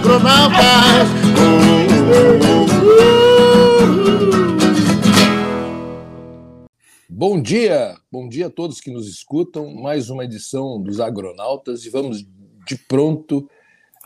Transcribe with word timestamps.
agronautas. 0.00 1.08
Bom 7.08 7.40
dia, 7.40 7.96
bom 8.10 8.26
dia 8.26 8.46
a 8.46 8.50
todos 8.50 8.80
que 8.80 8.90
nos 8.90 9.06
escutam. 9.06 9.74
Mais 9.74 10.08
uma 10.08 10.24
edição 10.24 10.82
dos 10.82 11.00
Agronautas 11.00 11.84
e 11.84 11.90
vamos 11.90 12.26
de 12.66 12.76
pronto 12.88 13.48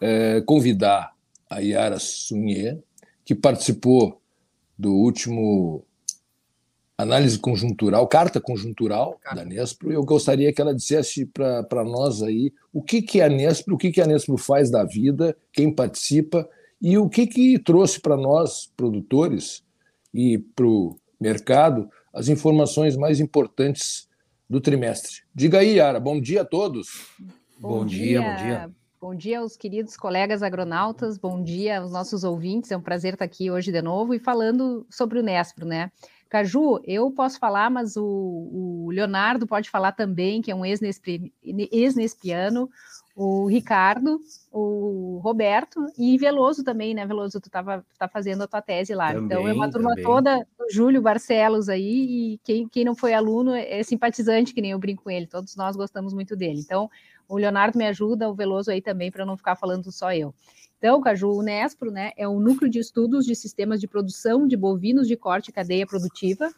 é, 0.00 0.40
convidar 0.40 1.12
a 1.48 1.60
Yara 1.60 2.00
Sunier, 2.00 2.82
que 3.24 3.34
participou 3.34 4.20
do 4.76 4.92
último 4.92 5.86
análise 6.96 7.38
conjuntural, 7.38 8.06
carta 8.06 8.40
conjuntural 8.40 9.18
carta. 9.22 9.40
da 9.40 9.44
Nespro. 9.44 9.92
Eu 9.92 10.04
gostaria 10.04 10.52
que 10.52 10.60
ela 10.60 10.74
dissesse 10.74 11.26
para 11.26 11.84
nós 11.84 12.22
aí 12.22 12.52
o 12.72 12.82
que, 12.82 13.02
que 13.02 13.20
é 13.20 13.24
a 13.24 13.28
Nespro, 13.28 13.74
o 13.74 13.78
que, 13.78 13.90
que 13.90 14.00
a 14.00 14.06
Nespro 14.06 14.36
faz 14.36 14.70
da 14.70 14.84
vida, 14.84 15.36
quem 15.52 15.72
participa 15.72 16.48
e 16.80 16.98
o 16.98 17.08
que, 17.08 17.26
que 17.26 17.58
trouxe 17.58 18.00
para 18.00 18.16
nós, 18.16 18.70
produtores, 18.76 19.64
e 20.14 20.38
para 20.38 20.66
o 20.66 20.96
mercado, 21.20 21.90
as 22.12 22.28
informações 22.28 22.96
mais 22.96 23.18
importantes 23.18 24.08
do 24.48 24.60
trimestre. 24.60 25.22
Diga 25.34 25.58
aí, 25.58 25.76
Yara. 25.76 25.98
Bom 25.98 26.20
dia 26.20 26.42
a 26.42 26.44
todos. 26.44 27.08
Bom, 27.58 27.80
bom 27.80 27.84
dia, 27.84 28.20
dia, 28.20 28.22
bom 28.22 28.36
dia. 28.36 28.70
Bom 29.00 29.14
dia 29.14 29.40
aos 29.40 29.56
queridos 29.56 29.96
colegas 29.96 30.42
agronautas, 30.42 31.18
bom 31.18 31.42
dia 31.42 31.80
aos 31.80 31.90
nossos 31.90 32.24
ouvintes. 32.24 32.70
É 32.70 32.76
um 32.76 32.80
prazer 32.80 33.14
estar 33.14 33.24
aqui 33.24 33.50
hoje 33.50 33.72
de 33.72 33.82
novo 33.82 34.14
e 34.14 34.18
falando 34.18 34.86
sobre 34.88 35.18
o 35.18 35.22
Nespro, 35.22 35.66
né? 35.66 35.90
Caju, 36.28 36.80
eu 36.84 37.10
posso 37.10 37.38
falar, 37.38 37.70
mas 37.70 37.96
o, 37.96 38.04
o 38.04 38.90
Leonardo 38.90 39.46
pode 39.46 39.70
falar 39.70 39.92
também, 39.92 40.42
que 40.42 40.50
é 40.50 40.54
um 40.54 40.64
ex-nespiano, 40.64 42.68
o 43.16 43.46
Ricardo, 43.46 44.20
o 44.50 45.20
Roberto 45.22 45.86
e 45.96 46.18
Veloso 46.18 46.64
também, 46.64 46.94
né, 46.94 47.06
Veloso? 47.06 47.40
Tu 47.40 47.46
estava 47.46 47.84
tá 47.96 48.08
fazendo 48.08 48.42
a 48.42 48.48
tua 48.48 48.60
tese 48.60 48.94
lá. 48.94 49.12
Também, 49.12 49.26
então 49.26 49.48
é 49.48 49.52
uma 49.52 49.70
turma 49.70 49.90
também. 49.90 50.04
toda 50.04 50.46
do 50.58 50.70
Júlio 50.70 51.00
Barcelos 51.00 51.68
aí, 51.68 52.34
e 52.34 52.40
quem, 52.42 52.68
quem 52.68 52.84
não 52.84 52.96
foi 52.96 53.14
aluno 53.14 53.54
é 53.54 53.82
simpatizante, 53.84 54.52
que 54.52 54.60
nem 54.60 54.72
eu 54.72 54.78
brinco 54.78 55.04
com 55.04 55.10
ele, 55.10 55.28
todos 55.28 55.54
nós 55.54 55.76
gostamos 55.76 56.12
muito 56.12 56.34
dele. 56.34 56.58
Então, 56.58 56.90
o 57.28 57.36
Leonardo 57.36 57.78
me 57.78 57.86
ajuda, 57.86 58.28
o 58.28 58.34
Veloso 58.34 58.70
aí 58.70 58.82
também, 58.82 59.10
para 59.10 59.24
não 59.24 59.36
ficar 59.36 59.54
falando 59.54 59.92
só 59.92 60.12
eu. 60.12 60.34
Então, 60.84 61.00
Caju, 61.00 61.30
o 61.30 61.42
Nespro 61.42 61.90
né, 61.90 62.12
é 62.14 62.28
o 62.28 62.38
Núcleo 62.38 62.70
de 62.70 62.78
Estudos 62.78 63.24
de 63.24 63.34
Sistemas 63.34 63.80
de 63.80 63.88
Produção 63.88 64.46
de 64.46 64.54
Bovinos 64.54 65.08
de 65.08 65.16
Corte 65.16 65.48
e 65.48 65.52
Cadeia 65.52 65.86
Produtiva, 65.86 66.52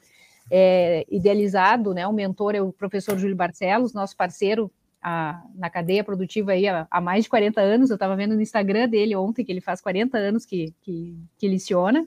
é, 0.51 1.07
idealizado, 1.09 1.95
né, 1.95 2.05
o 2.09 2.13
mentor 2.13 2.57
é 2.57 2.61
o 2.61 2.73
professor 2.73 3.17
Júlio 3.17 3.37
Barcelos, 3.37 3.93
nosso 3.93 4.17
parceiro 4.17 4.69
a, 5.01 5.41
na 5.55 5.71
cadeia 5.71 6.03
produtiva 6.03 6.51
aí 6.51 6.67
há, 6.67 6.89
há, 6.91 7.01
mais 7.01 7.23
de 7.23 7.31
40 7.31 7.61
anos, 7.61 7.89
eu 7.89 7.95
estava 7.95 8.17
vendo 8.17 8.35
no 8.35 8.43
Instagram 8.43 8.89
dele 8.89 9.15
ontem 9.15 9.45
que 9.45 9.53
ele 9.53 9.61
faz 9.61 9.81
40 9.81 10.19
anos 10.19 10.45
que, 10.45 10.75
que, 10.83 11.17
que 11.39 11.47
leciona, 11.47 12.05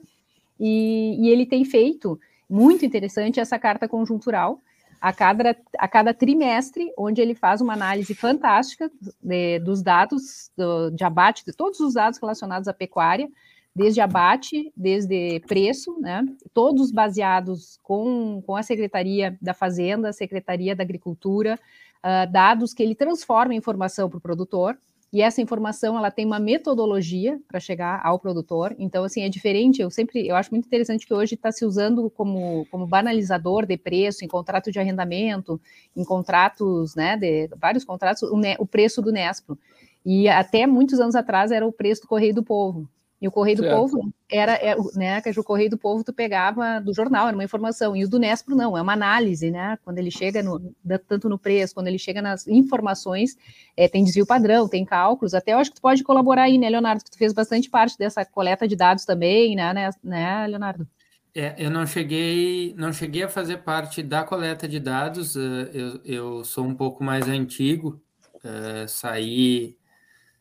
e, 0.58 1.16
e 1.22 1.30
ele 1.30 1.46
tem 1.46 1.64
feito, 1.64 2.20
muito 2.46 2.84
interessante, 2.84 3.40
essa 3.40 3.58
carta 3.58 3.88
conjuntural, 3.88 4.60
a 5.00 5.12
cada, 5.12 5.56
a 5.78 5.88
cada 5.88 6.12
trimestre, 6.12 6.92
onde 6.96 7.20
ele 7.20 7.34
faz 7.34 7.60
uma 7.60 7.72
análise 7.72 8.14
fantástica 8.14 8.90
de, 9.22 9.58
dos 9.60 9.82
dados 9.82 10.50
do, 10.56 10.90
de 10.90 11.02
abate, 11.04 11.44
de 11.44 11.52
todos 11.52 11.80
os 11.80 11.94
dados 11.94 12.18
relacionados 12.18 12.68
à 12.68 12.74
pecuária, 12.74 13.28
desde 13.74 14.00
abate, 14.00 14.70
desde 14.76 15.40
preço, 15.46 15.98
né? 16.00 16.24
Todos 16.52 16.90
baseados 16.90 17.78
com, 17.82 18.42
com 18.44 18.56
a 18.56 18.62
Secretaria 18.62 19.38
da 19.40 19.54
Fazenda, 19.54 20.12
Secretaria 20.12 20.76
da 20.76 20.82
Agricultura, 20.82 21.58
uh, 22.04 22.30
dados 22.30 22.74
que 22.74 22.82
ele 22.82 22.94
transforma 22.94 23.54
em 23.54 23.58
informação 23.58 24.10
para 24.10 24.18
o 24.18 24.20
produtor, 24.20 24.76
e 25.12 25.22
essa 25.22 25.42
informação 25.42 25.98
ela 25.98 26.10
tem 26.10 26.24
uma 26.24 26.38
metodologia 26.38 27.40
para 27.48 27.58
chegar 27.58 28.00
ao 28.04 28.18
produtor. 28.18 28.76
Então, 28.78 29.02
assim, 29.02 29.22
é 29.22 29.28
diferente. 29.28 29.82
Eu 29.82 29.90
sempre 29.90 30.26
eu 30.26 30.36
acho 30.36 30.50
muito 30.52 30.66
interessante 30.66 31.04
que 31.04 31.12
hoje 31.12 31.34
está 31.34 31.50
se 31.50 31.64
usando 31.64 32.08
como, 32.10 32.64
como 32.70 32.86
banalizador 32.86 33.66
de 33.66 33.76
preço 33.76 34.24
em 34.24 34.28
contrato 34.28 34.70
de 34.70 34.78
arrendamento, 34.78 35.60
em 35.96 36.04
contratos, 36.04 36.94
né, 36.94 37.16
de 37.16 37.48
vários 37.56 37.84
contratos, 37.84 38.22
o, 38.22 38.40
o 38.60 38.66
preço 38.66 39.02
do 39.02 39.10
Nespro. 39.10 39.58
E 40.06 40.28
até 40.28 40.66
muitos 40.66 41.00
anos 41.00 41.16
atrás 41.16 41.50
era 41.50 41.66
o 41.66 41.72
preço 41.72 42.02
do 42.02 42.08
Correio 42.08 42.34
do 42.34 42.44
Povo. 42.44 42.88
E 43.20 43.28
o 43.28 43.30
Correio 43.30 43.58
certo. 43.58 43.70
do 43.70 43.76
Povo 43.76 44.14
era, 44.30 44.54
era, 44.54 44.80
é, 44.80 44.98
né, 44.98 45.20
que 45.20 45.38
o 45.38 45.44
Correio 45.44 45.68
do 45.68 45.76
Povo 45.76 46.02
tu 46.02 46.12
pegava 46.12 46.80
do 46.80 46.94
jornal, 46.94 47.28
era 47.28 47.36
uma 47.36 47.44
informação, 47.44 47.94
e 47.94 48.04
o 48.04 48.08
do 48.08 48.18
Nespro 48.18 48.56
não, 48.56 48.78
é 48.78 48.80
uma 48.80 48.94
análise, 48.94 49.50
né, 49.50 49.78
quando 49.84 49.98
ele 49.98 50.10
chega 50.10 50.42
no, 50.42 50.74
tanto 51.06 51.28
no 51.28 51.38
preço, 51.38 51.74
quando 51.74 51.88
ele 51.88 51.98
chega 51.98 52.22
nas 52.22 52.48
informações, 52.48 53.36
é, 53.76 53.86
tem 53.88 54.02
desvio 54.02 54.24
padrão, 54.24 54.66
tem 54.66 54.84
cálculos, 54.86 55.34
até 55.34 55.52
eu 55.52 55.58
acho 55.58 55.70
que 55.70 55.76
tu 55.76 55.82
pode 55.82 56.02
colaborar 56.02 56.44
aí, 56.44 56.56
né, 56.56 56.70
Leonardo, 56.70 57.04
que 57.04 57.10
tu 57.10 57.18
fez 57.18 57.34
bastante 57.34 57.68
parte 57.68 57.98
dessa 57.98 58.24
coleta 58.24 58.66
de 58.66 58.74
dados 58.74 59.04
também, 59.04 59.54
né, 59.54 59.74
né, 59.74 59.90
né 60.02 60.46
Leonardo? 60.46 60.88
É, 61.34 61.54
eu 61.58 61.70
não 61.70 61.86
cheguei, 61.86 62.74
não 62.76 62.92
cheguei 62.92 63.22
a 63.22 63.28
fazer 63.28 63.58
parte 63.58 64.02
da 64.02 64.24
coleta 64.24 64.66
de 64.66 64.80
dados, 64.80 65.36
eh, 65.36 65.70
eu, 65.72 66.00
eu 66.04 66.44
sou 66.44 66.64
um 66.64 66.74
pouco 66.74 67.04
mais 67.04 67.28
antigo, 67.28 68.02
uh, 68.36 68.88
saí, 68.88 69.76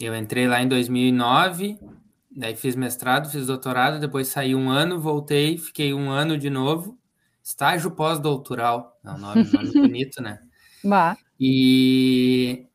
Eu 0.00 0.16
entrei 0.16 0.46
lá 0.46 0.62
em 0.62 0.68
2009, 0.68 1.78
daí 2.30 2.54
fiz 2.56 2.76
mestrado, 2.76 3.30
fiz 3.30 3.46
doutorado, 3.46 4.00
depois 4.00 4.28
saí 4.28 4.54
um 4.54 4.68
ano, 4.70 5.00
voltei, 5.00 5.56
fiquei 5.56 5.94
um 5.94 6.10
ano 6.10 6.36
de 6.36 6.50
novo. 6.50 6.98
Estágio 7.42 7.90
pós-doutoral, 7.90 9.00
é 9.04 9.10
um 9.10 9.18
nome, 9.18 9.44
nome 9.52 9.72
bonito, 9.72 10.22
né? 10.22 10.38
Bah. 10.84 11.16
E, 11.38 12.66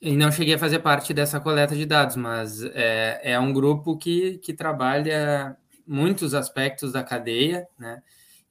e 0.00 0.16
não 0.16 0.30
cheguei 0.30 0.54
a 0.54 0.58
fazer 0.58 0.78
parte 0.78 1.12
dessa 1.12 1.40
coleta 1.40 1.74
de 1.74 1.84
dados, 1.84 2.14
mas 2.16 2.62
é, 2.62 3.32
é 3.32 3.40
um 3.40 3.52
grupo 3.52 3.96
que, 3.96 4.38
que 4.38 4.54
trabalha 4.54 5.56
muitos 5.86 6.34
aspectos 6.34 6.92
da 6.92 7.02
cadeia, 7.02 7.66
né? 7.78 8.02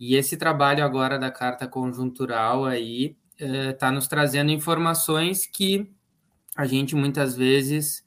E 0.05 0.17
esse 0.17 0.35
trabalho 0.35 0.83
agora 0.83 1.17
da 1.17 1.31
carta 1.31 1.65
conjuntural 1.65 2.65
aí 2.65 3.15
está 3.39 3.87
eh, 3.87 3.91
nos 3.91 4.05
trazendo 4.05 4.51
informações 4.51 5.45
que 5.45 5.89
a 6.57 6.65
gente 6.65 6.93
muitas 6.93 7.37
vezes 7.37 8.05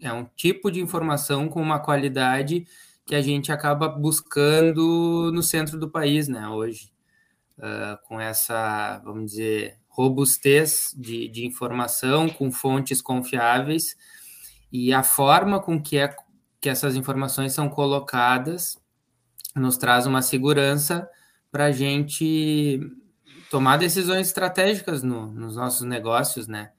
é 0.00 0.12
um 0.12 0.24
tipo 0.24 0.72
de 0.72 0.80
informação 0.80 1.48
com 1.48 1.62
uma 1.62 1.78
qualidade 1.78 2.66
que 3.06 3.14
a 3.14 3.22
gente 3.22 3.52
acaba 3.52 3.88
buscando 3.88 5.30
no 5.32 5.40
centro 5.40 5.78
do 5.78 5.88
país, 5.88 6.26
né, 6.26 6.48
hoje, 6.48 6.90
uh, 7.58 7.96
com 8.08 8.20
essa, 8.20 9.00
vamos 9.04 9.30
dizer, 9.30 9.78
robustez 9.88 10.92
de, 10.98 11.28
de 11.28 11.46
informação, 11.46 12.28
com 12.28 12.50
fontes 12.50 13.00
confiáveis, 13.00 13.96
e 14.72 14.92
a 14.92 15.04
forma 15.04 15.60
com 15.60 15.80
que, 15.80 15.96
é, 15.96 16.12
que 16.60 16.68
essas 16.68 16.96
informações 16.96 17.52
são 17.52 17.68
colocadas 17.68 18.76
nos 19.54 19.76
traz 19.76 20.06
uma 20.06 20.22
segurança 20.22 21.08
para 21.50 21.66
a 21.66 21.72
gente 21.72 22.80
tomar 23.50 23.76
decisões 23.76 24.28
estratégicas 24.28 25.02
no, 25.02 25.26
nos 25.32 25.56
nossos 25.56 25.82
negócios, 25.82 26.46
né? 26.46 26.70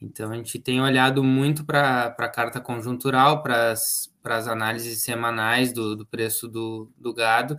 Então 0.00 0.30
a 0.30 0.36
gente 0.36 0.58
tem 0.58 0.80
olhado 0.80 1.24
muito 1.24 1.64
para 1.64 2.14
a 2.18 2.28
carta 2.28 2.60
conjuntural, 2.60 3.42
para 3.42 3.72
as 3.72 4.48
análises 4.48 5.02
semanais 5.02 5.72
do, 5.72 5.96
do 5.96 6.06
preço 6.06 6.46
do, 6.46 6.90
do 6.96 7.12
gado. 7.12 7.56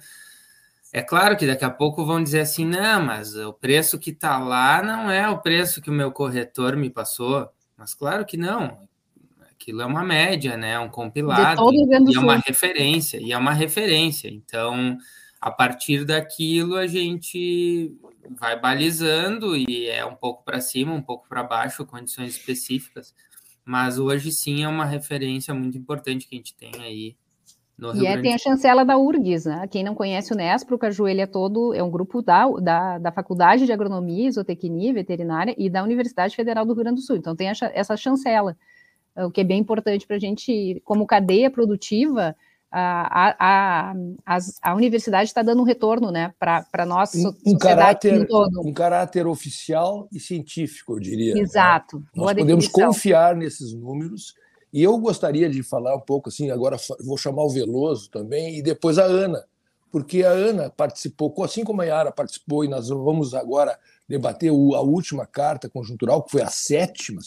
É 0.94 1.02
claro 1.02 1.36
que 1.36 1.46
daqui 1.46 1.66
a 1.66 1.70
pouco 1.70 2.06
vão 2.06 2.24
dizer 2.24 2.42
assim, 2.42 2.66
não, 2.66 3.02
mas 3.02 3.36
o 3.36 3.52
preço 3.52 4.00
que 4.00 4.12
está 4.12 4.38
lá 4.38 4.82
não 4.82 5.12
é 5.12 5.28
o 5.30 5.40
preço 5.40 5.82
que 5.82 5.90
o 5.90 5.94
meu 5.94 6.12
corretor 6.12 6.78
me 6.78 6.90
passou. 6.90 7.50
Mas 7.78 7.94
claro 7.94 8.26
que 8.26 8.38
não. 8.38 8.88
Aquilo 9.52 9.82
é 9.82 9.86
uma 9.86 10.04
média, 10.04 10.56
né? 10.56 10.74
É 10.74 10.80
um 10.80 10.88
compilado, 10.90 11.62
e 11.74 12.16
é 12.16 12.20
uma 12.20 12.38
referência, 12.38 13.18
e 13.20 13.34
é 13.34 13.38
uma 13.38 13.52
referência. 13.52 14.30
Então, 14.30 14.98
a 15.46 15.52
partir 15.52 16.04
daquilo 16.06 16.76
a 16.76 16.88
gente 16.88 17.96
vai 18.32 18.60
balizando 18.60 19.56
e 19.56 19.88
é 19.88 20.04
um 20.04 20.16
pouco 20.16 20.44
para 20.44 20.60
cima, 20.60 20.92
um 20.92 21.04
pouco 21.04 21.30
para 21.30 21.44
baixo, 21.44 21.86
condições 21.86 22.36
específicas. 22.36 23.14
Mas 23.64 24.00
hoje 24.00 24.32
sim 24.32 24.64
é 24.64 24.68
uma 24.68 24.86
referência 24.86 25.54
muito 25.54 25.78
importante 25.78 26.28
que 26.28 26.34
a 26.34 26.40
gente 26.40 26.56
tem 26.56 26.72
aí 26.82 27.16
no 27.78 27.92
Rio 27.92 28.02
e 28.02 28.08
é, 28.08 28.20
tem 28.20 28.34
a 28.34 28.40
chancela 28.40 28.84
da 28.84 28.98
URGS, 28.98 29.46
né? 29.46 29.68
Quem 29.68 29.84
não 29.84 29.94
conhece 29.94 30.34
o 30.34 30.36
Nespro, 30.36 30.80
Caju, 30.80 31.08
ele 31.08 31.22
é 31.22 31.28
todo, 31.28 31.76
é 31.76 31.84
um 31.84 31.92
grupo 31.92 32.24
da, 32.24 32.48
da, 32.48 32.98
da 32.98 33.12
Faculdade 33.12 33.68
de 33.68 33.72
Agronomia, 33.72 34.28
Isotecnia 34.28 34.96
Veterinária 34.96 35.54
e 35.60 35.70
da 35.70 35.84
Universidade 35.84 36.36
Federal 36.36 36.66
do 36.66 36.74
Rio 36.74 36.84
Grande 36.86 37.02
do 37.02 37.06
Sul. 37.06 37.18
Então 37.18 37.36
tem 37.36 37.50
essa 37.50 37.96
chancela, 37.96 38.58
o 39.16 39.30
que 39.30 39.42
é 39.42 39.44
bem 39.44 39.60
importante 39.60 40.08
para 40.08 40.16
a 40.16 40.20
gente, 40.20 40.82
como 40.84 41.06
cadeia 41.06 41.52
produtiva, 41.52 42.36
a, 42.78 43.36
a, 43.40 43.94
a, 44.26 44.38
a 44.62 44.76
universidade 44.76 45.30
está 45.30 45.42
dando 45.42 45.62
um 45.62 45.66
retorno 45.66 46.12
né, 46.12 46.34
para 46.38 46.86
nós, 46.86 47.16
um, 47.16 47.34
um 47.46 47.58
caráter, 47.58 48.28
Um 48.58 48.74
caráter 48.74 49.26
oficial 49.28 50.10
e 50.12 50.20
científico, 50.20 50.94
eu 50.94 51.00
diria. 51.00 51.36
Né? 51.36 51.40
Exato. 51.40 52.00
Né? 52.00 52.06
Nós 52.14 52.34
podemos 52.34 52.66
definição. 52.66 52.88
confiar 52.88 53.34
nesses 53.34 53.74
números. 53.74 54.36
E 54.74 54.84
eu 54.84 54.98
gostaria 54.98 55.50
de 55.50 55.64
falar 55.64 55.96
um 55.96 56.02
pouco 56.02 56.28
assim, 56.28 56.52
agora 56.52 56.76
vou 57.00 57.18
chamar 57.18 57.44
o 57.44 57.50
Veloso 57.50 58.10
também, 58.10 58.58
e 58.58 58.62
depois 58.62 59.00
a 59.00 59.06
Ana, 59.06 59.46
porque 59.90 60.26
a 60.26 60.32
Ana 60.32 60.70
participou, 60.70 61.34
assim 61.46 61.64
como 61.64 61.82
a 61.82 61.86
Yara 61.86 62.12
participou, 62.12 62.66
e 62.66 62.68
nós 62.68 62.90
vamos 62.90 63.34
agora 63.34 63.80
debater 64.06 64.50
a 64.50 64.82
última 64.82 65.26
carta 65.26 65.70
conjuntural, 65.70 66.24
que 66.24 66.32
foi 66.32 66.42
a 66.42 66.50
sétima, 66.50 67.22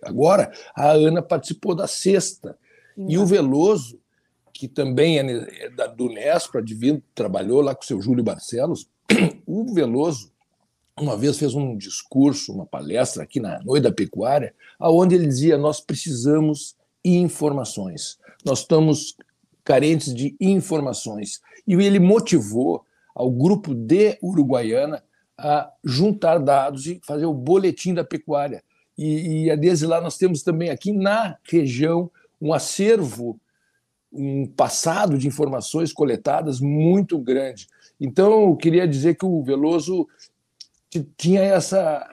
agora, 0.00 0.52
a 0.76 0.92
Ana 0.92 1.20
participou 1.20 1.74
da 1.74 1.88
sexta. 1.88 2.56
E 2.96 3.16
o 3.16 3.24
Veloso, 3.24 3.98
que 4.62 4.68
também 4.68 5.18
é, 5.18 5.64
é 5.64 5.88
do 5.88 6.08
Nespra, 6.08 6.62
divino, 6.62 7.02
trabalhou 7.16 7.60
lá 7.60 7.74
com 7.74 7.82
o 7.82 7.84
seu 7.84 8.00
Júlio 8.00 8.22
Barcelos, 8.22 8.88
o 9.44 9.74
Veloso 9.74 10.30
uma 10.96 11.16
vez 11.16 11.36
fez 11.36 11.52
um 11.52 11.76
discurso, 11.76 12.52
uma 12.52 12.64
palestra 12.64 13.24
aqui 13.24 13.40
na 13.40 13.60
Noite 13.64 13.82
da 13.82 13.90
Pecuária, 13.90 14.54
aonde 14.78 15.16
ele 15.16 15.26
dizia: 15.26 15.58
nós 15.58 15.80
precisamos 15.80 16.76
informações, 17.04 18.20
nós 18.44 18.60
estamos 18.60 19.16
carentes 19.64 20.14
de 20.14 20.36
informações. 20.40 21.40
E 21.66 21.74
ele 21.74 21.98
motivou 21.98 22.84
ao 23.16 23.32
grupo 23.32 23.74
de 23.74 24.16
Uruguaiana 24.22 25.02
a 25.36 25.72
juntar 25.82 26.38
dados 26.38 26.86
e 26.86 27.00
fazer 27.04 27.26
o 27.26 27.34
boletim 27.34 27.94
da 27.94 28.04
pecuária. 28.04 28.62
E, 28.96 29.48
e 29.50 29.56
desde 29.56 29.86
lá 29.86 30.00
nós 30.00 30.16
temos 30.16 30.44
também 30.44 30.70
aqui 30.70 30.92
na 30.92 31.36
região 31.42 32.08
um 32.40 32.52
acervo, 32.52 33.40
um 34.12 34.46
passado 34.46 35.16
de 35.16 35.26
informações 35.26 35.92
coletadas 35.92 36.60
muito 36.60 37.18
grande. 37.18 37.66
Então, 37.98 38.48
eu 38.48 38.56
queria 38.56 38.86
dizer 38.86 39.14
que 39.16 39.24
o 39.24 39.42
Veloso 39.42 40.06
tinha 41.16 41.40
essa. 41.40 42.06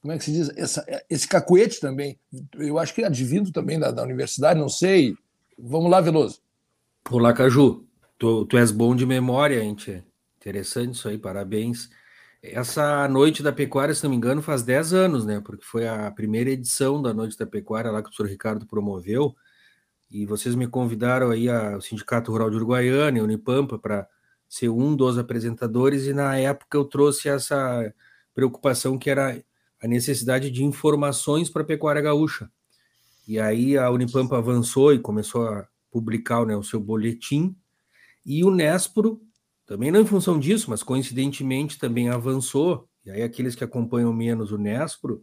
Como 0.00 0.12
é 0.12 0.18
que 0.18 0.24
se 0.24 0.32
diz? 0.32 0.50
Essa, 0.56 0.84
esse 1.10 1.26
cacuete 1.26 1.80
também. 1.80 2.18
Eu 2.56 2.78
acho 2.78 2.94
que 2.94 3.02
é 3.02 3.06
advindo 3.06 3.50
também 3.50 3.78
da, 3.78 3.90
da 3.90 4.02
universidade, 4.02 4.60
não 4.60 4.68
sei. 4.68 5.14
Vamos 5.58 5.90
lá, 5.90 6.00
Veloso. 6.00 6.40
Olá, 7.10 7.32
Caju. 7.32 7.84
Tu, 8.18 8.44
tu 8.46 8.58
és 8.58 8.70
bom 8.70 8.94
de 8.94 9.06
memória, 9.06 9.60
gente. 9.60 10.04
Interessante 10.38 10.94
isso 10.94 11.08
aí, 11.08 11.18
parabéns. 11.18 11.90
Essa 12.40 13.08
noite 13.08 13.42
da 13.42 13.52
pecuária, 13.52 13.94
se 13.94 14.04
não 14.04 14.10
me 14.10 14.16
engano, 14.16 14.40
faz 14.40 14.62
10 14.62 14.92
anos, 14.92 15.24
né? 15.26 15.40
Porque 15.44 15.64
foi 15.64 15.88
a 15.88 16.10
primeira 16.10 16.50
edição 16.50 17.02
da 17.02 17.12
Noite 17.12 17.36
da 17.36 17.46
Pecuária 17.46 17.90
lá 17.90 18.00
que 18.00 18.08
o 18.08 18.10
professor 18.10 18.30
Ricardo 18.30 18.66
promoveu. 18.66 19.34
E 20.10 20.24
vocês 20.24 20.54
me 20.54 20.66
convidaram 20.66 21.30
aí 21.30 21.48
ao 21.48 21.80
Sindicato 21.80 22.32
Rural 22.32 22.48
de 22.50 22.56
Uruguaiana 22.56 23.22
Unipampa 23.22 23.78
para 23.78 24.08
ser 24.48 24.70
um 24.70 24.96
dos 24.96 25.18
apresentadores, 25.18 26.06
e 26.06 26.14
na 26.14 26.36
época 26.36 26.78
eu 26.78 26.84
trouxe 26.84 27.28
essa 27.28 27.94
preocupação 28.34 28.98
que 28.98 29.10
era 29.10 29.42
a 29.82 29.86
necessidade 29.86 30.50
de 30.50 30.64
informações 30.64 31.50
para 31.50 31.62
a 31.62 31.66
pecuária 31.66 32.00
gaúcha. 32.00 32.50
E 33.26 33.38
aí 33.38 33.76
a 33.76 33.90
Unipampa 33.90 34.38
avançou 34.38 34.94
e 34.94 34.98
começou 34.98 35.46
a 35.46 35.68
publicar 35.90 36.46
né, 36.46 36.56
o 36.56 36.62
seu 36.62 36.80
boletim, 36.80 37.54
e 38.24 38.44
o 38.44 38.50
Nespro, 38.50 39.20
também 39.66 39.90
não 39.90 40.00
em 40.00 40.06
função 40.06 40.38
disso, 40.38 40.70
mas 40.70 40.82
coincidentemente 40.82 41.78
também 41.78 42.08
avançou, 42.08 42.88
e 43.04 43.10
aí 43.10 43.22
aqueles 43.22 43.54
que 43.54 43.64
acompanham 43.64 44.12
menos 44.12 44.50
o 44.50 44.58
Nespro, 44.58 45.22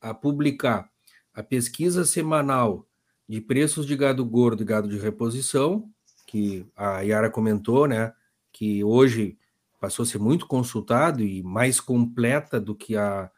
a 0.00 0.14
publicar 0.14 0.88
a 1.34 1.42
pesquisa 1.42 2.04
semanal 2.04 2.86
de 3.30 3.40
preços 3.40 3.86
de 3.86 3.94
gado 3.94 4.24
gordo 4.24 4.64
e 4.64 4.66
gado 4.66 4.88
de 4.88 4.98
reposição, 4.98 5.88
que 6.26 6.66
a 6.76 7.02
Yara 7.02 7.30
comentou, 7.30 7.86
né? 7.86 8.12
que 8.52 8.82
hoje 8.82 9.38
passou 9.80 10.02
a 10.02 10.06
ser 10.06 10.18
muito 10.18 10.48
consultado 10.48 11.22
e 11.22 11.40
mais 11.40 11.78
completa 11.78 12.60
do 12.60 12.74
que 12.74 12.96
a, 12.96 13.30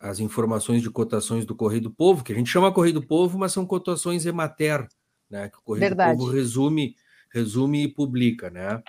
as 0.00 0.18
informações 0.18 0.82
de 0.82 0.90
cotações 0.90 1.44
do 1.44 1.54
Correio 1.54 1.82
do 1.82 1.92
Povo, 1.92 2.24
que 2.24 2.32
a 2.32 2.34
gente 2.34 2.50
chama 2.50 2.72
Correio 2.72 2.94
do 2.94 3.06
Povo, 3.06 3.38
mas 3.38 3.52
são 3.52 3.64
cotações 3.64 4.26
emater, 4.26 4.84
né? 5.30 5.48
Que 5.48 5.58
o 5.58 5.62
Correio 5.62 5.90
Verdade. 5.90 6.18
do 6.18 6.18
Povo 6.18 6.32
resume, 6.32 6.96
resume 7.32 7.84
e 7.84 7.88
publica, 7.88 8.50
né? 8.50 8.82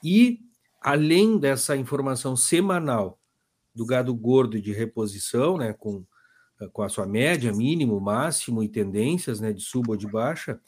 E 0.00 0.38
além 0.80 1.38
dessa 1.38 1.76
informação 1.76 2.36
semanal 2.36 3.18
do 3.74 3.84
gado 3.84 4.14
gordo 4.14 4.62
de 4.62 4.72
reposição, 4.72 5.58
né, 5.58 5.72
com, 5.72 6.06
com 6.72 6.82
a 6.82 6.88
sua 6.88 7.06
média, 7.06 7.52
mínimo, 7.52 8.00
máximo 8.00 8.62
e 8.62 8.68
tendências, 8.68 9.40
né, 9.40 9.52
de 9.52 9.62
suba 9.62 9.92
ou 9.92 9.96
de 9.96 10.06
baixa, 10.06 10.60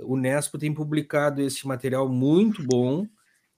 o 0.00 0.16
Nespo 0.16 0.58
tem 0.58 0.72
publicado 0.72 1.42
esse 1.42 1.66
material 1.66 2.08
muito 2.08 2.62
bom, 2.62 3.06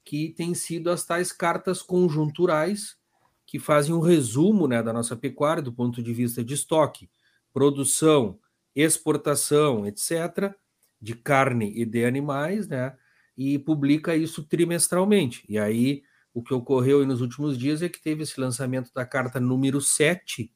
que 0.05 0.31
tem 0.31 0.55
sido 0.55 0.91
as 0.91 1.05
tais 1.05 1.33
cartas 1.33 1.83
conjunturais, 1.83 2.97
que 3.47 3.59
fazem 3.59 3.95
um 3.95 4.01
resumo 4.01 4.67
né, 4.67 4.83
da 4.83 4.93
nossa 4.93 5.17
pecuária 5.17 5.63
do 5.63 5.73
ponto 5.73 6.03
de 6.03 6.13
vista 6.13 6.43
de 6.43 6.55
estoque, 6.55 7.11
produção, 7.53 8.39
exportação, 8.75 9.87
etc., 9.87 10.55
de 11.01 11.15
carne 11.15 11.73
e 11.75 11.85
de 11.85 12.05
animais, 12.05 12.69
né? 12.69 12.95
E 13.37 13.59
publica 13.59 14.15
isso 14.15 14.45
trimestralmente. 14.45 15.45
E 15.49 15.59
aí, 15.59 16.03
o 16.35 16.43
que 16.43 16.53
ocorreu 16.53 17.07
nos 17.07 17.21
últimos 17.21 17.57
dias 17.59 17.83
é 17.83 17.89
que 17.89 18.01
teve 18.01 18.23
esse 18.23 18.39
lançamento 18.39 18.93
da 18.95 19.05
carta 19.05 19.41
número 19.41 19.81
7, 19.81 20.53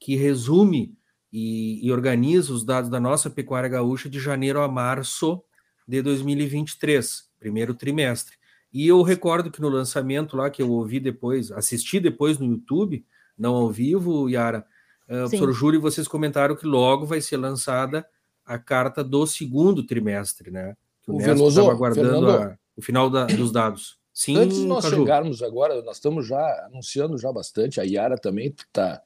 que 0.00 0.16
resume 0.16 0.96
e, 1.32 1.86
e 1.86 1.92
organiza 1.92 2.52
os 2.52 2.64
dados 2.64 2.90
da 2.90 2.98
nossa 2.98 3.30
pecuária 3.30 3.68
gaúcha 3.68 4.08
de 4.08 4.18
janeiro 4.18 4.60
a 4.60 4.66
março 4.66 5.42
de 5.86 6.02
2023, 6.02 7.28
primeiro 7.38 7.74
trimestre. 7.74 8.36
E 8.72 8.86
eu 8.86 9.02
recordo 9.02 9.50
que 9.50 9.60
no 9.60 9.68
lançamento 9.68 10.36
lá, 10.36 10.48
que 10.48 10.62
eu 10.62 10.70
ouvi 10.70 10.98
depois, 10.98 11.52
assisti 11.52 12.00
depois 12.00 12.38
no 12.38 12.46
YouTube, 12.46 13.04
não 13.36 13.54
ao 13.54 13.70
vivo, 13.70 14.28
Yara, 14.28 14.64
uh, 15.08 15.28
professor 15.28 15.52
Júlio, 15.52 15.80
vocês 15.80 16.08
comentaram 16.08 16.56
que 16.56 16.66
logo 16.66 17.04
vai 17.04 17.20
ser 17.20 17.36
lançada 17.36 18.06
a 18.44 18.58
carta 18.58 19.04
do 19.04 19.26
segundo 19.26 19.84
trimestre, 19.84 20.50
né? 20.50 20.76
Que 21.02 21.10
o, 21.10 21.16
o 21.16 21.48
estava 21.48 21.72
aguardando 21.72 22.30
a, 22.30 22.58
o 22.76 22.82
final 22.82 23.10
da, 23.10 23.26
dos 23.26 23.52
dados. 23.52 23.98
Sim, 24.12 24.36
Antes 24.36 24.58
de 24.58 24.66
nós 24.66 24.84
Caju. 24.84 24.96
chegarmos 24.96 25.42
agora, 25.42 25.82
nós 25.82 25.96
estamos 25.96 26.26
já 26.26 26.66
anunciando 26.66 27.16
já 27.16 27.32
bastante, 27.32 27.80
a 27.80 27.84
Yara 27.84 28.16
também 28.16 28.48
está 28.48 29.00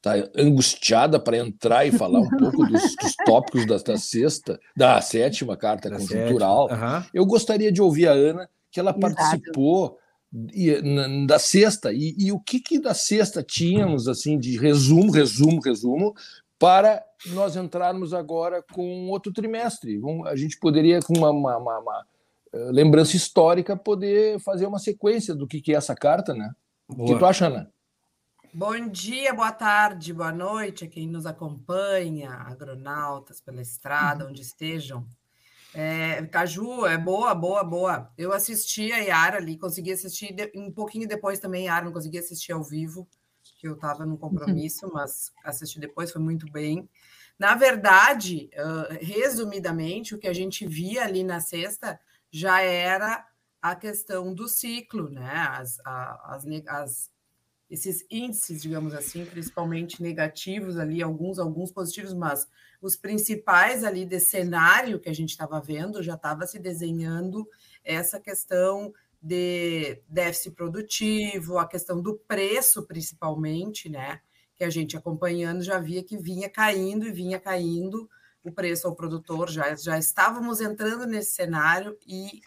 tá 0.00 0.14
angustiada 0.36 1.18
para 1.18 1.36
entrar 1.36 1.86
e 1.86 1.92
falar 1.92 2.20
um 2.20 2.28
pouco 2.28 2.66
dos, 2.66 2.94
dos 2.96 3.14
tópicos 3.24 3.66
da, 3.66 3.76
da, 3.78 3.98
sexta, 3.98 4.58
da 4.76 5.00
sétima 5.00 5.56
carta 5.56 5.90
da 5.90 5.96
conjuntural. 5.96 6.68
Uhum. 6.70 7.04
Eu 7.12 7.26
gostaria 7.26 7.72
de 7.72 7.82
ouvir 7.82 8.08
a 8.08 8.12
Ana 8.12 8.48
que 8.70 8.78
ela 8.78 8.90
Exato. 8.90 9.00
participou 9.00 9.98
da 11.26 11.38
sexta 11.38 11.90
e, 11.92 12.14
e, 12.18 12.30
o 12.30 12.38
que, 12.38 12.60
que 12.60 12.78
da 12.78 12.92
sexta 12.92 13.42
tínhamos 13.42 14.06
assim 14.08 14.38
de 14.38 14.58
resumo, 14.58 15.10
resumo, 15.10 15.60
resumo 15.60 16.14
para 16.58 17.02
nós 17.28 17.56
entrarmos 17.56 18.12
agora 18.12 18.62
com 18.72 19.08
outro 19.08 19.32
trimestre. 19.32 19.98
A 20.26 20.36
gente 20.36 20.58
poderia 20.58 21.00
com 21.00 21.16
uma, 21.16 21.30
uma, 21.30 21.56
uma, 21.56 21.78
uma 21.78 22.06
eh, 22.52 22.70
lembrança 22.72 23.16
histórica 23.16 23.76
poder 23.76 24.38
fazer 24.40 24.66
uma 24.66 24.78
sequência 24.78 25.34
do 25.34 25.46
que, 25.46 25.62
que 25.62 25.72
é 25.72 25.76
essa 25.76 25.94
carta, 25.94 26.34
né? 26.34 26.52
O 26.88 27.06
que 27.06 27.18
tu 27.18 27.24
acha, 27.24 27.46
Ana? 27.46 27.70
Bom 28.52 28.88
dia, 28.88 29.34
boa 29.34 29.52
tarde, 29.52 30.12
boa 30.12 30.32
noite 30.32 30.84
a 30.84 30.88
quem 30.88 31.06
nos 31.06 31.26
acompanha, 31.26 32.30
agronautas 32.30 33.42
pela 33.42 33.60
estrada, 33.60 34.26
onde 34.26 34.40
estejam. 34.40 35.06
É, 35.74 36.24
Caju, 36.26 36.86
é 36.86 36.96
boa, 36.96 37.34
boa, 37.34 37.62
boa. 37.62 38.10
Eu 38.16 38.32
assisti 38.32 38.90
a 38.90 38.98
Yara 38.98 39.36
ali, 39.36 39.58
consegui 39.58 39.92
assistir 39.92 40.34
um 40.54 40.72
pouquinho 40.72 41.06
depois 41.06 41.38
também, 41.38 41.66
Yara, 41.66 41.84
não 41.84 41.92
consegui 41.92 42.18
assistir 42.18 42.52
ao 42.52 42.62
vivo, 42.62 43.06
que 43.42 43.68
eu 43.68 43.74
estava 43.74 44.06
num 44.06 44.16
compromisso, 44.16 44.88
mas 44.94 45.30
assisti 45.44 45.78
depois, 45.78 46.10
foi 46.10 46.22
muito 46.22 46.50
bem. 46.50 46.88
Na 47.38 47.54
verdade, 47.54 48.48
uh, 48.54 49.04
resumidamente, 49.04 50.14
o 50.14 50.18
que 50.18 50.26
a 50.26 50.32
gente 50.32 50.66
via 50.66 51.04
ali 51.04 51.22
na 51.22 51.38
sexta 51.38 52.00
já 52.30 52.62
era 52.62 53.26
a 53.60 53.76
questão 53.76 54.34
do 54.34 54.48
ciclo, 54.48 55.10
né? 55.10 55.48
As, 55.50 55.78
a, 55.84 56.34
as, 56.34 56.44
as, 56.66 57.10
esses 57.70 58.04
índices, 58.10 58.62
digamos 58.62 58.94
assim, 58.94 59.24
principalmente 59.24 60.02
negativos 60.02 60.78
ali, 60.78 61.02
alguns, 61.02 61.38
alguns 61.38 61.70
positivos, 61.70 62.14
mas 62.14 62.48
os 62.80 62.96
principais 62.96 63.84
ali 63.84 64.06
desse 64.06 64.30
cenário 64.30 64.98
que 64.98 65.08
a 65.08 65.14
gente 65.14 65.30
estava 65.30 65.60
vendo 65.60 66.02
já 66.02 66.14
estava 66.14 66.46
se 66.46 66.58
desenhando 66.58 67.46
essa 67.84 68.18
questão 68.18 68.92
de 69.20 70.00
déficit 70.08 70.54
produtivo, 70.54 71.58
a 71.58 71.66
questão 71.66 72.00
do 72.00 72.16
preço, 72.16 72.86
principalmente, 72.86 73.88
né? 73.88 74.20
Que 74.54 74.64
a 74.64 74.70
gente 74.70 74.96
acompanhando 74.96 75.62
já 75.62 75.78
via 75.78 76.02
que 76.02 76.16
vinha 76.16 76.48
caindo 76.48 77.06
e 77.06 77.12
vinha 77.12 77.38
caindo 77.38 78.08
o 78.42 78.52
preço 78.52 78.86
ao 78.86 78.94
produtor, 78.94 79.50
já, 79.50 79.74
já 79.74 79.98
estávamos 79.98 80.60
entrando 80.60 81.06
nesse 81.06 81.32
cenário 81.32 81.98
e 82.06 82.40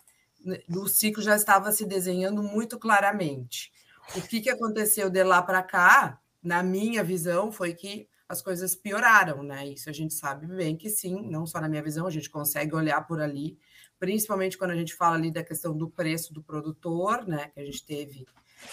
o 0.69 0.87
ciclo 0.87 1.21
já 1.21 1.35
estava 1.35 1.71
se 1.71 1.85
desenhando 1.85 2.41
muito 2.41 2.79
claramente. 2.79 3.71
O 4.15 4.21
que, 4.21 4.41
que 4.41 4.49
aconteceu 4.49 5.09
de 5.09 5.23
lá 5.23 5.41
para 5.41 5.63
cá, 5.63 6.19
na 6.43 6.61
minha 6.61 7.03
visão, 7.03 7.51
foi 7.51 7.73
que 7.73 8.09
as 8.27 8.41
coisas 8.41 8.75
pioraram, 8.75 9.43
né? 9.43 9.67
Isso 9.67 9.89
a 9.89 9.93
gente 9.93 10.13
sabe 10.13 10.47
bem 10.47 10.75
que 10.75 10.89
sim, 10.89 11.29
não 11.29 11.45
só 11.45 11.59
na 11.59 11.69
minha 11.69 11.83
visão, 11.83 12.07
a 12.07 12.11
gente 12.11 12.29
consegue 12.29 12.73
olhar 12.73 13.05
por 13.05 13.21
ali, 13.21 13.57
principalmente 13.99 14.57
quando 14.57 14.71
a 14.71 14.75
gente 14.75 14.95
fala 14.95 15.15
ali 15.15 15.31
da 15.31 15.43
questão 15.43 15.75
do 15.75 15.89
preço 15.89 16.33
do 16.33 16.41
produtor, 16.41 17.27
né? 17.27 17.49
Que 17.53 17.59
a 17.59 17.65
gente 17.65 17.85
teve 17.85 18.25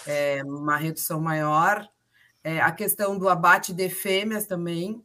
é, 0.07 0.41
uma 0.43 0.77
redução 0.77 1.19
maior. 1.19 1.87
É, 2.43 2.61
a 2.61 2.71
questão 2.71 3.17
do 3.17 3.27
abate 3.27 3.73
de 3.73 3.89
fêmeas 3.89 4.45
também, 4.45 5.03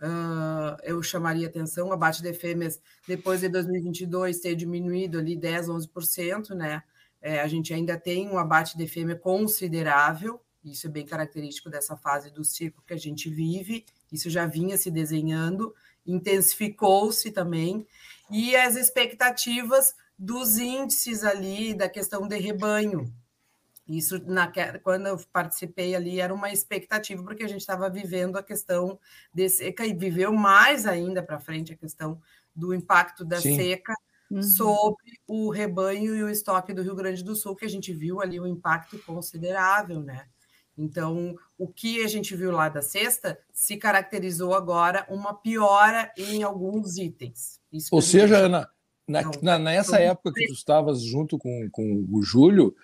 uh, 0.00 0.76
eu 0.82 1.02
chamaria 1.02 1.46
atenção, 1.46 1.88
o 1.88 1.92
abate 1.92 2.22
de 2.22 2.32
fêmeas 2.32 2.80
depois 3.06 3.40
de 3.40 3.48
2022 3.48 4.40
ter 4.40 4.54
diminuído 4.54 5.18
ali 5.18 5.36
10, 5.36 5.68
11%, 5.68 6.50
né? 6.50 6.82
É, 7.20 7.40
a 7.40 7.46
gente 7.48 7.72
ainda 7.72 7.98
tem 7.98 8.28
um 8.28 8.38
abate 8.38 8.76
de 8.76 8.86
fêmea 8.86 9.16
considerável, 9.16 10.40
isso 10.64 10.86
é 10.86 10.90
bem 10.90 11.06
característico 11.06 11.70
dessa 11.70 11.96
fase 11.96 12.30
do 12.30 12.44
ciclo 12.44 12.82
que 12.86 12.94
a 12.94 12.98
gente 12.98 13.30
vive, 13.30 13.84
isso 14.12 14.28
já 14.28 14.46
vinha 14.46 14.76
se 14.76 14.90
desenhando, 14.90 15.74
intensificou-se 16.06 17.30
também, 17.30 17.86
e 18.30 18.56
as 18.56 18.76
expectativas 18.76 19.94
dos 20.18 20.58
índices 20.58 21.24
ali 21.24 21.74
da 21.74 21.88
questão 21.88 22.26
de 22.26 22.36
rebanho. 22.38 23.12
Isso, 23.86 24.18
na, 24.26 24.50
quando 24.82 25.06
eu 25.06 25.16
participei 25.32 25.94
ali, 25.94 26.20
era 26.20 26.34
uma 26.34 26.50
expectativa, 26.50 27.22
porque 27.22 27.44
a 27.44 27.48
gente 27.48 27.60
estava 27.60 27.88
vivendo 27.88 28.36
a 28.36 28.42
questão 28.42 28.98
de 29.32 29.48
seca 29.48 29.86
e 29.86 29.94
viveu 29.94 30.32
mais 30.32 30.86
ainda 30.86 31.22
para 31.22 31.38
frente 31.38 31.72
a 31.72 31.76
questão 31.76 32.20
do 32.54 32.74
impacto 32.74 33.24
da 33.24 33.40
Sim. 33.40 33.54
seca 33.54 33.94
uhum. 34.30 34.42
sobre 34.42 35.20
o 35.26 35.50
rebanho 35.50 36.16
e 36.16 36.22
o 36.22 36.28
estoque 36.28 36.72
do 36.72 36.82
Rio 36.82 36.94
Grande 36.94 37.22
do 37.22 37.34
Sul, 37.34 37.56
que 37.56 37.64
a 37.64 37.68
gente 37.68 37.92
viu 37.92 38.20
ali 38.20 38.40
um 38.40 38.46
impacto 38.46 38.98
considerável, 39.00 40.00
né? 40.00 40.26
Então, 40.78 41.34
o 41.56 41.66
que 41.66 42.04
a 42.04 42.08
gente 42.08 42.36
viu 42.36 42.52
lá 42.52 42.68
da 42.68 42.82
sexta 42.82 43.38
se 43.52 43.76
caracterizou 43.76 44.54
agora 44.54 45.06
uma 45.08 45.32
piora 45.32 46.12
em 46.16 46.42
alguns 46.42 46.98
itens. 46.98 47.58
Isso 47.72 47.88
Ou 47.94 48.02
seja, 48.02 48.36
Ana, 48.36 48.68
na, 49.08 49.22
na, 49.40 49.58
nessa 49.58 49.98
época 49.98 50.32
que 50.32 50.46
tu 50.46 50.52
estavas 50.52 51.02
junto 51.02 51.38
com, 51.38 51.68
com 51.70 52.06
o 52.12 52.22
Júlio, 52.22 52.74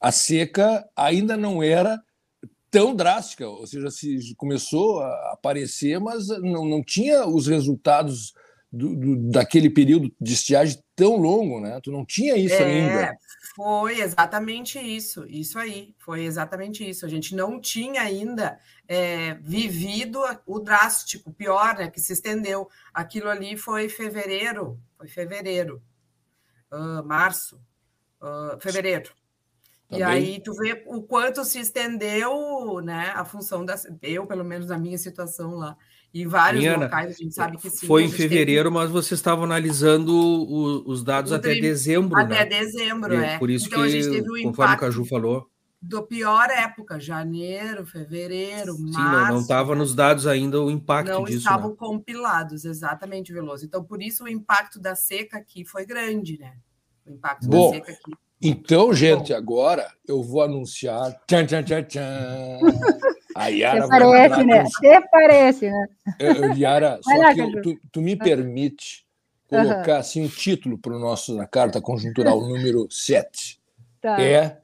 a 0.00 0.10
seca 0.10 0.88
ainda 0.96 1.36
não 1.36 1.62
era 1.62 2.02
tão 2.70 2.94
drástica, 2.94 3.46
ou 3.46 3.66
seja, 3.66 3.90
se 3.90 4.34
começou 4.34 5.00
a 5.00 5.32
aparecer, 5.34 6.00
mas 6.00 6.28
não, 6.28 6.64
não 6.64 6.82
tinha 6.82 7.26
os 7.26 7.46
resultados 7.46 8.32
do, 8.72 8.96
do, 8.96 9.16
daquele 9.30 9.68
período 9.68 10.10
de 10.18 10.32
estiagem 10.32 10.82
tão 10.96 11.16
longo, 11.16 11.60
né? 11.60 11.78
Tu 11.82 11.92
não 11.92 12.06
tinha 12.06 12.36
isso 12.36 12.54
é, 12.54 12.64
ainda. 12.64 13.18
Foi 13.54 14.00
exatamente 14.00 14.78
isso, 14.78 15.26
isso 15.28 15.58
aí, 15.58 15.94
foi 15.98 16.24
exatamente 16.24 16.88
isso. 16.88 17.04
A 17.04 17.08
gente 17.08 17.34
não 17.34 17.60
tinha 17.60 18.00
ainda 18.00 18.58
é, 18.88 19.34
vivido 19.34 20.20
o 20.46 20.58
drástico, 20.58 21.30
pior, 21.34 21.76
né, 21.76 21.90
que 21.90 22.00
se 22.00 22.14
estendeu. 22.14 22.66
Aquilo 22.94 23.28
ali 23.28 23.58
foi 23.58 23.90
fevereiro, 23.90 24.80
foi 24.96 25.06
fevereiro, 25.06 25.82
uh, 26.72 27.04
março, 27.04 27.60
uh, 28.22 28.58
fevereiro. 28.58 29.10
Tá 29.90 29.98
e 29.98 30.02
aí 30.02 30.40
tu 30.42 30.54
vê 30.54 30.82
o 30.86 31.02
quanto 31.02 31.44
se 31.44 31.60
estendeu, 31.60 32.80
né, 32.80 33.12
a 33.14 33.22
função 33.26 33.66
da 33.66 33.74
eu 34.00 34.26
pelo 34.26 34.44
menos 34.44 34.68
na 34.68 34.78
minha 34.78 34.96
situação 34.96 35.56
lá 35.56 35.76
e 36.14 36.26
vários 36.26 36.64
Ana, 36.64 36.84
locais 36.84 37.14
a 37.14 37.18
gente 37.18 37.34
sabe 37.34 37.56
que 37.56 37.70
sim. 37.70 37.86
Foi 37.86 38.04
em 38.04 38.10
fevereiro, 38.10 38.68
teve... 38.68 38.74
mas 38.74 38.90
você 38.90 39.14
estava 39.14 39.44
analisando 39.44 40.14
o, 40.14 40.90
os 40.90 41.02
dados 41.02 41.32
até 41.32 41.54
dezembro, 41.54 42.18
até 42.18 42.40
né? 42.40 42.46
dezembro, 42.46 43.14
é. 43.14 43.38
Por 43.38 43.48
isso 43.48 43.66
então, 43.66 43.80
que, 43.80 43.86
a 43.86 43.88
gente 43.90 44.10
teve 44.10 44.40
um 44.40 44.50
conforme 44.50 44.74
o 44.74 44.78
Caju 44.78 45.04
falou, 45.06 45.50
do 45.82 46.00
pior 46.04 46.48
época, 46.48 47.00
janeiro, 47.00 47.84
fevereiro, 47.84 48.74
Sim, 48.74 48.92
março. 48.92 49.32
não 49.32 49.40
estava 49.40 49.74
nos 49.74 49.96
dados 49.96 50.28
ainda 50.28 50.62
o 50.62 50.70
impacto 50.70 51.10
não 51.10 51.24
disso. 51.24 51.44
Não 51.44 51.52
estavam 51.52 51.70
né? 51.70 51.76
compilados, 51.76 52.64
exatamente, 52.64 53.32
Veloso. 53.32 53.64
Então, 53.64 53.82
por 53.82 54.00
isso 54.00 54.22
o 54.22 54.28
impacto 54.28 54.78
da 54.78 54.94
seca 54.94 55.38
aqui 55.38 55.64
foi 55.64 55.84
grande, 55.84 56.38
né? 56.38 56.54
O 57.04 57.10
impacto 57.10 57.48
Bom, 57.48 57.72
da 57.72 57.78
seca 57.78 57.92
aqui. 57.92 58.12
Então, 58.40 58.94
gente, 58.94 59.32
Bom. 59.32 59.38
agora 59.38 59.92
eu 60.06 60.22
vou 60.22 60.42
anunciar. 60.42 61.12
Tchan, 61.26 61.46
tchan, 61.46 61.64
tchan, 61.64 61.82
tchan. 61.82 62.58
A 63.42 63.48
Yara 63.48 63.80
Você 63.80 63.88
parece, 63.88 64.44
né? 64.44 64.64
Você 64.64 65.00
parece, 65.10 65.70
né? 65.70 65.88
Yara, 66.56 67.00
só 67.02 67.16
lá, 67.16 67.34
que 67.34 67.60
tu, 67.60 67.80
tu, 67.90 68.00
me 68.00 68.14
permite 68.14 69.04
colocar 69.48 69.94
uhum. 69.94 69.98
assim 69.98 70.24
um 70.24 70.28
título 70.28 70.78
para 70.78 70.94
o 70.94 70.98
nosso 70.98 71.36
na 71.36 71.46
carta 71.46 71.80
conjuntural 71.80 72.40
número 72.46 72.86
7. 72.88 73.60
Tá. 74.00 74.20
É, 74.20 74.58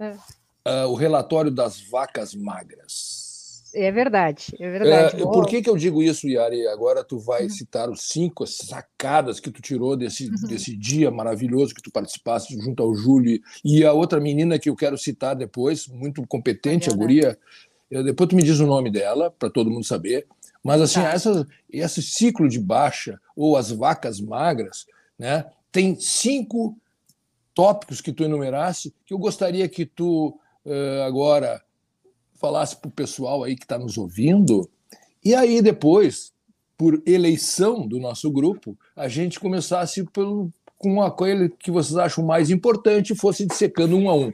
é. 0.00 0.10
Uh, 0.66 0.88
o 0.88 0.94
relatório 0.94 1.50
das 1.50 1.80
vacas 1.80 2.34
magras. 2.34 3.20
É 3.72 3.90
verdade, 3.92 4.46
é 4.58 4.68
verdade. 4.68 5.22
É, 5.22 5.24
por 5.24 5.46
que, 5.46 5.62
que 5.62 5.70
eu 5.70 5.76
digo 5.76 6.02
isso, 6.02 6.28
Yari? 6.28 6.66
Agora 6.66 7.04
tu 7.04 7.18
vai 7.18 7.44
uhum. 7.44 7.48
citar 7.48 7.88
os 7.88 8.02
cinco 8.08 8.46
sacadas 8.46 9.38
que 9.38 9.50
tu 9.50 9.62
tirou 9.62 9.96
desse, 9.96 10.28
uhum. 10.28 10.48
desse 10.48 10.76
dia 10.76 11.10
maravilhoso 11.10 11.74
que 11.74 11.82
tu 11.82 11.90
participaste 11.90 12.58
junto 12.60 12.82
ao 12.82 12.94
Júlio 12.94 13.40
e 13.64 13.84
a 13.84 13.92
outra 13.92 14.18
menina 14.18 14.58
que 14.58 14.68
eu 14.68 14.74
quero 14.74 14.98
citar 14.98 15.36
depois, 15.36 15.86
muito 15.86 16.26
competente, 16.26 16.90
é 16.90 16.92
a 16.92 16.96
guria. 16.96 17.38
Depois 17.90 18.28
tu 18.28 18.36
me 18.36 18.42
diz 18.42 18.60
o 18.60 18.66
nome 18.66 18.90
dela, 18.90 19.30
para 19.30 19.50
todo 19.50 19.70
mundo 19.70 19.84
saber. 19.84 20.26
Mas 20.62 20.80
assim, 20.80 21.00
tá. 21.00 21.12
essa, 21.12 21.48
esse 21.68 22.02
ciclo 22.02 22.48
de 22.48 22.60
baixa, 22.60 23.20
ou 23.34 23.56
as 23.56 23.70
vacas 23.70 24.20
magras, 24.20 24.86
né, 25.18 25.46
tem 25.72 25.98
cinco 25.98 26.76
tópicos 27.54 28.00
que 28.00 28.12
tu 28.12 28.24
enumerasse 28.24 28.94
que 29.04 29.12
eu 29.12 29.18
gostaria 29.18 29.68
que 29.68 29.84
tu 29.84 30.38
uh, 30.64 31.02
agora 31.06 31.62
falasse 32.34 32.76
para 32.76 32.88
o 32.88 32.92
pessoal 32.92 33.44
aí 33.44 33.56
que 33.56 33.64
está 33.64 33.78
nos 33.78 33.98
ouvindo. 33.98 34.68
E 35.22 35.34
aí 35.34 35.60
depois, 35.60 36.32
por 36.76 37.02
eleição 37.04 37.86
do 37.86 37.98
nosso 37.98 38.30
grupo, 38.30 38.78
a 38.96 39.08
gente 39.08 39.38
começasse 39.38 40.04
pelo, 40.04 40.50
com 40.78 41.02
aquele 41.02 41.50
que 41.50 41.70
vocês 41.70 41.98
acham 41.98 42.24
mais 42.24 42.50
importante 42.50 43.12
e 43.12 43.16
fosse 43.16 43.46
dissecando 43.46 43.96
um 43.96 44.08
a 44.08 44.14
um. 44.14 44.32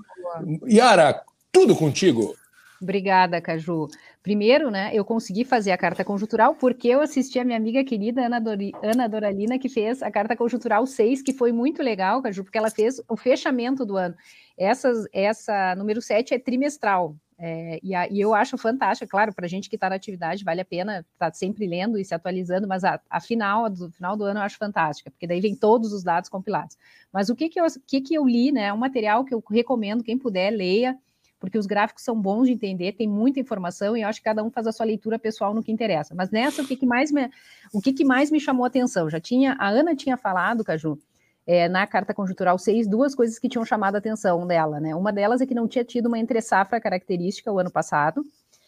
Yara, 0.69 1.25
tudo 1.51 1.75
contigo. 1.75 2.37
Obrigada, 2.81 3.41
Caju. 3.41 3.89
Primeiro, 4.23 4.71
né, 4.71 4.91
eu 4.93 5.05
consegui 5.05 5.45
fazer 5.45 5.71
a 5.71 5.79
carta 5.79 6.05
conjuntural 6.05 6.55
porque 6.55 6.89
eu 6.89 7.01
assisti 7.01 7.39
a 7.39 7.45
minha 7.45 7.57
amiga 7.57 7.83
querida 7.85 8.27
Ana, 8.27 8.41
Dori, 8.41 8.73
Ana 8.83 9.09
Doralina, 9.09 9.59
que 9.59 9.69
fez 9.69 10.03
a 10.03 10.11
carta 10.11 10.37
conjuntural 10.37 10.87
6, 10.87 11.23
que 11.23 11.33
foi 11.33 11.53
muito 11.53 11.83
legal, 11.83 12.21
Caju, 12.23 12.45
porque 12.45 12.59
ela 12.59 12.71
fez 12.71 13.01
o 13.09 13.17
fechamento 13.17 13.85
do 13.85 13.97
ano. 13.97 14.15
Essa, 14.59 14.93
essa 15.13 15.75
número 15.75 16.03
7 16.03 16.35
é 16.35 16.39
trimestral, 16.39 17.17
é, 17.39 17.79
e, 17.83 17.95
a, 17.95 18.09
e, 18.09 18.19
eu 18.19 18.35
acho 18.35 18.57
fantástico, 18.57 19.11
claro, 19.11 19.35
para 19.35 19.45
a 19.45 19.49
gente 19.49 19.69
que 19.69 19.77
está 19.77 19.91
na 19.91 19.97
atividade, 19.97 20.43
vale 20.43 20.63
a 20.63 20.65
pena 20.65 21.01
estar 21.01 21.31
tá 21.31 21.33
sempre 21.33 21.67
lendo 21.67 21.99
e 21.99 22.05
se 22.05 22.15
atualizando, 22.15 22.67
mas 22.67 22.83
a, 22.83 22.99
a 23.11 23.21
final, 23.21 23.69
do 23.69 23.91
final 23.91 24.17
do 24.17 24.25
ano 24.25 24.41
eu 24.41 24.43
acho 24.43 24.57
fantástica, 24.57 25.11
porque 25.11 25.27
daí 25.27 25.41
vem 25.41 25.55
todos 25.55 25.93
os 25.93 26.03
dados 26.03 26.31
compilados. 26.31 26.79
Mas 27.13 27.29
o 27.29 27.37
que, 27.37 27.51
que, 27.51 27.61
eu, 27.61 27.67
que, 27.87 28.01
que 28.01 28.15
eu 28.15 28.27
li, 28.27 28.51
né? 28.53 28.67
É 28.67 28.73
um 28.73 28.79
material 28.79 29.25
que 29.25 29.35
eu 29.35 29.43
recomendo, 29.51 30.03
quem 30.03 30.17
puder, 30.17 30.51
leia, 30.51 30.99
porque 31.39 31.59
os 31.59 31.67
gráficos 31.67 32.03
são 32.03 32.21
bons 32.21 32.47
de 32.47 32.53
entender, 32.53 32.93
tem 32.93 33.09
muita 33.09 33.41
informação 33.41 33.97
e 33.97 34.03
eu 34.03 34.09
acho 34.09 34.21
que 34.21 34.25
cada 34.25 34.43
um 34.43 34.51
faz 34.51 34.67
a 34.67 34.73
sua 34.73 34.87
leitura 34.87 35.19
pessoal 35.19 35.55
no 35.55 35.63
que 35.63 35.71
interessa. 35.71 36.15
Mas 36.15 36.31
nessa, 36.31 36.63
o 36.63 36.67
que, 36.67 36.77
que 36.77 36.87
mais 36.87 37.11
me, 37.13 37.31
o 37.73 37.81
que, 37.81 37.93
que 37.93 38.05
mais 38.05 38.31
me 38.31 38.41
chamou 38.41 38.65
a 38.65 38.69
atenção? 38.69 39.09
Já 39.11 39.21
tinha, 39.21 39.57
a 39.59 39.69
Ana 39.69 39.95
tinha 39.95 40.17
falado, 40.17 40.65
Caju, 40.65 40.99
é, 41.47 41.69
na 41.69 41.87
carta 41.87 42.13
conjuntural 42.13 42.59
6, 42.59 42.89
duas 42.89 43.15
coisas 43.15 43.39
que 43.39 43.49
tinham 43.49 43.65
chamado 43.65 43.95
a 43.95 43.99
atenção 43.99 44.47
dela, 44.47 44.81
né? 44.81 44.95
Uma 44.95 45.13
delas 45.13 45.41
é 45.41 45.47
que 45.47 45.55
não 45.55 45.69
tinha 45.69 45.85
tido 45.85 46.07
uma 46.07 46.19
entre-safra 46.19 46.81
característica 46.81 47.53
o 47.53 47.59
ano 47.59 47.71
passado, 47.71 48.25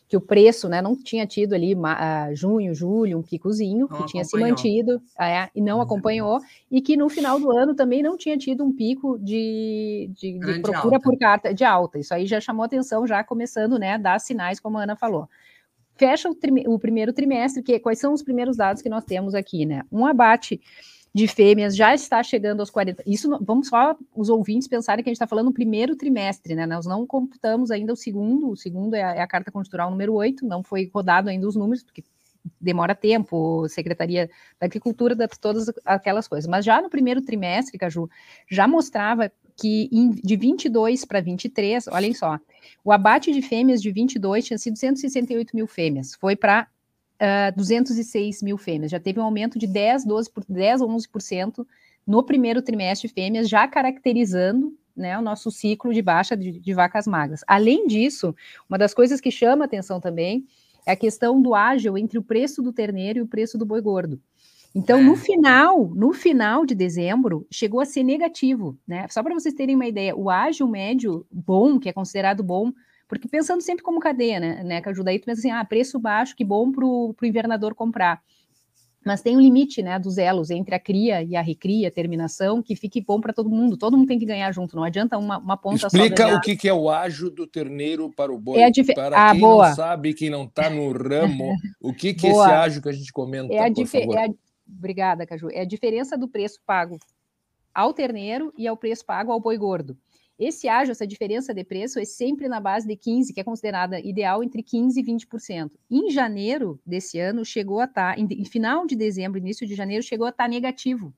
que 0.09 0.17
o 0.17 0.21
preço, 0.21 0.69
né, 0.69 0.81
não 0.81 0.97
tinha 0.97 1.27
tido 1.27 1.53
ali 1.53 1.75
uh, 1.75 2.35
junho, 2.35 2.75
julho, 2.75 3.19
um 3.19 3.23
picozinho, 3.23 3.87
não 3.91 3.99
que 3.99 4.07
tinha 4.07 4.25
se 4.25 4.39
mantido 4.39 5.03
é, 5.21 5.51
e 5.55 5.61
não 5.61 5.83
acompanhou, 5.83 6.41
e 6.71 6.81
que 6.81 6.97
no 6.97 7.11
final 7.11 7.39
do 7.39 7.55
ano 7.55 7.75
também 7.75 8.03
não 8.03 8.17
tinha 8.17 8.37
tido 8.39 8.65
um 8.65 8.73
pico 8.73 9.19
de, 9.19 10.11
de, 10.15 10.39
de 10.39 10.61
procura 10.61 10.97
alta. 10.97 11.01
por 11.01 11.19
carta 11.19 11.53
de 11.53 11.63
alta. 11.63 11.99
Isso 11.99 12.15
aí 12.15 12.25
já 12.25 12.41
chamou 12.41 12.65
atenção, 12.65 13.07
já 13.07 13.23
começando, 13.23 13.79
né, 13.79 13.95
a 13.95 13.99
dar 13.99 14.19
sinais, 14.19 14.59
como 14.59 14.79
a 14.79 14.85
Ana 14.85 14.97
falou. 14.97 15.29
Fecha 15.95 16.31
o, 16.31 16.37
o 16.73 16.79
primeiro 16.79 17.13
trimestre, 17.13 17.63
que 17.63 17.79
quais 17.79 17.99
são 17.99 18.15
os 18.15 18.23
primeiros 18.23 18.57
dados 18.57 18.81
que 18.81 18.89
nós 18.89 19.05
temos 19.05 19.35
aqui, 19.35 19.67
né? 19.67 19.83
Um 19.93 20.07
abate 20.07 20.61
de 21.19 21.27
fêmeas 21.27 21.75
já 21.75 21.93
está 21.93 22.23
chegando 22.23 22.61
aos 22.61 22.71
40. 22.71 23.03
Isso 23.05 23.29
vamos 23.43 23.67
só 23.67 23.97
os 24.15 24.29
ouvintes 24.29 24.69
pensarem 24.69 25.03
que 25.03 25.11
a 25.11 25.11
gente 25.11 25.17
está 25.17 25.27
falando 25.27 25.47
no 25.47 25.53
primeiro 25.53 25.97
trimestre, 25.97 26.55
né? 26.55 26.65
Nós 26.65 26.87
não 26.87 27.05
computamos 27.05 27.73
ainda 27.73 27.93
o 27.93 27.97
segundo, 27.97 28.51
o 28.51 28.57
segundo 28.57 28.95
é 28.95 29.03
a, 29.03 29.15
é 29.17 29.21
a 29.21 29.27
carta 29.27 29.51
conjuntural 29.51 29.91
número 29.91 30.15
8, 30.15 30.47
não 30.47 30.63
foi 30.63 30.89
rodado 30.95 31.29
ainda 31.29 31.49
os 31.49 31.57
números, 31.57 31.83
porque 31.83 32.05
demora 32.61 32.95
tempo, 32.95 33.67
Secretaria 33.69 34.31
da 34.61 34.67
Agricultura, 34.67 35.17
todas 35.41 35.67
aquelas 35.85 36.29
coisas. 36.29 36.49
Mas 36.49 36.65
já 36.65 36.81
no 36.81 36.89
primeiro 36.89 37.21
trimestre, 37.21 37.77
Caju, 37.77 38.09
já 38.49 38.69
mostrava 38.69 39.33
que 39.57 39.89
em, 39.91 40.11
de 40.11 40.37
22 40.37 41.05
para 41.05 41.21
23, 41.21 41.89
olhem 41.89 42.15
só, 42.15 42.39
o 42.85 42.93
abate 42.93 43.33
de 43.33 43.43
fêmeas 43.43 43.83
de 43.83 43.91
22 43.91 44.45
tinha 44.45 44.57
sido 44.57 44.79
168 44.79 45.57
mil 45.57 45.67
fêmeas, 45.67 46.15
foi 46.15 46.37
para 46.37 46.69
uh, 47.21 47.57
206 47.57 48.43
mil 48.43 48.57
fêmeas. 48.57 48.91
Já 48.91 49.01
teve 49.01 49.21
um 49.21 49.25
aumento 49.25 49.59
de 49.59 49.67
10, 49.67 50.05
12, 50.05 50.31
10 50.49 50.81
ou 50.81 50.89
11% 50.89 51.67
no 52.07 52.23
primeiro 52.23 52.63
trimestre 52.63 53.09
fêmeas, 53.09 53.49
já 53.49 53.69
caracterizando 53.69 54.75
né, 54.97 55.17
o 55.19 55.23
nosso 55.23 55.51
ciclo 55.51 55.93
de 55.95 56.03
baixa 56.03 56.37
de, 56.37 56.59
de, 56.59 56.75
vacas 56.75 57.07
magras. 57.07 57.45
Além 57.47 57.87
disso, 57.87 58.35
uma 58.69 58.79
das 58.79 58.93
coisas 58.93 59.21
que 59.21 59.31
chama 59.31 59.65
atenção 59.65 60.01
também 60.01 60.45
é 60.85 60.93
a 60.93 60.97
questão 60.97 61.41
do 61.41 61.55
ágil 61.55 61.97
entre 61.97 62.19
o 62.19 62.23
preço 62.23 62.63
do 62.63 62.73
terneiro 62.73 63.19
e 63.19 63.23
o 63.23 63.27
preço 63.27 63.57
do 63.57 63.67
boi 63.67 63.81
gordo. 63.81 64.21
Então, 64.75 64.99
é. 64.99 65.03
no 65.03 65.17
final, 65.17 65.89
no 65.95 66.13
final 66.13 66.67
de 66.67 66.75
dezembro, 66.75 67.47
chegou 67.51 67.81
a 67.81 67.87
ser 67.87 68.03
negativo, 68.03 68.77
né? 68.87 69.07
Só 69.09 69.23
para 69.23 69.35
vocês 69.35 69.55
terem 69.55 69.75
uma 69.75 69.87
ideia, 69.87 70.17
o 70.17 70.29
ágil 70.29 70.67
médio 70.69 71.27
bom, 71.31 71.79
que 71.79 71.89
é 71.89 71.93
considerado 71.93 72.43
bom, 72.43 72.73
porque 73.09 73.27
pensando 73.27 73.63
sempre 73.63 73.83
como 73.83 73.99
cadeia, 73.99 74.39
né, 74.39 74.63
né 74.63 74.81
que 74.83 74.89
ajuda 74.89 75.11
aí, 75.11 75.19
tu 75.19 75.25
pensa 75.25 75.41
assim, 75.41 75.51
ah, 75.51 75.65
preço 75.65 75.99
baixo, 75.99 76.37
que 76.37 76.45
bom 76.45 76.71
para 76.71 76.85
o 76.85 77.15
invernador 77.25 77.75
comprar. 77.75 78.23
mas 79.05 79.23
tem 79.23 79.35
um 79.35 79.41
limite, 79.41 79.83
né, 79.83 79.99
dos 79.99 80.19
elos 80.19 80.51
entre 80.51 80.75
a 80.75 80.79
cria 80.79 81.23
e 81.23 81.35
a 81.35 81.41
recria, 81.41 81.89
a 81.89 81.91
terminação, 81.91 82.63
que 82.63 82.77
fique 82.77 83.01
bom 83.01 83.19
para 83.21 83.33
todo 83.33 83.49
mundo. 83.49 83.79
Todo 83.79 83.97
mundo 83.97 84.09
tem 84.09 84.19
que 84.19 84.27
ganhar 84.27 84.53
junto. 84.53 84.77
Não 84.77 84.85
adianta 84.85 85.17
uma, 85.17 85.39
uma 85.39 85.57
ponta 85.57 85.87
Explica 85.87 86.23
só. 86.23 86.29
Explica 86.29 86.55
o 86.55 86.59
que 86.59 86.69
é 86.69 86.75
o 86.75 86.91
ágio 86.91 87.31
do 87.31 87.47
terneiro 87.47 88.13
para 88.15 88.31
o 88.31 88.39
boi. 88.39 88.61
É 88.61 88.71
dif... 88.71 88.93
Para 88.93 89.31
ah, 89.31 89.33
quem 89.33 89.41
boa. 89.41 89.69
não 89.69 89.75
sabe, 89.75 90.13
quem 90.13 90.29
não 90.29 90.45
está 90.45 90.69
no 90.69 90.93
ramo, 90.93 91.55
o 91.81 91.95
que, 91.95 92.13
que 92.13 92.27
é 92.27 92.31
esse 92.31 92.41
ágio 92.41 92.83
que 92.83 92.89
a 92.91 92.93
gente 92.93 93.11
comenta, 93.11 93.55
é 93.55 93.61
a 93.61 93.87
favor? 93.87 94.17
É 94.17 94.27
a... 94.27 94.29
Obrigada, 94.69 95.27
Caju. 95.27 95.49
É 95.51 95.63
a 95.63 95.65
diferença 95.65 96.19
do 96.19 96.29
preço 96.29 96.61
pago 96.67 96.99
ao 97.75 97.95
terneiro 97.95 98.53
e 98.59 98.67
ao 98.67 98.77
preço 98.77 99.07
pago 99.07 99.33
ao 99.33 99.41
boi 99.41 99.57
gordo. 99.57 99.97
Esse 100.39 100.69
ágio, 100.69 100.93
essa 100.93 101.07
diferença 101.07 101.53
de 101.53 101.65
preço, 101.65 101.99
é 101.99 102.05
sempre 102.05 102.47
na 102.49 102.61
base 102.61 102.87
de 102.87 102.95
15%, 102.95 103.35
que 103.35 103.41
é 103.41 103.45
considerada 103.45 103.99
ideal 103.99 104.43
entre 104.43 104.63
15% 104.63 104.97
e 104.97 105.03
20%. 105.03 105.71
Em 105.91 106.11
janeiro 106.11 106.79
desse 106.87 107.19
ano, 107.19 107.45
chegou 107.45 107.81
a 107.81 107.85
estar, 107.87 108.15
tá, 108.15 108.21
em, 108.21 108.45
final 108.45 108.87
de 108.87 108.95
dezembro, 108.95 109.39
início 109.39 109.67
de 109.67 109.75
janeiro, 109.75 110.03
chegou 110.03 110.27
a 110.27 110.31
estar 110.31 110.45
tá 110.45 110.49
negativo, 110.49 111.13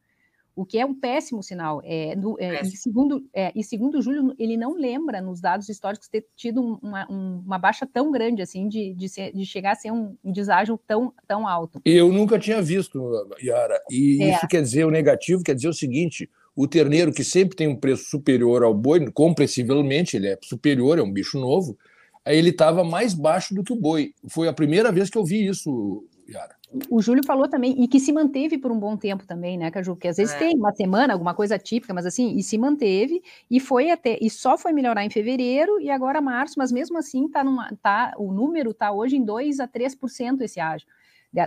o 0.56 0.64
que 0.64 0.78
é 0.78 0.86
um 0.86 0.94
péssimo 0.94 1.42
sinal. 1.42 1.82
É, 1.84 2.16
do, 2.16 2.34
é, 2.40 2.62
e, 2.62 2.76
segundo, 2.76 3.22
é, 3.34 3.52
e 3.54 3.62
segundo 3.62 4.00
Júlio, 4.00 4.34
ele 4.38 4.56
não 4.56 4.74
lembra, 4.74 5.20
nos 5.20 5.38
dados 5.38 5.68
históricos, 5.68 6.08
ter 6.08 6.26
tido 6.34 6.78
uma, 6.82 7.06
uma 7.08 7.58
baixa 7.58 7.86
tão 7.86 8.10
grande, 8.10 8.40
assim, 8.40 8.68
de, 8.68 8.94
de, 8.94 9.08
ser, 9.08 9.32
de 9.32 9.44
chegar 9.44 9.72
a 9.72 9.76
ser 9.76 9.90
um, 9.90 10.16
um 10.24 10.32
deságio 10.32 10.80
tão, 10.86 11.12
tão 11.26 11.46
alto. 11.46 11.80
Eu 11.84 12.10
nunca 12.10 12.38
tinha 12.38 12.62
visto, 12.62 12.98
Yara, 13.42 13.80
e 13.90 14.22
é. 14.22 14.34
isso 14.34 14.48
quer 14.48 14.62
dizer, 14.62 14.86
o 14.86 14.90
negativo 14.90 15.42
quer 15.42 15.54
dizer 15.54 15.68
o 15.68 15.74
seguinte, 15.74 16.28
o 16.62 16.69
terneiro, 16.69 17.11
que 17.11 17.25
sempre 17.25 17.57
tem 17.57 17.67
um 17.67 17.75
preço 17.75 18.05
superior 18.11 18.62
ao 18.62 18.75
boi, 18.75 19.11
compreensivelmente, 19.12 20.17
ele 20.19 20.29
é 20.29 20.38
superior, 20.43 20.99
é 20.99 21.02
um 21.02 21.11
bicho 21.11 21.40
novo, 21.40 21.79
aí 22.23 22.37
ele 22.37 22.50
estava 22.50 22.85
mais 22.85 23.14
baixo 23.14 23.55
do 23.55 23.64
que 23.64 23.73
o 23.73 23.76
boi. 23.76 24.12
Foi 24.29 24.47
a 24.47 24.52
primeira 24.52 24.93
vez 24.93 25.09
que 25.09 25.17
eu 25.17 25.25
vi 25.25 25.47
isso, 25.47 26.05
Yara. 26.29 26.55
O 26.90 27.00
Júlio 27.00 27.25
falou 27.25 27.49
também, 27.49 27.83
e 27.83 27.88
que 27.88 27.99
se 27.99 28.12
manteve 28.12 28.59
por 28.59 28.71
um 28.71 28.79
bom 28.79 28.95
tempo 28.95 29.26
também, 29.26 29.57
né, 29.57 29.71
Caju? 29.71 29.95
Porque 29.95 30.09
às 30.09 30.19
vezes 30.19 30.35
é. 30.35 30.38
tem 30.38 30.55
uma 30.55 30.71
semana, 30.73 31.14
alguma 31.14 31.33
coisa 31.33 31.59
típica, 31.59 31.95
mas 31.95 32.05
assim, 32.05 32.37
e 32.37 32.43
se 32.43 32.59
manteve, 32.59 33.23
e 33.50 33.59
foi 33.59 33.90
até, 33.90 34.19
e 34.21 34.29
só 34.29 34.59
foi 34.59 34.75
melhorar 34.75 35.02
em 35.02 35.11
fevereiro 35.11 35.81
e 35.81 35.90
agora 35.90 36.21
março, 36.21 36.57
mas 36.59 36.71
mesmo 36.71 36.99
assim 36.99 37.26
tá 37.26 37.43
numa, 37.43 37.75
tá, 37.83 38.12
o 38.19 38.35
número 38.35 38.75
tá 38.75 38.93
hoje 38.93 39.17
em 39.17 39.25
2 39.25 39.61
a 39.61 39.67
3% 39.67 40.43
esse 40.43 40.61
ágio 40.61 40.87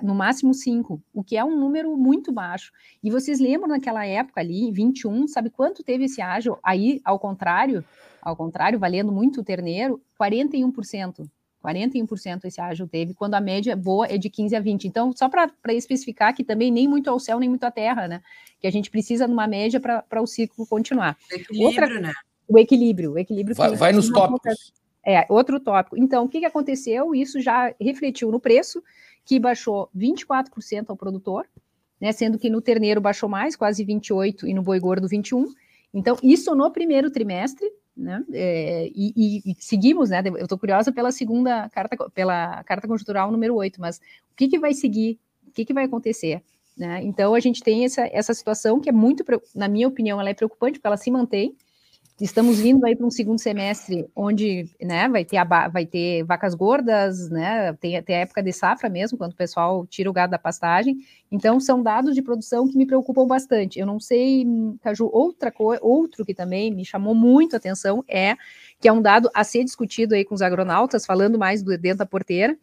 no 0.02 0.16
máximo 0.16 0.54
5, 0.54 1.02
o 1.14 1.24
que 1.24 1.36
é 1.36 1.44
um 1.44 1.60
número 1.60 1.96
muito 1.98 2.32
baixo. 2.32 2.72
E 3.04 3.10
vocês 3.10 3.40
lembram 3.40 3.70
naquela 3.70 4.06
época 4.06 4.40
ali, 4.40 4.72
21, 4.72 5.28
sabe 5.28 5.50
quanto 5.50 5.84
teve 5.84 6.06
esse 6.06 6.22
ágio? 6.22 6.58
Aí, 6.64 7.02
ao 7.04 7.20
contrário, 7.20 7.84
ao 8.22 8.36
contrário, 8.36 8.80
valendo 8.80 9.12
muito 9.12 9.42
o 9.42 9.44
terneiro, 9.44 10.02
41%. 10.20 11.28
41% 11.64 12.44
esse 12.44 12.60
ágio 12.60 12.88
teve, 12.88 13.14
quando 13.14 13.36
a 13.36 13.42
média 13.42 13.76
boa 13.76 14.06
é 14.08 14.18
de 14.18 14.30
15 14.30 14.56
a 14.56 14.60
20. 14.60 14.86
Então, 14.86 15.14
só 15.16 15.30
para 15.30 15.74
especificar 15.74 16.36
que 16.36 16.44
também 16.44 16.70
nem 16.70 16.88
muito 16.88 17.10
ao 17.10 17.20
céu, 17.20 17.40
nem 17.40 17.48
muito 17.48 17.64
à 17.64 17.72
terra, 17.72 18.08
né? 18.08 18.22
Que 18.60 18.68
a 18.68 18.72
gente 18.72 18.92
precisa 18.92 19.28
numa 19.28 19.48
média 19.48 19.80
para 19.80 20.22
o 20.22 20.28
ciclo 20.28 20.68
continuar. 20.68 21.18
Equilíbrio, 21.32 21.66
Outra, 21.66 22.00
né? 22.02 22.12
O 22.48 22.60
equilíbrio, 22.60 23.14
o 23.14 23.18
equilíbrio. 23.18 23.56
Vai, 23.56 23.76
vai 23.76 23.94
nos 23.94 24.10
tópicos. 24.10 24.74
É, 25.06 25.26
outro 25.30 25.60
tópico. 25.60 25.98
Então, 25.98 26.26
o 26.26 26.30
que, 26.30 26.40
que 26.40 26.46
aconteceu? 26.46 27.16
Isso 27.16 27.40
já 27.42 27.74
refletiu 27.80 28.32
no 28.32 28.40
preço, 28.40 28.84
que 29.26 29.40
baixou 29.40 29.90
24% 29.96 30.86
ao 30.88 30.98
produtor, 30.98 31.46
né, 32.00 32.12
sendo 32.12 32.38
que 32.38 32.50
no 32.50 32.62
terneiro 32.62 33.00
baixou 33.00 33.30
mais, 33.30 33.56
quase 33.56 33.86
28%, 33.86 34.44
e 34.44 34.54
no 34.54 34.62
boi 34.62 34.80
gordo 34.80 35.08
21%. 35.08 35.48
Então, 35.94 36.18
isso 36.24 36.54
no 36.56 36.72
primeiro 36.72 37.12
trimestre, 37.12 37.72
né, 37.96 38.24
é, 38.34 38.90
e, 38.94 39.42
e, 39.46 39.56
seguimos, 39.60 40.10
né, 40.10 40.22
eu 40.26 40.44
estou 40.44 40.58
curiosa 40.58 40.92
pela 40.92 41.12
segunda 41.12 41.70
carta, 41.70 42.10
pela 42.10 42.64
carta 42.64 42.88
conjuntural 42.88 43.32
número 43.32 43.56
8, 43.56 43.80
mas 43.80 43.98
o 43.98 44.36
que, 44.36 44.48
que 44.48 44.60
vai 44.60 44.74
seguir, 44.74 45.20
o 45.48 45.52
que, 45.52 45.64
que 45.64 45.74
vai 45.74 45.86
acontecer? 45.86 46.42
Né? 46.76 47.02
Então, 47.04 47.36
a 47.36 47.40
gente 47.40 47.62
tem 47.62 47.86
essa, 47.86 48.02
essa 48.12 48.34
situação 48.34 48.80
que 48.80 48.90
é 48.90 48.92
muito, 48.92 49.24
na 49.56 49.68
minha 49.68 49.88
opinião, 49.88 50.20
ela 50.20 50.30
é 50.30 50.34
preocupante, 50.34 50.80
porque 50.80 50.88
ela 50.88 50.98
se 50.98 51.12
mantém, 51.12 51.56
Estamos 52.22 52.60
vindo 52.60 52.86
aí 52.86 52.96
para 52.96 53.08
um 53.08 53.12
segundo 53.12 53.40
semestre 53.40 54.06
onde 54.16 54.70
né, 54.80 55.10
vai, 55.10 55.26
ter 55.26 55.44
vai 55.72 55.86
ter 55.86 56.24
vacas 56.24 56.54
gordas, 56.54 57.28
né, 57.30 57.74
tem, 57.74 58.02
tem 58.04 58.16
a 58.18 58.20
época 58.20 58.44
de 58.44 58.54
safra 58.54 58.88
mesmo, 58.88 59.18
quando 59.18 59.32
o 59.34 59.36
pessoal 59.36 59.86
tira 59.88 60.10
o 60.10 60.14
gado 60.14 60.30
da 60.30 60.38
pastagem. 60.38 60.98
Então, 61.32 61.60
são 61.60 61.82
dados 61.82 62.14
de 62.14 62.22
produção 62.22 62.68
que 62.68 62.78
me 62.78 62.86
preocupam 62.86 63.26
bastante. 63.26 63.80
Eu 63.80 63.88
não 63.88 64.00
sei, 64.00 64.46
Caju, 64.82 65.10
outra 65.12 65.52
coisa, 65.52 65.82
outro 65.84 66.24
que 66.24 66.36
também 66.36 66.72
me 66.72 66.86
chamou 66.86 67.16
muito 67.16 67.56
a 67.56 67.58
atenção 67.58 68.04
é 68.08 68.36
que 68.80 68.88
é 68.88 68.94
um 68.94 69.02
dado 69.02 69.30
a 69.34 69.44
ser 69.44 69.64
discutido 69.64 70.14
aí 70.14 70.24
com 70.24 70.36
os 70.36 70.42
agronautas, 70.44 71.06
falando 71.08 71.40
mais 71.40 71.64
do 71.64 71.76
dentro 71.78 72.00
da 72.00 72.06
porteira, 72.06 72.56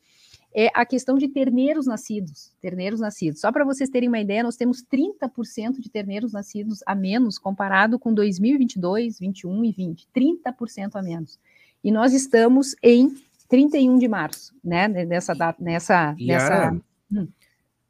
é 0.55 0.71
a 0.75 0.85
questão 0.85 1.17
de 1.17 1.29
terneiros 1.29 1.87
nascidos. 1.87 2.53
Terneiros 2.61 3.01
nascidos. 3.01 3.41
Só 3.41 3.53
para 3.53 3.65
vocês 3.65 3.89
terem 3.89 4.09
uma 4.09 4.19
ideia, 4.19 4.43
nós 4.43 4.57
temos 4.57 4.83
30% 4.83 5.81
de 5.81 5.89
terneiros 5.89 6.33
nascidos 6.33 6.81
a 6.87 6.95
menos 6.95 7.39
comparado 7.39 7.99
com 7.99 8.13
2022, 8.13 9.19
21 9.19 9.65
e 9.65 9.73
20. 9.73 10.09
30% 10.15 10.91
a 10.95 11.03
menos. 11.03 11.39
E 11.83 11.91
nós 11.91 12.13
estamos 12.13 12.75
em 12.83 13.15
31 13.49 13.99
de 13.99 14.09
março, 14.09 14.55
né? 14.63 14.89
Nessa 14.89 15.35
data, 15.35 15.63
nessa. 15.63 16.15
nessa... 16.19 16.77
Hum. 17.13 17.29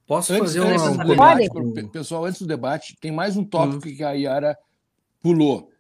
Posso 0.07 0.33
antes, 0.33 0.55
fazer 0.55 0.61
antes 0.61 0.87
um, 0.87 1.07
debate, 1.07 1.89
Pessoal, 1.93 2.25
antes 2.25 2.41
do 2.41 2.47
debate, 2.47 2.97
tem 3.01 3.13
mais 3.13 3.37
um 3.37 3.45
tópico 3.45 3.89
hum. 3.89 3.97
que 3.97 4.03
a 4.03 4.11
Yara 4.11 4.59
pulou. 5.23 5.71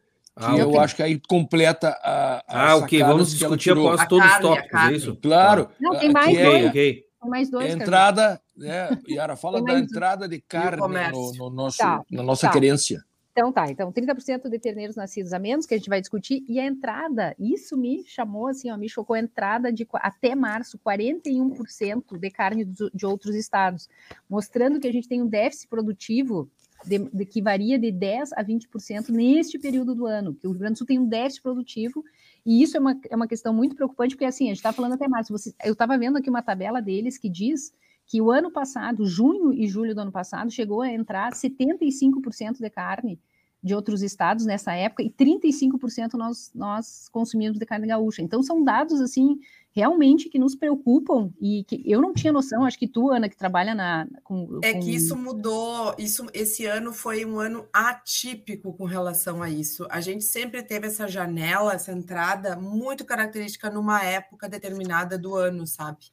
Ah, 0.40 0.57
eu 0.57 0.81
acho 0.81 0.96
que 0.96 1.03
aí 1.03 1.20
completa 1.29 1.90
a. 2.03 2.42
a 2.48 2.70
ah, 2.70 2.76
ok. 2.76 3.03
Vamos 3.03 3.31
discutir 3.31 3.72
após 3.72 4.07
todos 4.07 4.26
os 4.26 4.38
tópicos, 4.38 4.81
é 4.81 4.92
isso? 4.92 5.16
Claro. 5.16 5.68
Não, 5.79 5.98
tem 5.98 6.11
mais 6.11 6.37
é, 6.37 6.44
dois. 6.44 6.66
Okay. 6.70 7.05
Tem 7.20 7.31
mais 7.31 7.50
dois. 7.50 7.74
entrada, 7.74 8.40
né, 8.57 8.88
Yara, 9.09 9.37
fala 9.37 9.62
da 9.62 9.79
entrada 9.79 10.26
de 10.26 10.40
carne 10.40 10.81
no, 11.12 11.33
no, 11.35 11.50
nosso, 11.50 11.79
tá, 11.79 12.03
na 12.11 12.22
nossa 12.22 12.46
tá. 12.46 12.53
querência. 12.53 13.05
Então 13.33 13.53
tá, 13.53 13.70
então 13.70 13.92
30% 13.92 14.48
de 14.48 14.59
terneiros 14.59 14.96
nascidos 14.96 15.33
a 15.33 15.38
menos, 15.38 15.64
que 15.64 15.74
a 15.74 15.76
gente 15.76 15.88
vai 15.88 16.00
discutir, 16.00 16.44
e 16.48 16.59
a 16.59 16.66
entrada, 16.66 17.35
isso 17.38 17.76
me 17.76 18.05
chamou 18.05 18.48
assim, 18.48 18.70
ó, 18.70 18.76
me 18.76 18.88
chocou 18.88 19.14
a 19.14 19.20
entrada 19.20 19.72
de 19.72 19.87
até 19.94 20.35
março, 20.35 20.79
41% 20.79 22.18
de 22.18 22.31
carne 22.31 22.64
de 22.64 23.07
outros 23.07 23.37
estados, 23.37 23.88
mostrando 24.29 24.81
que 24.81 24.88
a 24.88 24.92
gente 24.92 25.09
tem 25.09 25.22
um 25.22 25.29
déficit 25.29 25.68
produtivo 25.68 26.50
de, 26.85 26.99
de, 26.99 27.25
que 27.25 27.43
varia 27.43 27.79
de 27.79 27.88
10% 27.88 28.29
a 28.37 28.45
20% 28.45 29.09
neste 29.11 29.59
período 29.59 29.95
do 29.95 30.07
ano, 30.07 30.35
que 30.35 30.47
o 30.47 30.51
Rio 30.51 30.61
Grande 30.61 30.75
do 30.75 30.79
Sul 30.79 30.87
tem 30.87 30.99
um 30.99 31.07
déficit 31.07 31.43
produtivo, 31.43 32.05
e 32.45 32.62
isso 32.62 32.77
é 32.77 32.81
uma, 32.81 33.01
é 33.11 33.16
uma 33.16 33.29
questão 33.29 33.53
muito 33.53 33.75
preocupante, 33.75 34.14
porque 34.14 34.25
assim, 34.25 34.45
a 34.45 34.49
gente 34.49 34.57
está 34.57 34.73
falando 34.73 34.95
até 34.95 35.07
março, 35.07 35.33
você, 35.33 35.55
eu 35.64 35.73
estava 35.73 35.97
vendo 35.99 36.16
aqui 36.19 36.31
uma 36.31 36.43
tabela 36.43 36.81
deles 36.81 37.19
que 37.19 37.29
diz 37.29 37.73
que 38.07 38.21
o 38.21 38.31
ano 38.31 38.51
passado, 38.51 39.07
junho 39.07 39.53
e 39.53 39.69
julho 39.69 39.95
do 39.95 40.01
ano 40.01 40.12
passado, 40.12 40.51
chegou 40.51 40.83
a 40.83 40.90
entrar 40.90 41.33
75% 41.33 42.59
de 42.59 42.71
carne 42.71 43.21
de 43.62 43.75
outros 43.75 44.03
estados 44.03 44.47
nessa 44.47 44.73
época, 44.75 45.03
e 45.03 45.11
35% 45.11 46.14
nós, 46.14 46.51
nós 46.55 47.09
consumimos 47.11 47.59
de 47.59 47.66
carne 47.66 47.87
gaúcha. 47.87 48.23
Então, 48.23 48.43
são 48.43 48.64
dados, 48.64 49.01
assim, 49.01 49.38
realmente 49.72 50.28
que 50.28 50.38
nos 50.38 50.54
preocupam 50.54 51.33
e 51.40 51.64
que 51.64 51.83
eu 51.85 52.00
não 52.00 52.12
tinha 52.12 52.33
noção, 52.33 52.64
acho 52.64 52.78
que 52.78 52.88
tu, 52.88 53.11
Ana, 53.11 53.28
que 53.28 53.37
trabalha 53.37 53.74
na 53.74 54.06
com, 54.24 54.59
É 54.62 54.74
que 54.74 54.94
isso 54.94 55.16
mudou, 55.16 55.94
isso 55.98 56.26
esse 56.35 56.66
ano 56.66 56.92
foi 56.92 57.24
um 57.24 57.38
ano 57.38 57.68
atípico 57.72 58.72
com 58.74 58.85
relação 58.85 59.42
a 59.42 59.48
isso. 59.50 59.87
A 59.90 60.00
gente 60.00 60.24
sempre 60.24 60.62
teve 60.62 60.88
essa 60.88 61.06
janela, 61.06 61.74
essa 61.74 61.92
entrada 61.92 62.56
muito 62.56 63.04
característica 63.04 63.70
numa 63.70 64.02
época 64.02 64.48
determinada 64.48 65.16
do 65.18 65.37
ano, 65.37 65.66
sabe? 65.66 66.06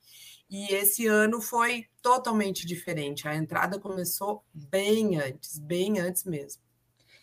E 0.49 0.73
esse 0.73 1.07
ano 1.07 1.41
foi 1.41 1.85
totalmente 2.01 2.65
diferente. 2.65 3.27
A 3.27 3.35
entrada 3.35 3.79
começou 3.79 4.43
bem 4.53 5.19
antes, 5.19 5.59
bem 5.59 5.99
antes 5.99 6.23
mesmo. 6.23 6.66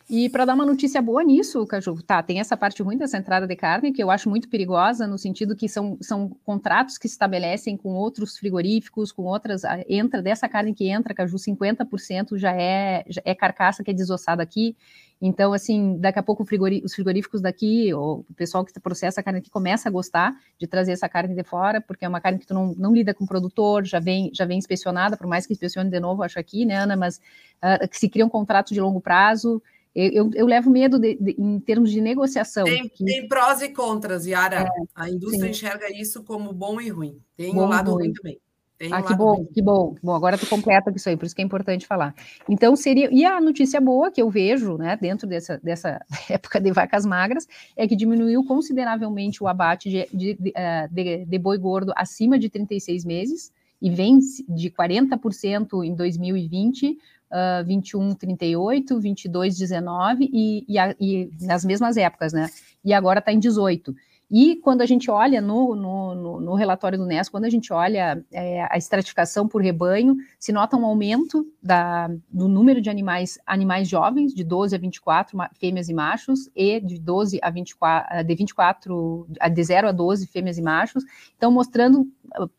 E 0.07 0.29
para 0.29 0.45
dar 0.45 0.53
uma 0.53 0.65
notícia 0.65 1.01
boa 1.01 1.23
nisso, 1.23 1.65
Caju, 1.65 1.99
tá, 2.03 2.21
tem 2.21 2.39
essa 2.39 2.55
parte 2.55 2.83
ruim 2.83 2.95
dessa 2.95 3.17
entrada 3.17 3.47
de 3.47 3.55
carne, 3.55 3.91
que 3.91 4.03
eu 4.03 4.11
acho 4.11 4.29
muito 4.29 4.47
perigosa, 4.47 5.07
no 5.07 5.17
sentido 5.17 5.55
que 5.55 5.67
são, 5.67 5.97
são 5.99 6.29
contratos 6.43 6.99
que 6.99 7.07
se 7.07 7.13
estabelecem 7.13 7.75
com 7.75 7.89
outros 7.89 8.37
frigoríficos, 8.37 9.11
com 9.11 9.23
outras, 9.23 9.63
entra, 9.89 10.21
dessa 10.21 10.47
carne 10.47 10.75
que 10.75 10.87
entra, 10.87 11.11
Caju, 11.11 11.37
50% 11.37 12.37
já 12.37 12.51
é, 12.51 13.03
já 13.07 13.21
é 13.25 13.33
carcaça 13.33 13.83
que 13.83 13.89
é 13.89 13.93
desossada 13.95 14.43
aqui, 14.43 14.75
então, 15.21 15.53
assim, 15.53 15.97
daqui 15.97 16.19
a 16.19 16.23
pouco 16.23 16.43
os 16.43 16.93
frigoríficos 16.93 17.41
daqui, 17.41 17.93
o 17.93 18.25
pessoal 18.35 18.65
que 18.65 18.77
processa 18.79 19.21
a 19.21 19.23
carne 19.23 19.39
aqui, 19.39 19.49
começa 19.49 19.87
a 19.87 19.91
gostar 19.91 20.35
de 20.59 20.67
trazer 20.67 20.91
essa 20.91 21.07
carne 21.07 21.33
de 21.33 21.43
fora, 21.43 21.79
porque 21.79 22.03
é 22.03 22.07
uma 22.07 22.19
carne 22.19 22.37
que 22.37 22.45
tu 22.45 22.53
não, 22.53 22.75
não 22.75 22.93
lida 22.93 23.13
com 23.13 23.23
o 23.23 23.27
produtor, 23.27 23.85
já 23.85 23.99
vem, 23.99 24.29
já 24.33 24.45
vem 24.45 24.57
inspecionada, 24.57 25.15
por 25.15 25.25
mais 25.25 25.47
que 25.47 25.53
inspecione 25.53 25.89
de 25.89 25.99
novo, 25.99 26.21
acho 26.21 26.37
aqui, 26.37 26.65
né, 26.65 26.75
Ana, 26.75 26.97
mas 26.97 27.17
uh, 27.63 27.87
que 27.87 27.97
se 27.97 28.09
cria 28.09 28.25
um 28.25 28.29
contrato 28.29 28.73
de 28.73 28.81
longo 28.81 28.99
prazo, 28.99 29.63
eu, 29.95 30.29
eu, 30.33 30.45
levo 30.45 30.69
medo 30.69 30.99
de, 30.99 31.15
de, 31.15 31.35
em 31.39 31.57
termos 31.59 31.89
de 31.89 32.01
negociação. 32.01 32.65
Tem, 32.65 32.89
que... 32.89 33.05
tem 33.05 33.27
prós 33.29 33.61
e 33.61 33.69
contras, 33.69 34.25
Yara. 34.25 34.63
É, 34.63 34.69
a 34.93 35.09
indústria 35.09 35.45
sim. 35.45 35.49
enxerga 35.51 35.89
isso 35.89 36.21
como 36.23 36.51
bom 36.51 36.81
e 36.81 36.89
ruim. 36.89 37.17
Tem 37.37 37.55
o 37.55 37.63
um 37.63 37.65
lado 37.65 37.91
ruim, 37.91 38.07
ruim 38.07 38.13
também. 38.13 38.39
Tem 38.77 38.91
ah, 38.91 38.99
um 38.99 39.03
que 39.03 39.15
bom, 39.15 39.35
ruim. 39.35 39.45
que 39.53 39.61
bom, 39.61 39.95
que 39.95 40.01
bom. 40.03 40.13
Agora 40.13 40.37
tu 40.37 40.45
completa 40.47 40.91
com 40.91 40.97
isso 40.97 41.07
aí, 41.07 41.15
por 41.15 41.25
isso 41.25 41.33
que 41.33 41.41
é 41.41 41.45
importante 41.45 41.87
falar. 41.87 42.13
Então, 42.49 42.75
seria. 42.75 43.09
E 43.09 43.23
a 43.23 43.39
notícia 43.39 43.79
boa 43.79 44.11
que 44.11 44.21
eu 44.21 44.29
vejo, 44.29 44.77
né, 44.77 44.97
dentro 44.99 45.25
dessa, 45.25 45.57
dessa 45.63 46.05
época 46.29 46.59
de 46.59 46.73
vacas 46.73 47.05
magras, 47.05 47.47
é 47.77 47.87
que 47.87 47.95
diminuiu 47.95 48.43
consideravelmente 48.43 49.41
o 49.41 49.47
abate 49.47 49.89
de, 49.89 50.07
de, 50.11 50.33
de, 50.33 50.51
eh, 50.53 51.25
de 51.25 51.39
boi 51.39 51.57
gordo 51.57 51.93
acima 51.95 52.37
de 52.37 52.49
36 52.49 53.05
meses 53.05 53.53
e 53.81 53.89
vem 53.89 54.19
de 54.49 54.69
40% 54.69 55.85
em 55.85 55.95
2020 55.95 56.97
uh, 57.35 57.65
21, 57.65 58.15
38, 58.15 58.99
22, 58.99 59.57
19 59.57 60.29
e, 60.31 60.65
e, 60.67 60.79
a, 60.79 60.95
e 60.99 61.29
nas 61.41 61.65
mesmas 61.65 61.97
épocas, 61.97 62.31
né? 62.31 62.49
E 62.83 62.93
agora 62.93 63.19
está 63.19 63.33
em 63.33 63.39
18. 63.39 63.93
E 64.29 64.55
quando 64.55 64.81
a 64.81 64.87
gente 64.87 65.11
olha 65.11 65.39
no, 65.39 65.75
no, 65.75 66.15
no, 66.15 66.39
no 66.39 66.55
relatório 66.55 66.97
do 66.97 67.05
NES, 67.05 67.29
quando 67.29 67.45
a 67.45 67.49
gente 67.49 67.71
olha 67.71 68.23
é, 68.31 68.67
a 68.71 68.75
estratificação 68.75 69.47
por 69.47 69.61
rebanho, 69.61 70.15
se 70.39 70.51
nota 70.51 70.75
um 70.75 70.83
aumento 70.83 71.45
da, 71.61 72.09
do 72.29 72.47
número 72.47 72.81
de 72.81 72.89
animais, 72.89 73.37
animais 73.45 73.87
jovens, 73.87 74.33
de 74.33 74.43
12 74.43 74.75
a 74.75 74.79
24 74.79 75.37
fêmeas 75.59 75.89
e 75.89 75.93
machos, 75.93 76.49
e 76.55 76.79
de 76.79 76.99
12 76.99 77.39
a 77.41 77.51
24, 77.51 78.23
de 78.23 78.35
24, 78.35 79.27
de 79.53 79.63
0 79.63 79.87
a 79.89 79.91
12 79.91 80.27
fêmeas 80.27 80.57
e 80.57 80.61
machos. 80.61 81.03
Então, 81.37 81.51
mostrando, 81.51 82.07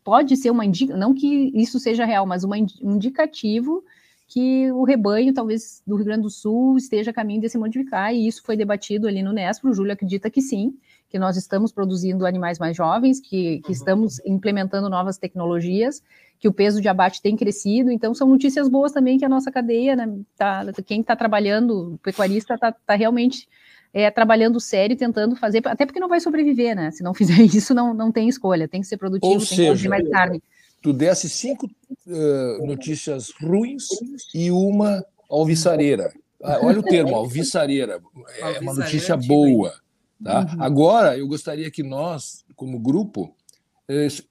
pode 0.05 0.37
ser 0.37 0.51
uma 0.51 0.65
indicação, 0.65 1.01
não 1.01 1.13
que 1.13 1.51
isso 1.53 1.81
seja 1.81 2.05
real, 2.05 2.25
mas 2.27 2.45
uma, 2.45 2.57
um 2.57 2.95
indicativo 2.95 3.83
que 4.27 4.71
o 4.73 4.83
rebanho, 4.83 5.33
talvez, 5.33 5.83
do 5.87 5.95
Rio 5.95 6.05
Grande 6.05 6.23
do 6.23 6.31
Sul 6.31 6.77
esteja 6.77 7.13
a 7.13 7.15
caminho 7.15 7.41
de 7.41 7.49
se 7.49 7.57
modificar, 7.57 8.13
e 8.13 8.27
isso 8.27 8.43
foi 8.45 8.57
debatido 8.57 9.07
ali 9.07 9.23
no 9.23 9.33
Nespro, 9.33 9.71
o 9.71 9.75
Júlio 9.75 9.93
acredita 9.93 10.29
que 10.29 10.43
sim, 10.43 10.75
que 11.09 11.19
nós 11.19 11.37
estamos 11.37 11.71
produzindo 11.71 12.27
animais 12.27 12.59
mais 12.59 12.77
jovens, 12.77 13.21
que, 13.21 13.61
que 13.61 13.69
uhum. 13.69 13.73
estamos 13.73 14.21
implementando 14.27 14.91
novas 14.91 15.17
tecnologias, 15.17 16.03
que 16.41 16.49
o 16.49 16.53
peso 16.53 16.81
de 16.81 16.89
abate 16.89 17.23
tem 17.23 17.37
crescido, 17.37 17.91
então 17.91 18.13
são 18.15 18.29
notícias 18.29 18.69
boas 18.69 18.91
também 18.91 19.17
que 19.17 19.25
a 19.25 19.29
nossa 19.29 19.51
cadeia, 19.51 19.95
né, 19.95 20.13
tá, 20.37 20.65
quem 20.85 21.01
está 21.01 21.15
trabalhando, 21.15 21.95
o 21.95 21.99
pecuarista 21.99 22.55
está 22.55 22.73
tá 22.73 22.95
realmente 22.97 23.49
é, 23.95 24.11
trabalhando 24.11 24.59
sério, 24.59 24.97
tentando 24.97 25.37
fazer, 25.37 25.63
até 25.67 25.87
porque 25.87 26.01
não 26.01 26.09
vai 26.09 26.19
sobreviver, 26.19 26.75
né, 26.75 26.91
se 26.91 27.03
não 27.05 27.15
fizer 27.15 27.41
isso, 27.47 27.73
não, 27.73 27.95
não 27.95 28.11
tem 28.11 28.29
escolha, 28.29 28.67
tem 28.67 28.81
que 28.81 28.89
ser 28.89 28.97
produtivo, 28.97 29.33
Ou 29.33 29.39
tem 29.39 29.47
seja, 29.47 29.63
que 29.63 29.67
produzir 29.69 29.89
mais 29.89 30.09
carne 30.09 30.43
tu 30.87 30.93
desse 30.93 31.29
cinco 31.29 31.67
uh, 32.07 32.65
notícias 32.65 33.33
ruins 33.43 33.89
e 34.33 34.53
uma 34.53 35.05
alvissareira. 35.29 36.13
Ah, 36.41 36.61
olha 36.63 36.79
o 36.79 36.83
termo, 36.83 37.17
alvissareira. 37.17 38.01
É 38.39 38.61
uma 38.61 38.73
notícia 38.73 39.17
boa. 39.17 39.75
Tá? 40.23 40.43
Uhum. 40.43 40.63
Agora, 40.63 41.19
eu 41.19 41.27
gostaria 41.27 41.69
que 41.73 41.83
nós, 41.83 42.45
como 42.55 42.79
grupo, 42.79 43.35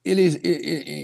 eles, 0.02 0.40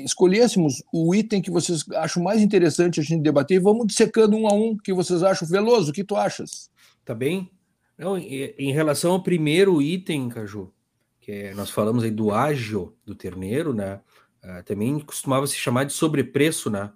escolhêssemos 0.04 0.82
o 0.90 1.14
item 1.14 1.42
que 1.42 1.50
vocês 1.50 1.84
acham 1.96 2.22
mais 2.22 2.40
interessante 2.40 2.98
a 2.98 3.02
gente 3.02 3.22
debater 3.22 3.56
e 3.56 3.62
vamos 3.62 3.86
dissecando 3.86 4.34
um 4.34 4.48
a 4.48 4.54
um 4.54 4.74
que 4.74 4.94
vocês 4.94 5.22
acham. 5.22 5.46
Veloso, 5.46 5.90
o 5.90 5.94
que 5.94 6.02
tu 6.02 6.16
achas? 6.16 6.70
Tá 7.04 7.14
bem? 7.14 7.50
Não, 7.98 8.16
em 8.16 8.72
relação 8.72 9.12
ao 9.12 9.22
primeiro 9.22 9.82
item, 9.82 10.30
Caju, 10.30 10.72
que 11.20 11.30
é, 11.30 11.54
nós 11.54 11.68
falamos 11.68 12.04
aí 12.04 12.10
do 12.10 12.32
ágio 12.32 12.94
do 13.04 13.14
terneiro, 13.14 13.74
né? 13.74 14.00
Uh, 14.44 14.62
também 14.64 14.98
costumava 15.00 15.46
se 15.46 15.56
chamar 15.56 15.84
de 15.84 15.92
sobrepreço, 15.92 16.68
né? 16.68 16.92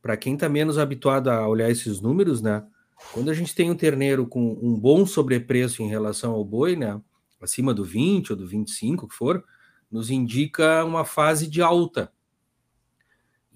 Para 0.00 0.16
quem 0.16 0.34
está 0.34 0.48
menos 0.48 0.78
habituado 0.78 1.28
a 1.28 1.46
olhar 1.46 1.70
esses 1.70 2.00
números, 2.00 2.40
né? 2.40 2.64
Quando 3.12 3.30
a 3.30 3.34
gente 3.34 3.54
tem 3.54 3.70
um 3.70 3.76
terneiro 3.76 4.26
com 4.26 4.52
um 4.62 4.78
bom 4.78 5.04
sobrepreço 5.04 5.82
em 5.82 5.88
relação 5.88 6.32
ao 6.32 6.44
boi, 6.44 6.76
né? 6.76 7.00
Acima 7.40 7.74
do 7.74 7.84
20 7.84 8.32
ou 8.32 8.36
do 8.36 8.46
25, 8.46 9.08
que 9.08 9.14
for, 9.14 9.44
nos 9.90 10.10
indica 10.10 10.84
uma 10.84 11.04
fase 11.04 11.46
de 11.46 11.60
alta. 11.60 12.12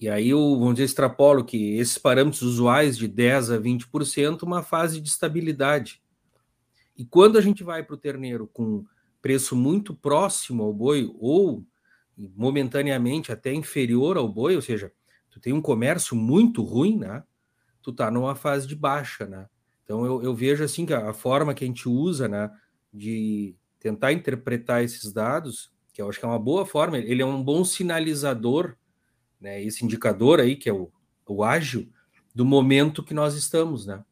E 0.00 0.08
aí 0.08 0.30
eu, 0.30 0.58
vamos 0.58 0.74
dizer, 0.74 0.84
extrapolo 0.86 1.44
que 1.44 1.76
esses 1.78 1.98
parâmetros 1.98 2.42
usuais 2.42 2.98
de 2.98 3.06
10 3.06 3.52
a 3.52 3.58
20%, 3.58 4.42
uma 4.42 4.62
fase 4.62 5.00
de 5.00 5.08
estabilidade. 5.08 6.02
E 6.96 7.04
quando 7.04 7.38
a 7.38 7.40
gente 7.40 7.62
vai 7.62 7.82
para 7.82 7.94
o 7.94 7.98
terneiro 7.98 8.48
com 8.52 8.84
preço 9.22 9.54
muito 9.54 9.94
próximo 9.94 10.64
ao 10.64 10.72
boi 10.72 11.10
ou 11.18 11.64
momentaneamente 12.16 13.32
até 13.32 13.52
inferior 13.52 14.16
ao 14.16 14.28
boi, 14.28 14.56
ou 14.56 14.62
seja, 14.62 14.92
tu 15.30 15.40
tem 15.40 15.52
um 15.52 15.60
comércio 15.60 16.16
muito 16.16 16.62
ruim, 16.62 16.98
né? 16.98 17.22
Tu 17.82 17.92
tá 17.92 18.10
numa 18.10 18.34
fase 18.34 18.66
de 18.66 18.74
baixa, 18.74 19.26
né? 19.26 19.48
Então 19.84 20.04
eu, 20.04 20.22
eu 20.22 20.34
vejo 20.34 20.64
assim 20.64 20.86
que 20.86 20.94
a, 20.94 21.10
a 21.10 21.12
forma 21.12 21.54
que 21.54 21.64
a 21.64 21.66
gente 21.66 21.88
usa, 21.88 22.26
né, 22.26 22.50
de 22.92 23.54
tentar 23.78 24.12
interpretar 24.12 24.82
esses 24.82 25.12
dados, 25.12 25.70
que 25.92 26.00
eu 26.00 26.08
acho 26.08 26.18
que 26.18 26.24
é 26.24 26.28
uma 26.28 26.38
boa 26.38 26.64
forma, 26.64 26.96
ele 26.98 27.20
é 27.20 27.26
um 27.26 27.42
bom 27.42 27.64
sinalizador, 27.64 28.76
né? 29.40 29.62
Esse 29.62 29.84
indicador 29.84 30.40
aí 30.40 30.56
que 30.56 30.68
é 30.68 30.72
o, 30.72 30.90
o 31.26 31.44
ágil 31.44 31.88
do 32.34 32.44
momento 32.44 33.02
que 33.02 33.14
nós 33.14 33.34
estamos, 33.34 33.86
né? 33.86 34.02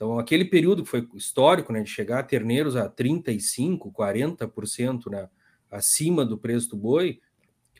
Então, 0.00 0.18
aquele 0.18 0.46
período 0.46 0.82
que 0.82 0.88
foi 0.88 1.06
histórico, 1.14 1.74
né, 1.74 1.82
de 1.82 1.90
chegar 1.90 2.20
a 2.20 2.22
terneiros 2.22 2.74
a 2.74 2.88
35, 2.88 3.92
40%, 3.92 5.10
né, 5.10 5.28
acima 5.70 6.24
do 6.24 6.38
preço 6.38 6.70
do 6.70 6.76
boi, 6.78 7.20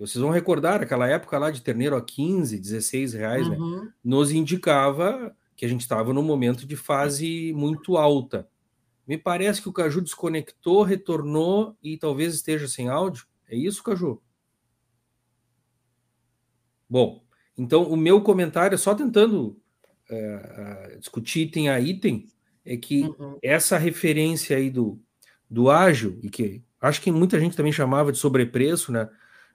que 0.00 0.06
vocês 0.06 0.22
vão 0.22 0.30
recordar, 0.30 0.80
aquela 0.82 1.06
época 1.06 1.38
lá 1.38 1.50
de 1.50 1.60
terneiro 1.60 1.94
a 1.94 2.00
15, 2.00 2.58
16 2.58 3.12
reais, 3.12 3.46
né, 3.46 3.56
uhum. 3.58 3.84
né, 3.84 3.92
nos 4.02 4.30
indicava 4.30 5.36
que 5.54 5.66
a 5.66 5.68
gente 5.68 5.82
estava 5.82 6.14
num 6.14 6.22
momento 6.22 6.66
de 6.66 6.74
fase 6.74 7.52
muito 7.54 7.98
alta. 7.98 8.48
Me 9.06 9.18
parece 9.18 9.60
que 9.60 9.68
o 9.68 9.72
Caju 9.72 10.00
desconectou, 10.00 10.82
retornou 10.82 11.76
e 11.82 11.98
talvez 11.98 12.34
esteja 12.34 12.66
sem 12.66 12.88
áudio. 12.88 13.26
É 13.46 13.54
isso, 13.54 13.82
Caju? 13.82 14.22
Bom, 16.88 17.22
então 17.58 17.82
o 17.82 17.96
meu 17.96 18.22
comentário, 18.22 18.78
só 18.78 18.94
tentando 18.94 19.60
é, 20.08 20.96
discutir 20.98 21.42
item 21.42 21.68
a 21.68 21.78
item, 21.78 22.26
é 22.64 22.76
que 22.76 23.02
uhum. 23.02 23.38
essa 23.42 23.76
referência 23.76 24.56
aí 24.56 24.70
do, 24.70 24.98
do 25.48 25.70
ágil, 25.70 26.18
e 26.22 26.30
que 26.30 26.62
acho 26.80 27.02
que 27.02 27.12
muita 27.12 27.38
gente 27.38 27.56
também 27.56 27.72
chamava 27.72 28.10
de 28.10 28.16
sobrepreço, 28.16 28.90
né? 28.92 29.10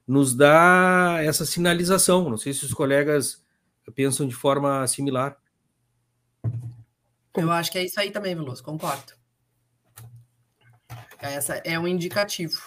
Nos 0.08 0.36
dá 0.36 1.18
essa 1.22 1.46
sinalização. 1.46 2.30
Não 2.30 2.38
sei 2.38 2.54
se 2.54 2.66
os 2.66 2.74
colegas 2.74 3.44
pensam 3.94 4.28
de 4.28 4.36
forma 4.36 4.86
similar. 4.88 5.38
Eu 7.36 7.52
acho 7.52 7.72
que 7.72 7.78
é 7.78 7.84
isso 7.84 8.00
aí 8.00 8.12
também, 8.12 8.36
Veloso, 8.36 8.64
concordo. 8.64 9.14
Essa 11.20 11.56
é 11.66 11.78
um 11.78 11.88
indicativo. 11.88 12.60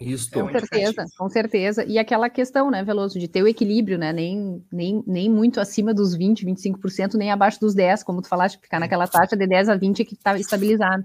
Isso. 0.00 0.30
É 0.36 0.42
um 0.42 0.46
com 0.46 0.52
certeza, 0.52 0.82
indicativo. 0.86 1.16
com 1.16 1.28
certeza. 1.28 1.84
E 1.84 1.98
aquela 1.98 2.28
questão, 2.28 2.70
né, 2.70 2.82
Veloso, 2.82 3.18
de 3.18 3.28
ter 3.28 3.42
o 3.42 3.46
equilíbrio, 3.46 3.98
né? 3.98 4.12
Nem, 4.12 4.64
nem, 4.72 5.02
nem 5.06 5.30
muito 5.30 5.60
acima 5.60 5.94
dos 5.94 6.14
20, 6.14 6.44
25%, 6.44 7.14
nem 7.14 7.30
abaixo 7.30 7.60
dos 7.60 7.74
10, 7.74 8.02
como 8.02 8.20
tu 8.20 8.28
falaste, 8.28 8.58
ficar 8.60 8.80
naquela 8.80 9.06
taxa 9.06 9.36
de 9.36 9.46
10 9.46 9.68
a 9.68 9.76
20 9.76 10.04
que 10.04 10.14
está 10.14 10.36
estabilizado. 10.36 11.04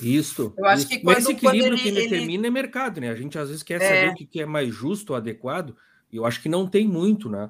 Isso. 0.00 0.54
Eu 0.56 0.66
acho 0.66 0.80
isso. 0.80 0.88
que 0.88 0.98
quando, 0.98 1.14
Mas 1.14 1.24
esse 1.24 1.32
equilíbrio 1.32 1.74
ele, 1.74 1.82
que 1.82 1.90
determina 1.90 2.46
ele... 2.46 2.46
é 2.46 2.50
mercado, 2.50 3.00
né? 3.00 3.10
A 3.10 3.14
gente 3.14 3.38
às 3.38 3.48
vezes 3.48 3.62
quer 3.62 3.80
é. 3.80 3.88
saber 3.88 4.12
o 4.12 4.14
que 4.14 4.40
é 4.40 4.46
mais 4.46 4.74
justo, 4.74 5.14
adequado, 5.14 5.76
e 6.10 6.16
eu 6.16 6.24
acho 6.24 6.40
que 6.40 6.48
não 6.48 6.66
tem 6.66 6.86
muito, 6.86 7.28
né? 7.28 7.48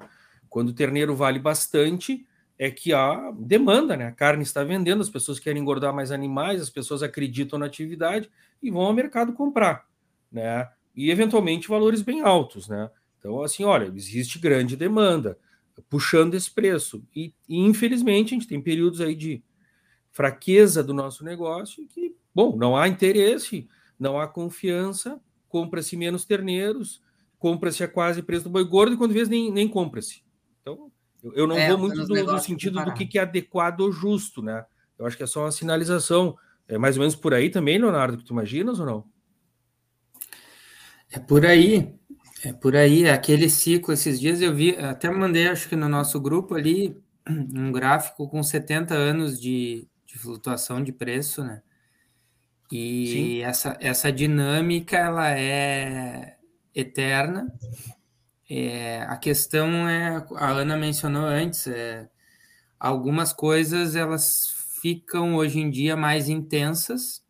Quando 0.49 0.69
o 0.69 0.73
terneiro 0.73 1.15
vale 1.15 1.39
bastante, 1.39 2.25
é 2.57 2.69
que 2.69 2.93
há 2.93 3.31
demanda, 3.37 3.97
né? 3.97 4.07
A 4.07 4.11
carne 4.11 4.43
está 4.43 4.63
vendendo, 4.63 5.01
as 5.01 5.09
pessoas 5.09 5.39
querem 5.39 5.61
engordar 5.61 5.93
mais 5.93 6.11
animais, 6.11 6.61
as 6.61 6.69
pessoas 6.69 7.01
acreditam 7.01 7.57
na 7.57 7.65
atividade 7.65 8.29
e 8.61 8.69
vão 8.69 8.83
ao 8.83 8.93
mercado 8.93 9.33
comprar, 9.33 9.85
né? 10.31 10.69
E 10.95 11.09
eventualmente 11.09 11.67
valores 11.67 12.01
bem 12.01 12.21
altos, 12.21 12.67
né? 12.67 12.89
Então, 13.17 13.41
assim, 13.41 13.63
olha, 13.63 13.91
existe 13.95 14.37
grande 14.37 14.75
demanda 14.75 15.37
puxando 15.89 16.35
esse 16.35 16.51
preço. 16.51 17.03
E, 17.15 17.33
e 17.47 17.57
infelizmente 17.57 18.33
a 18.33 18.37
gente 18.37 18.47
tem 18.47 18.61
períodos 18.61 19.01
aí 19.01 19.15
de 19.15 19.43
fraqueza 20.11 20.83
do 20.83 20.93
nosso 20.93 21.23
negócio 21.23 21.87
que 21.87 22.15
Bom, 22.33 22.55
não 22.55 22.75
há 22.75 22.87
interesse, 22.87 23.67
não 23.99 24.19
há 24.19 24.27
confiança, 24.27 25.19
compra-se 25.47 25.95
menos 25.95 26.25
terneiros, 26.25 27.01
compra-se 27.37 27.83
a 27.83 27.87
quase 27.87 28.23
preço 28.23 28.45
do 28.45 28.49
boi 28.49 28.63
gordo 28.63 28.93
e 28.93 28.97
quando 28.97 29.13
vês 29.13 29.29
nem, 29.29 29.51
nem 29.51 29.67
compra-se. 29.67 30.23
Então, 30.61 30.91
eu, 31.23 31.33
eu 31.33 31.47
não 31.47 31.57
é, 31.57 31.69
vou 31.69 31.77
muito 31.77 32.05
do, 32.05 32.25
do 32.25 32.39
sentido 32.39 32.83
do 32.83 32.93
que, 32.93 33.05
que 33.05 33.19
é 33.19 33.21
adequado 33.21 33.81
ou 33.81 33.91
justo, 33.91 34.41
né? 34.41 34.65
Eu 34.97 35.05
acho 35.05 35.17
que 35.17 35.23
é 35.23 35.27
só 35.27 35.41
uma 35.41 35.51
sinalização. 35.51 36.37
É 36.67 36.77
mais 36.77 36.95
ou 36.95 37.01
menos 37.01 37.15
por 37.15 37.33
aí 37.33 37.49
também, 37.49 37.77
Leonardo, 37.77 38.17
que 38.17 38.23
tu 38.23 38.33
imaginas 38.33 38.79
ou 38.79 38.85
não? 38.85 39.05
É 41.11 41.19
por 41.19 41.45
aí. 41.45 41.93
É 42.43 42.51
por 42.51 42.75
aí, 42.75 43.07
aquele 43.07 43.49
ciclo, 43.49 43.93
esses 43.93 44.19
dias 44.19 44.41
eu 44.41 44.53
vi, 44.53 44.75
até 44.75 45.09
mandei, 45.09 45.47
acho 45.47 45.69
que 45.69 45.77
no 45.77 45.87
nosso 45.87 46.19
grupo 46.19 46.55
ali, 46.55 47.01
um 47.29 47.71
gráfico 47.71 48.27
com 48.27 48.43
70 48.43 48.93
anos 48.93 49.39
de, 49.39 49.87
de 50.05 50.17
flutuação 50.17 50.83
de 50.83 50.91
preço, 50.91 51.41
né? 51.41 51.61
E 52.75 53.41
essa, 53.41 53.77
essa 53.79 54.11
dinâmica 54.11 54.97
ela 54.97 55.29
é 55.29 56.37
eterna. 56.73 57.53
É, 58.49 59.03
a 59.03 59.15
questão 59.15 59.87
é, 59.87 60.25
a 60.35 60.49
Ana 60.49 60.75
mencionou 60.75 61.23
antes, 61.23 61.67
é, 61.67 62.09
algumas 62.79 63.31
coisas 63.31 63.95
elas 63.95 64.33
ficam 64.81 65.35
hoje 65.35 65.59
em 65.59 65.69
dia 65.69 65.95
mais 65.95 66.29
intensas, 66.29 67.23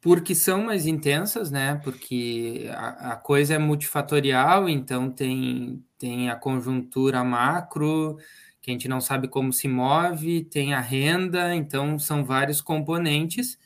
porque 0.00 0.34
são 0.34 0.64
mais 0.64 0.86
intensas, 0.86 1.50
né? 1.50 1.80
Porque 1.82 2.68
a, 2.74 3.12
a 3.12 3.16
coisa 3.16 3.54
é 3.54 3.58
multifatorial, 3.58 4.68
então 4.68 5.10
tem, 5.10 5.82
tem 5.98 6.28
a 6.28 6.36
conjuntura 6.36 7.24
macro, 7.24 8.18
que 8.60 8.70
a 8.70 8.72
gente 8.74 8.88
não 8.88 9.00
sabe 9.00 9.26
como 9.26 9.54
se 9.54 9.66
move, 9.68 10.44
tem 10.44 10.74
a 10.74 10.80
renda, 10.80 11.54
então 11.54 11.98
são 11.98 12.24
vários 12.24 12.60
componentes 12.60 13.58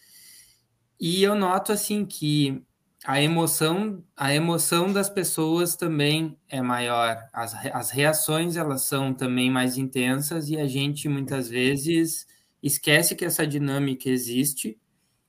e 1.01 1.23
eu 1.23 1.35
noto 1.35 1.73
assim 1.73 2.05
que 2.05 2.63
a 3.05 3.21
emoção, 3.21 4.05
a 4.17 4.35
emoção 4.35 4.93
das 4.93 5.09
pessoas 5.09 5.75
também 5.75 6.39
é 6.49 6.61
maior. 6.61 7.17
As, 7.33 7.55
as 7.73 7.91
reações 7.91 8.57
elas 8.57 8.83
são 8.83 9.15
também 9.15 9.51
mais 9.51 9.79
intensas 9.79 10.51
e 10.51 10.59
a 10.59 10.67
gente 10.67 11.09
muitas 11.09 11.49
vezes 11.49 12.27
esquece 12.63 13.17
que 13.17 13.25
essa 13.25 13.47
dinâmica 13.47 14.09
existe 14.11 14.79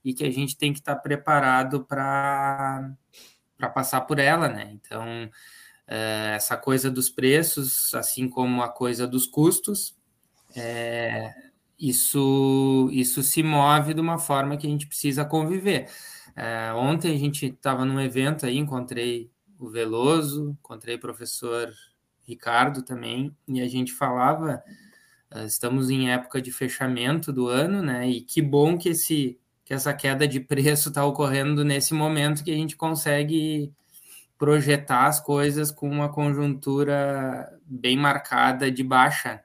e 0.04 0.12
que 0.12 0.24
a 0.24 0.30
gente 0.30 0.56
tem 0.58 0.72
que 0.72 0.80
estar 0.80 0.96
preparado 0.96 1.84
para 1.84 2.92
para 3.56 3.70
passar 3.70 4.02
por 4.02 4.18
ela, 4.18 4.48
né? 4.48 4.70
Então 4.72 5.30
é, 5.86 6.34
essa 6.36 6.56
coisa 6.56 6.90
dos 6.90 7.08
preços, 7.10 7.94
assim 7.94 8.28
como 8.28 8.62
a 8.62 8.68
coisa 8.68 9.06
dos 9.06 9.26
custos, 9.26 9.96
é, 10.54 11.32
isso 11.88 12.88
isso 12.92 13.22
se 13.22 13.42
move 13.42 13.94
de 13.94 14.00
uma 14.00 14.18
forma 14.18 14.56
que 14.56 14.66
a 14.66 14.70
gente 14.70 14.86
precisa 14.86 15.24
conviver. 15.24 15.88
É, 16.36 16.72
ontem 16.74 17.14
a 17.14 17.18
gente 17.18 17.46
estava 17.46 17.84
num 17.84 18.00
evento 18.00 18.46
aí, 18.46 18.56
encontrei 18.56 19.30
o 19.58 19.68
Veloso, 19.68 20.56
encontrei 20.60 20.94
o 20.94 21.00
professor 21.00 21.72
Ricardo 22.22 22.82
também, 22.82 23.36
e 23.48 23.60
a 23.60 23.68
gente 23.68 23.92
falava, 23.92 24.62
uh, 25.34 25.44
estamos 25.44 25.90
em 25.90 26.10
época 26.10 26.40
de 26.40 26.50
fechamento 26.52 27.32
do 27.32 27.48
ano, 27.48 27.82
né? 27.82 28.08
E 28.08 28.20
que 28.22 28.40
bom 28.40 28.78
que, 28.78 28.90
esse, 28.90 29.38
que 29.64 29.74
essa 29.74 29.92
queda 29.92 30.26
de 30.26 30.40
preço 30.40 30.88
está 30.88 31.04
ocorrendo 31.04 31.64
nesse 31.64 31.94
momento 31.94 32.44
que 32.44 32.50
a 32.50 32.56
gente 32.56 32.76
consegue 32.76 33.72
projetar 34.38 35.06
as 35.06 35.20
coisas 35.20 35.70
com 35.70 35.88
uma 35.88 36.08
conjuntura 36.08 37.56
bem 37.64 37.96
marcada 37.96 38.70
de 38.70 38.82
baixa. 38.82 39.40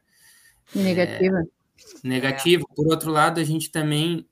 Negativa. 0.74 1.40
É, 1.40 1.57
negativa. 2.08 2.66
Por 2.76 2.88
outro 2.88 3.12
lado, 3.12 3.40
a 3.40 3.44
gente 3.44 3.70
também 3.70 4.26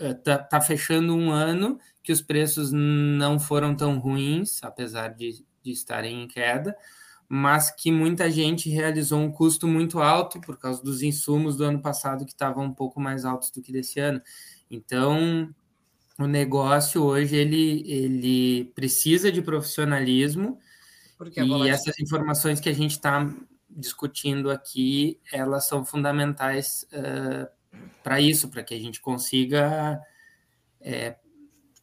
está 0.00 0.38
tá 0.38 0.60
fechando 0.60 1.14
um 1.14 1.30
ano 1.30 1.78
que 2.02 2.12
os 2.12 2.20
preços 2.20 2.72
não 2.72 3.38
foram 3.38 3.74
tão 3.74 3.98
ruins, 3.98 4.62
apesar 4.62 5.08
de, 5.08 5.44
de 5.62 5.70
estarem 5.70 6.22
em 6.22 6.28
queda, 6.28 6.76
mas 7.28 7.70
que 7.70 7.90
muita 7.90 8.30
gente 8.30 8.68
realizou 8.68 9.20
um 9.20 9.30
custo 9.30 9.66
muito 9.66 10.00
alto 10.00 10.40
por 10.40 10.58
causa 10.58 10.82
dos 10.82 11.02
insumos 11.02 11.56
do 11.56 11.64
ano 11.64 11.80
passado 11.80 12.24
que 12.24 12.32
estavam 12.32 12.64
um 12.64 12.74
pouco 12.74 13.00
mais 13.00 13.24
altos 13.24 13.50
do 13.50 13.62
que 13.62 13.72
desse 13.72 14.00
ano. 14.00 14.20
Então, 14.70 15.48
o 16.18 16.26
negócio 16.26 17.02
hoje 17.02 17.36
ele, 17.36 17.90
ele 17.90 18.64
precisa 18.74 19.30
de 19.30 19.40
profissionalismo 19.40 20.58
e 21.36 21.68
essas 21.68 21.98
informações 22.00 22.58
que 22.58 22.68
a 22.68 22.74
gente 22.74 22.92
está 22.92 23.32
discutindo 23.76 24.50
aqui, 24.50 25.18
elas 25.32 25.66
são 25.66 25.84
fundamentais 25.84 26.86
uh, 26.92 27.48
para 28.02 28.20
isso, 28.20 28.48
para 28.48 28.62
que 28.62 28.74
a 28.74 28.78
gente 28.78 29.00
consiga 29.00 30.00
é, 30.80 31.16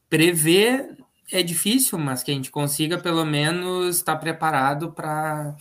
prever 0.09 0.97
é 1.31 1.43
difícil, 1.43 1.97
mas 1.97 2.23
que 2.23 2.31
a 2.31 2.33
gente 2.33 2.49
consiga 2.49 2.97
pelo 2.97 3.23
menos 3.23 3.97
estar 3.97 4.15
preparado 4.17 4.91
para 4.91 5.55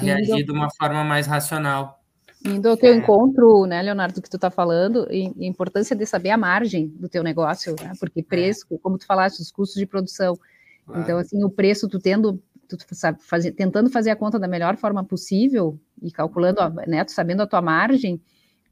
reagir 0.00 0.44
de 0.44 0.50
uma 0.50 0.68
forma 0.76 1.04
mais 1.04 1.26
racional. 1.26 2.00
Indo 2.44 2.68
ao 2.68 2.76
teu 2.76 2.92
é. 2.92 2.96
encontro, 2.96 3.64
né, 3.64 3.80
Leonardo, 3.80 4.20
que 4.20 4.28
tu 4.28 4.36
está 4.36 4.50
falando, 4.50 5.06
e 5.10 5.32
a 5.40 5.46
importância 5.46 5.96
de 5.96 6.04
saber 6.04 6.30
a 6.30 6.36
margem 6.36 6.88
do 6.88 7.08
teu 7.08 7.22
negócio, 7.22 7.74
né, 7.80 7.92
porque 7.98 8.20
é. 8.20 8.22
preço, 8.22 8.66
como 8.82 8.98
tu 8.98 9.06
falaste, 9.06 9.40
os 9.40 9.50
custos 9.50 9.78
de 9.78 9.86
produção. 9.86 10.36
Claro. 10.84 11.00
Então, 11.00 11.18
assim, 11.18 11.42
o 11.42 11.48
preço, 11.48 11.88
tu 11.88 11.98
tendo, 11.98 12.42
tu 12.68 12.94
sabe, 12.94 13.22
fazer, 13.22 13.52
tentando 13.52 13.90
fazer 13.90 14.10
a 14.10 14.16
conta 14.16 14.38
da 14.38 14.48
melhor 14.48 14.76
forma 14.76 15.04
possível 15.04 15.78
e 16.02 16.10
calculando, 16.10 16.60
né, 16.86 17.04
tu 17.04 17.12
sabendo 17.12 17.42
a 17.42 17.46
tua 17.46 17.62
margem, 17.62 18.20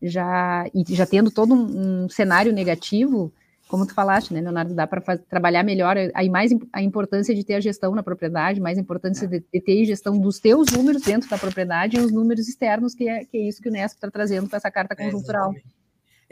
já, 0.03 0.67
e 0.75 0.85
já 0.95 1.07
tendo 1.07 1.31
todo 1.31 1.55
um, 1.55 2.05
um 2.05 2.09
cenário 2.09 2.53
negativo, 2.53 3.33
como 3.69 3.87
tu 3.87 3.95
falaste, 3.95 4.35
né, 4.35 4.41
Leonardo, 4.41 4.75
dá 4.75 4.87
para 4.87 5.17
trabalhar 5.17 5.63
melhor, 5.63 5.97
aí 6.15 6.29
mais 6.29 6.53
a 6.73 6.83
importância 6.83 7.35
de 7.35 7.45
ter 7.45 7.55
a 7.55 7.61
gestão 7.61 7.95
na 7.95 8.03
propriedade, 8.03 8.61
mais 8.61 8.77
a 8.77 8.81
importância 8.81 9.27
de, 9.27 9.43
de 9.53 9.61
ter 9.61 9.85
gestão 9.85 10.19
dos 10.19 10.39
teus 10.39 10.71
números 10.71 11.03
dentro 11.03 11.31
da 11.31 11.39
propriedade 11.39 11.97
e 11.97 12.01
os 12.01 12.13
números 12.13 12.49
externos, 12.49 12.95
que 12.95 13.09
é, 13.09 13.25
que 13.25 13.37
é 13.39 13.49
isso 13.49 13.63
que 13.63 13.69
o 13.69 13.73
Nesp 13.73 13.97
está 13.97 14.11
trazendo 14.11 14.49
com 14.49 14.57
essa 14.57 14.71
carta 14.71 14.95
conjuntural. 14.95 15.55
É, 15.57 15.82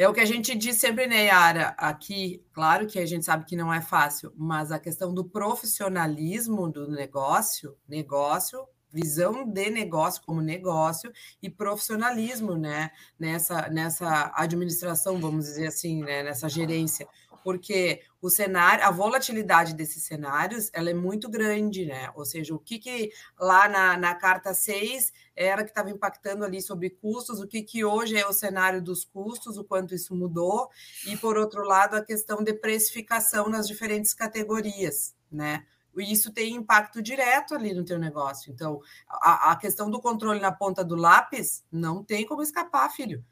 é 0.00 0.08
o 0.08 0.14
que 0.14 0.20
a 0.20 0.24
gente 0.24 0.54
diz 0.56 0.76
sempre, 0.76 1.06
né, 1.06 1.26
Yara, 1.26 1.74
aqui, 1.76 2.42
claro 2.54 2.86
que 2.86 2.98
a 2.98 3.04
gente 3.04 3.22
sabe 3.22 3.44
que 3.44 3.54
não 3.54 3.70
é 3.70 3.82
fácil, 3.82 4.32
mas 4.34 4.72
a 4.72 4.78
questão 4.78 5.12
do 5.12 5.22
profissionalismo 5.22 6.70
do 6.70 6.90
negócio, 6.90 7.76
negócio 7.86 8.66
visão 8.92 9.44
de 9.44 9.70
negócio 9.70 10.22
como 10.24 10.40
negócio 10.40 11.12
e 11.42 11.48
profissionalismo, 11.48 12.56
né, 12.56 12.90
nessa, 13.18 13.68
nessa 13.68 14.32
administração, 14.34 15.20
vamos 15.20 15.44
dizer 15.44 15.66
assim, 15.66 16.02
né, 16.02 16.22
nessa 16.22 16.48
gerência, 16.48 17.06
porque 17.42 18.02
o 18.20 18.28
cenário, 18.28 18.84
a 18.84 18.90
volatilidade 18.90 19.74
desses 19.74 20.04
cenários, 20.04 20.70
ela 20.72 20.90
é 20.90 20.94
muito 20.94 21.28
grande, 21.28 21.86
né, 21.86 22.10
ou 22.14 22.24
seja, 22.24 22.54
o 22.54 22.58
que 22.58 22.78
que 22.78 23.10
lá 23.38 23.68
na, 23.68 23.96
na 23.96 24.14
carta 24.14 24.52
6 24.52 25.12
era 25.34 25.64
que 25.64 25.70
estava 25.70 25.90
impactando 25.90 26.44
ali 26.44 26.60
sobre 26.60 26.90
custos, 26.90 27.40
o 27.40 27.46
que 27.46 27.62
que 27.62 27.84
hoje 27.84 28.16
é 28.16 28.26
o 28.26 28.32
cenário 28.32 28.82
dos 28.82 29.04
custos, 29.04 29.56
o 29.56 29.64
quanto 29.64 29.94
isso 29.94 30.14
mudou, 30.14 30.68
e 31.06 31.16
por 31.16 31.36
outro 31.38 31.62
lado, 31.62 31.96
a 31.96 32.04
questão 32.04 32.42
de 32.42 32.52
precificação 32.52 33.48
nas 33.48 33.66
diferentes 33.66 34.12
categorias, 34.12 35.14
né, 35.30 35.64
e 35.96 36.12
isso 36.12 36.32
tem 36.32 36.54
impacto 36.54 37.02
direto 37.02 37.54
ali 37.54 37.74
no 37.74 37.84
teu 37.84 37.98
negócio. 37.98 38.52
Então, 38.52 38.80
a, 39.08 39.52
a, 39.52 39.56
questão 39.56 39.90
do 39.90 40.00
controle 40.00 40.40
na 40.40 40.52
ponta 40.52 40.84
do 40.84 40.94
lápis 40.94 41.64
não 41.70 42.04
tem 42.04 42.24
como 42.24 42.42
escapar, 42.42 42.88
filho. 42.90 43.24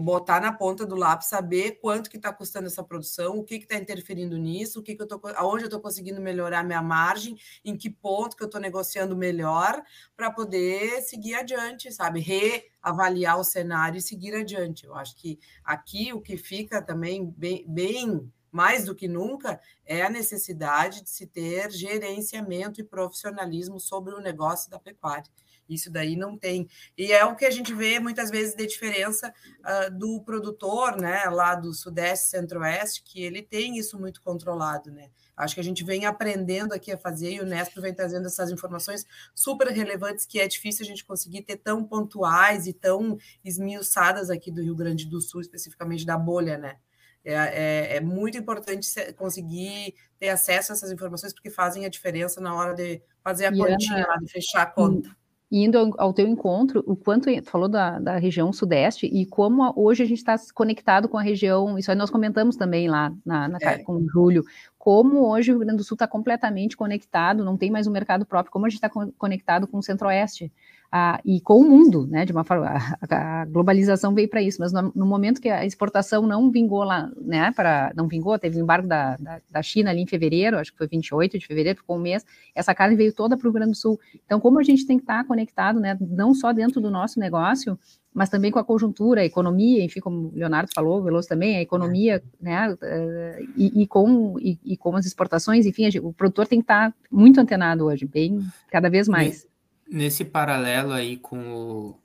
Botar 0.00 0.40
na 0.40 0.52
ponta 0.52 0.86
do 0.86 0.94
lápis, 0.94 1.28
saber 1.28 1.80
quanto 1.80 2.08
que 2.08 2.16
está 2.16 2.32
custando 2.32 2.68
essa 2.68 2.84
produção, 2.84 3.38
o 3.38 3.44
que 3.44 3.56
está 3.56 3.76
interferindo 3.76 4.38
nisso, 4.38 4.78
o 4.78 4.82
que, 4.82 4.94
que 4.94 5.02
eu 5.02 5.06
tô, 5.08 5.20
aonde 5.34 5.64
eu 5.64 5.66
estou 5.66 5.80
conseguindo 5.80 6.20
melhorar 6.20 6.62
minha 6.62 6.80
margem, 6.80 7.36
em 7.64 7.76
que 7.76 7.90
ponto 7.90 8.36
que 8.36 8.42
eu 8.42 8.46
estou 8.46 8.60
negociando 8.60 9.16
melhor, 9.16 9.82
para 10.16 10.30
poder 10.30 11.02
seguir 11.02 11.34
adiante, 11.34 11.90
sabe? 11.92 12.20
Reavaliar 12.20 13.40
o 13.40 13.44
cenário 13.44 13.98
e 13.98 14.02
seguir 14.02 14.34
adiante. 14.34 14.86
Eu 14.86 14.94
acho 14.94 15.16
que 15.16 15.38
aqui 15.64 16.12
o 16.12 16.20
que 16.20 16.36
fica 16.36 16.80
também 16.80 17.34
bem, 17.36 17.64
bem 17.66 18.32
mais 18.52 18.84
do 18.84 18.94
que 18.94 19.08
nunca, 19.08 19.58
é 19.84 20.02
a 20.02 20.10
necessidade 20.10 21.02
de 21.02 21.08
se 21.08 21.26
ter 21.26 21.70
gerenciamento 21.70 22.80
e 22.80 22.84
profissionalismo 22.84 23.80
sobre 23.80 24.14
o 24.14 24.20
negócio 24.20 24.70
da 24.70 24.78
pecuária. 24.78 25.24
Isso 25.68 25.90
daí 25.90 26.16
não 26.16 26.36
tem. 26.36 26.68
E 26.96 27.12
é 27.12 27.24
o 27.24 27.36
que 27.36 27.44
a 27.44 27.50
gente 27.50 27.72
vê 27.74 27.98
muitas 27.98 28.30
vezes 28.30 28.54
de 28.54 28.66
diferença 28.66 29.32
uh, 29.60 29.98
do 29.98 30.20
produtor, 30.22 31.00
né, 31.00 31.24
lá 31.26 31.54
do 31.54 31.72
Sudeste, 31.72 32.28
Centro-Oeste, 32.28 33.02
que 33.04 33.22
ele 33.22 33.42
tem 33.42 33.78
isso 33.78 33.98
muito 33.98 34.20
controlado, 34.22 34.90
né? 34.90 35.10
Acho 35.36 35.54
que 35.54 35.60
a 35.60 35.64
gente 35.64 35.82
vem 35.82 36.04
aprendendo 36.04 36.72
aqui 36.72 36.92
a 36.92 36.98
fazer 36.98 37.32
e 37.32 37.40
o 37.40 37.46
Nesp 37.46 37.80
vem 37.80 37.94
trazendo 37.94 38.26
essas 38.26 38.50
informações 38.50 39.04
super 39.34 39.68
relevantes 39.68 40.26
que 40.26 40.38
é 40.38 40.46
difícil 40.46 40.84
a 40.84 40.88
gente 40.88 41.04
conseguir 41.04 41.42
ter 41.42 41.56
tão 41.56 41.82
pontuais 41.82 42.66
e 42.66 42.72
tão 42.72 43.16
esmiuçadas 43.42 44.30
aqui 44.30 44.50
do 44.50 44.62
Rio 44.62 44.76
Grande 44.76 45.06
do 45.06 45.20
Sul, 45.20 45.40
especificamente 45.40 46.04
da 46.04 46.18
bolha, 46.18 46.58
né? 46.58 46.76
É, 47.24 47.34
é, 47.34 47.96
é, 47.96 48.00
muito 48.00 48.36
importante 48.36 48.88
conseguir 49.14 49.94
ter 50.18 50.28
acesso 50.28 50.72
a 50.72 50.74
essas 50.74 50.90
informações, 50.90 51.32
porque 51.32 51.50
fazem 51.50 51.86
a 51.86 51.88
diferença 51.88 52.40
na 52.40 52.52
hora 52.54 52.74
de 52.74 53.00
fazer 53.22 53.46
a 53.46 53.52
continha, 53.52 54.06
lá, 54.06 54.16
de 54.16 54.30
fechar 54.30 54.62
a 54.62 54.66
conta. 54.66 55.08
E 55.52 55.66
indo 55.66 55.94
ao 55.98 56.14
teu 56.14 56.26
encontro, 56.26 56.82
o 56.86 56.96
quanto 56.96 57.28
tu 57.30 57.50
falou 57.50 57.68
da, 57.68 57.98
da 57.98 58.16
região 58.16 58.50
sudeste 58.54 59.04
e 59.04 59.26
como 59.26 59.70
hoje 59.76 60.02
a 60.02 60.06
gente 60.06 60.16
está 60.16 60.34
conectado 60.54 61.10
com 61.10 61.18
a 61.18 61.22
região, 61.22 61.78
isso 61.78 61.90
aí 61.90 61.96
nós 61.96 62.08
comentamos 62.08 62.56
também 62.56 62.88
lá 62.88 63.12
na, 63.22 63.48
na 63.48 63.58
é. 63.60 63.76
com 63.76 63.96
o 63.96 64.08
Júlio, 64.08 64.42
como 64.78 65.28
hoje 65.28 65.50
o 65.50 65.56
Rio 65.56 65.66
Grande 65.66 65.76
do 65.76 65.84
Sul 65.84 65.94
está 65.94 66.08
completamente 66.08 66.74
conectado, 66.74 67.44
não 67.44 67.58
tem 67.58 67.70
mais 67.70 67.86
um 67.86 67.90
mercado 67.90 68.24
próprio, 68.24 68.50
como 68.50 68.64
a 68.64 68.70
gente 68.70 68.82
está 68.82 68.88
conectado 69.18 69.66
com 69.66 69.76
o 69.76 69.82
Centro-Oeste 69.82 70.50
a, 70.94 71.18
e 71.24 71.40
com 71.40 71.58
o 71.58 71.64
mundo, 71.66 72.06
né? 72.06 72.26
De 72.26 72.32
uma 72.32 72.44
forma, 72.44 72.66
a, 72.66 73.40
a 73.40 73.44
globalização 73.46 74.14
veio 74.14 74.28
para 74.28 74.42
isso, 74.42 74.58
mas 74.60 74.74
no, 74.74 74.92
no, 74.94 75.06
momento 75.06 75.40
que 75.40 75.48
a 75.48 75.64
exportação 75.64 76.26
não 76.26 76.50
vingou 76.50 76.84
lá, 76.84 77.10
né? 77.18 77.50
Para 77.52 77.90
não 77.96 78.06
vingou, 78.06 78.38
teve 78.38 78.58
o 78.58 78.62
embargo 78.62 78.86
da, 78.86 79.16
da, 79.16 79.40
da, 79.50 79.62
China 79.62 79.88
ali 79.88 80.02
em 80.02 80.06
fevereiro, 80.06 80.58
acho 80.58 80.70
que 80.70 80.76
foi 80.76 80.86
28 80.86 81.38
de 81.38 81.46
fevereiro, 81.46 81.78
ficou 81.78 81.96
um 81.96 82.00
mês. 82.00 82.26
Essa 82.54 82.74
carne 82.74 82.94
veio 82.94 83.10
toda 83.14 83.38
para 83.38 83.44
o 83.44 83.48
Rio 83.48 83.54
Grande 83.54 83.70
do 83.70 83.76
Sul. 83.76 83.98
Então, 84.26 84.38
como 84.38 84.58
a 84.58 84.62
gente 84.62 84.86
tem 84.86 84.98
que 84.98 85.04
estar 85.04 85.22
tá 85.22 85.24
conectado, 85.24 85.80
né? 85.80 85.96
Não 85.98 86.34
só 86.34 86.52
dentro 86.52 86.78
do 86.78 86.90
nosso 86.90 87.18
negócio, 87.18 87.78
mas 88.12 88.28
também 88.28 88.50
com 88.50 88.58
a 88.58 88.64
conjuntura, 88.64 89.22
a 89.22 89.24
economia, 89.24 89.82
enfim, 89.82 90.00
como 90.00 90.28
o 90.28 90.32
Leonardo 90.34 90.70
falou, 90.74 91.00
o 91.00 91.02
Veloso 91.02 91.26
também, 91.26 91.56
a 91.56 91.62
economia, 91.62 92.22
né, 92.38 92.76
eh, 92.82 93.42
e, 93.56 93.82
e 93.82 93.86
com, 93.86 94.38
e, 94.38 94.58
e, 94.62 94.76
com 94.76 94.94
as 94.94 95.06
exportações, 95.06 95.64
enfim, 95.64 95.88
o 96.02 96.12
produtor 96.12 96.46
tem 96.46 96.58
que 96.58 96.64
estar 96.64 96.90
tá 96.90 96.96
muito 97.10 97.40
antenado 97.40 97.86
hoje, 97.86 98.04
bem, 98.04 98.38
cada 98.70 98.90
vez 98.90 99.08
mais 99.08 99.46
nesse 99.92 100.24
paralelo 100.24 100.92
aí 100.92 101.16
com 101.18 101.52
o, 101.52 102.00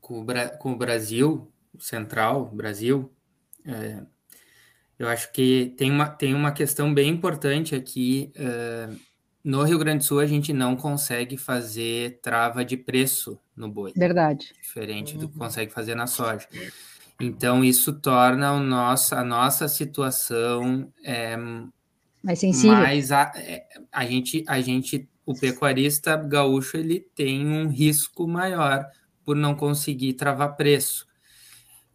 com 0.00 0.20
o, 0.20 0.26
com 0.58 0.72
o 0.72 0.76
Brasil, 0.76 1.50
Central, 1.78 2.50
Brasil, 2.52 3.10
é, 3.64 4.02
eu 4.98 5.08
acho 5.08 5.32
que 5.32 5.74
tem 5.76 5.90
uma, 5.90 6.08
tem 6.08 6.34
uma 6.34 6.52
questão 6.52 6.92
bem 6.92 7.10
importante 7.10 7.74
aqui. 7.74 8.30
É, 8.34 8.88
no 9.42 9.62
Rio 9.62 9.78
Grande 9.78 9.98
do 9.98 10.04
Sul, 10.04 10.20
a 10.20 10.26
gente 10.26 10.52
não 10.52 10.76
consegue 10.76 11.36
fazer 11.36 12.20
trava 12.22 12.64
de 12.64 12.76
preço 12.76 13.38
no 13.56 13.70
boi. 13.70 13.92
Verdade. 13.96 14.52
Diferente 14.60 15.16
do 15.16 15.28
que 15.28 15.38
consegue 15.38 15.72
fazer 15.72 15.94
na 15.94 16.06
soja. 16.06 16.48
Então, 17.20 17.62
isso 17.64 17.92
torna 17.92 18.52
o 18.52 18.60
nosso, 18.60 19.14
a 19.14 19.22
nossa 19.22 19.68
situação 19.68 20.92
é, 21.04 21.36
mais 22.22 22.38
sensível. 22.38 22.76
Mas 22.76 23.12
a, 23.12 23.32
é, 23.36 23.66
a, 23.92 24.06
gente, 24.06 24.42
a 24.48 24.60
gente, 24.60 25.08
o 25.26 25.34
pecuarista 25.34 26.16
gaúcho, 26.16 26.76
ele 26.76 27.00
tem 27.14 27.46
um 27.46 27.68
risco 27.68 28.26
maior 28.28 28.86
por 29.24 29.34
não 29.34 29.54
conseguir 29.54 30.14
travar 30.14 30.56
preço. 30.56 31.06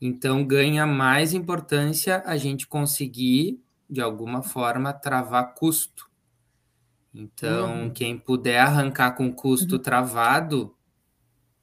Então 0.01 0.45
ganha 0.45 0.85
mais 0.85 1.33
importância 1.33 2.23
a 2.25 2.37
gente 2.37 2.65
conseguir, 2.65 3.61
de 3.89 4.01
alguma 4.01 4.41
forma, 4.41 4.93
travar 4.93 5.53
custo. 5.53 6.09
Então, 7.13 7.83
uhum. 7.83 7.89
quem 7.89 8.17
puder 8.17 8.59
arrancar 8.59 9.11
com 9.11 9.31
custo 9.33 9.75
uhum. 9.75 9.81
travado, 9.81 10.75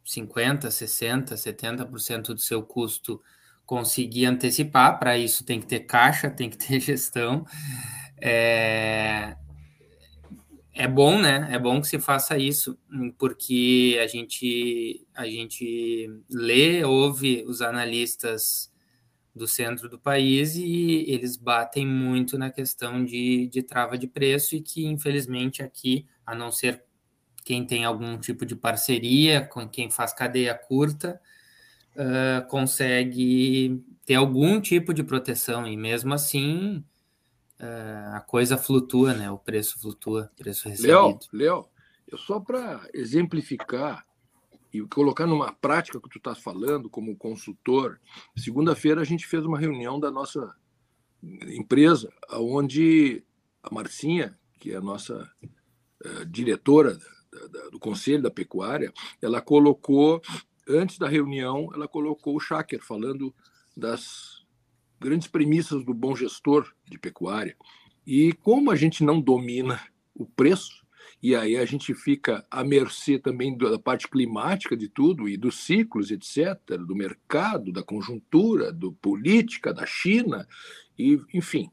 50, 0.04 0.70
60, 0.70 1.34
70% 1.34 2.34
do 2.34 2.38
seu 2.38 2.62
custo 2.62 3.20
conseguir 3.64 4.26
antecipar, 4.26 4.98
para 4.98 5.18
isso 5.18 5.44
tem 5.44 5.60
que 5.60 5.66
ter 5.66 5.80
caixa, 5.80 6.30
tem 6.30 6.50
que 6.50 6.58
ter 6.58 6.78
gestão. 6.80 7.44
É, 8.20 9.36
é 10.76 10.86
bom, 10.86 11.18
né? 11.18 11.48
É 11.50 11.58
bom 11.58 11.80
que 11.80 11.88
se 11.88 11.98
faça 11.98 12.36
isso, 12.36 12.78
porque 13.18 13.98
a 14.02 14.06
gente, 14.06 15.06
a 15.14 15.26
gente 15.26 16.10
lê, 16.28 16.84
ouve 16.84 17.42
os 17.46 17.62
analistas 17.62 18.70
do 19.34 19.48
centro 19.48 19.88
do 19.88 19.98
país 19.98 20.54
e 20.54 21.06
eles 21.08 21.38
batem 21.38 21.86
muito 21.86 22.36
na 22.36 22.50
questão 22.50 23.02
de, 23.02 23.48
de 23.48 23.62
trava 23.62 23.96
de 23.96 24.06
preço 24.06 24.54
e 24.54 24.60
que, 24.60 24.84
infelizmente, 24.84 25.62
aqui, 25.62 26.06
a 26.26 26.34
não 26.34 26.52
ser 26.52 26.84
quem 27.42 27.64
tem 27.64 27.86
algum 27.86 28.18
tipo 28.18 28.44
de 28.44 28.54
parceria 28.54 29.46
com 29.46 29.66
quem 29.66 29.90
faz 29.90 30.12
cadeia 30.12 30.54
curta, 30.54 31.18
uh, 31.94 32.46
consegue 32.48 33.82
ter 34.04 34.16
algum 34.16 34.60
tipo 34.60 34.92
de 34.92 35.02
proteção 35.02 35.66
e 35.66 35.74
mesmo 35.74 36.12
assim 36.12 36.84
a 37.58 38.20
coisa 38.20 38.58
flutua, 38.58 39.14
né? 39.14 39.30
O 39.30 39.38
preço 39.38 39.78
flutua, 39.80 40.30
o 40.32 40.36
preço 40.36 40.68
recebido. 40.68 40.92
Léo, 40.92 41.18
Léo, 41.32 41.68
só 42.16 42.38
para 42.38 42.88
exemplificar 42.92 44.06
e 44.72 44.80
colocar 44.82 45.26
numa 45.26 45.52
prática 45.52 46.00
que 46.00 46.08
tu 46.08 46.18
estás 46.18 46.38
falando 46.38 46.90
como 46.90 47.16
consultor, 47.16 47.98
segunda-feira 48.36 49.00
a 49.00 49.04
gente 49.04 49.26
fez 49.26 49.44
uma 49.44 49.58
reunião 49.58 49.98
da 49.98 50.10
nossa 50.10 50.54
empresa, 51.22 52.12
onde 52.30 53.24
a 53.62 53.74
Marcinha, 53.74 54.38
que 54.60 54.72
é 54.72 54.76
a 54.76 54.80
nossa 54.80 55.30
uh, 56.04 56.26
diretora 56.26 56.94
da, 56.94 57.46
da, 57.48 57.68
do 57.70 57.78
Conselho 57.78 58.22
da 58.22 58.30
Pecuária, 58.30 58.92
ela 59.20 59.40
colocou, 59.40 60.20
antes 60.68 60.98
da 60.98 61.08
reunião, 61.08 61.70
ela 61.74 61.88
colocou 61.88 62.36
o 62.36 62.40
Shaker 62.40 62.82
falando 62.84 63.34
das 63.76 64.35
grandes 65.00 65.28
premissas 65.28 65.84
do 65.84 65.94
bom 65.94 66.14
gestor 66.14 66.72
de 66.88 66.98
pecuária. 66.98 67.56
E 68.06 68.32
como 68.34 68.70
a 68.70 68.76
gente 68.76 69.02
não 69.02 69.20
domina 69.20 69.80
o 70.14 70.24
preço, 70.26 70.84
e 71.22 71.34
aí 71.34 71.56
a 71.56 71.64
gente 71.64 71.94
fica 71.94 72.46
à 72.50 72.62
mercê 72.62 73.18
também 73.18 73.56
da 73.56 73.78
parte 73.78 74.08
climática 74.08 74.76
de 74.76 74.88
tudo 74.88 75.28
e 75.28 75.36
dos 75.36 75.60
ciclos, 75.64 76.10
etc., 76.10 76.56
do 76.78 76.94
mercado, 76.94 77.72
da 77.72 77.82
conjuntura, 77.82 78.72
do 78.72 78.92
política, 78.92 79.72
da 79.72 79.86
China, 79.86 80.46
e 80.98 81.20
enfim, 81.34 81.70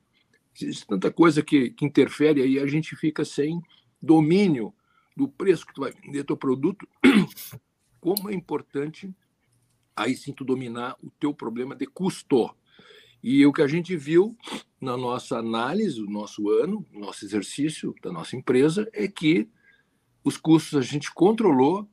existe 0.55 0.88
tanta 0.88 1.12
coisa 1.12 1.41
que, 1.41 1.69
que 1.71 1.86
interfere 1.86 2.41
aí, 2.41 2.59
a 2.59 2.65
gente 2.65 2.95
fica 2.95 3.23
sem 3.25 3.62
domínio 4.01 4.73
do 5.15 5.27
preço 5.27 5.65
que 5.65 5.73
tu 5.73 5.81
vai 5.81 5.91
vender 5.91 6.23
teu 6.23 6.38
produto. 6.38 6.88
Como 7.99 8.29
é 8.29 8.33
importante 8.33 9.13
aí 9.95 10.15
sim 10.15 10.33
tu 10.33 10.43
dominar 10.43 10.95
o 11.01 11.09
teu 11.12 11.33
problema 11.33 11.75
de 11.75 11.86
custo. 11.86 12.53
E 13.23 13.45
o 13.45 13.53
que 13.53 13.62
a 13.62 13.67
gente 13.67 13.95
viu 13.95 14.38
na 14.81 14.97
nossa 14.97 15.38
análise, 15.38 16.01
o 16.01 16.09
nosso 16.09 16.49
ano, 16.49 16.86
nosso 16.91 17.23
exercício 17.23 17.95
da 18.03 18.12
nossa 18.12 18.36
empresa, 18.36 18.86
é 18.91 19.07
que 19.07 19.49
os 20.25 20.36
custos 20.36 20.77
a 20.77 20.81
gente 20.81 21.13
controlou, 21.13 21.88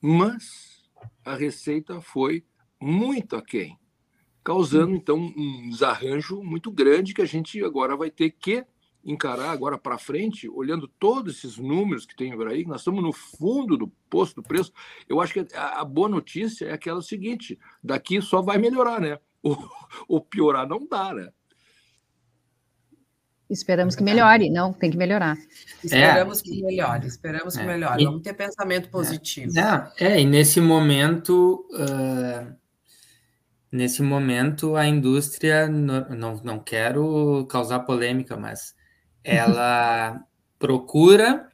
mas 0.00 0.84
a 1.24 1.34
receita 1.34 2.00
foi 2.00 2.44
muito 2.80 3.34
aquém, 3.34 3.76
causando 4.44 4.94
então 4.94 5.16
um 5.18 5.68
desarranjo 5.68 6.42
muito 6.44 6.70
grande 6.70 7.14
que 7.14 7.22
a 7.22 7.26
gente 7.26 7.62
agora 7.64 7.96
vai 7.96 8.10
ter 8.10 8.30
que 8.30 8.64
encarar 9.04 9.50
agora 9.50 9.76
para 9.76 9.98
frente, 9.98 10.48
olhando 10.48 10.86
todos 10.86 11.38
esses 11.38 11.58
números 11.58 12.06
que 12.06 12.14
tem 12.14 12.36
por 12.36 12.46
aí, 12.46 12.64
nós 12.64 12.82
estamos 12.82 13.02
no 13.02 13.12
fundo 13.12 13.76
do 13.76 13.88
posto 14.08 14.36
do 14.36 14.46
preço. 14.46 14.72
Eu 15.08 15.20
acho 15.20 15.32
que 15.34 15.56
a, 15.56 15.80
a 15.80 15.84
boa 15.84 16.08
notícia 16.08 16.66
é 16.66 16.72
aquela 16.72 17.02
seguinte: 17.02 17.58
daqui 17.82 18.22
só 18.22 18.40
vai 18.40 18.58
melhorar, 18.58 19.00
né? 19.00 19.18
O, 20.08 20.16
o 20.16 20.20
piorar 20.20 20.68
não 20.68 20.86
dá, 20.86 21.12
né? 21.12 21.28
Esperamos 23.52 23.94
que 23.94 24.02
melhore, 24.02 24.48
não, 24.48 24.72
tem 24.72 24.90
que 24.90 24.96
melhorar. 24.96 25.36
Esperamos 25.84 26.40
é. 26.40 26.42
que 26.42 26.62
melhore, 26.62 27.06
esperamos 27.06 27.54
que 27.54 27.62
é. 27.62 27.66
melhore. 27.66 28.04
Vamos 28.04 28.22
ter 28.22 28.32
pensamento 28.32 28.88
positivo. 28.88 29.52
É, 29.58 30.06
é 30.06 30.20
e 30.20 30.24
nesse 30.24 30.58
momento, 30.58 31.66
uh, 31.72 32.50
nesse 33.70 34.02
momento, 34.02 34.74
a 34.74 34.86
indústria, 34.86 35.68
não, 35.68 36.08
não, 36.08 36.36
não 36.42 36.58
quero 36.58 37.46
causar 37.50 37.80
polêmica, 37.80 38.38
mas 38.38 38.74
ela 39.22 40.24
procura 40.58 41.46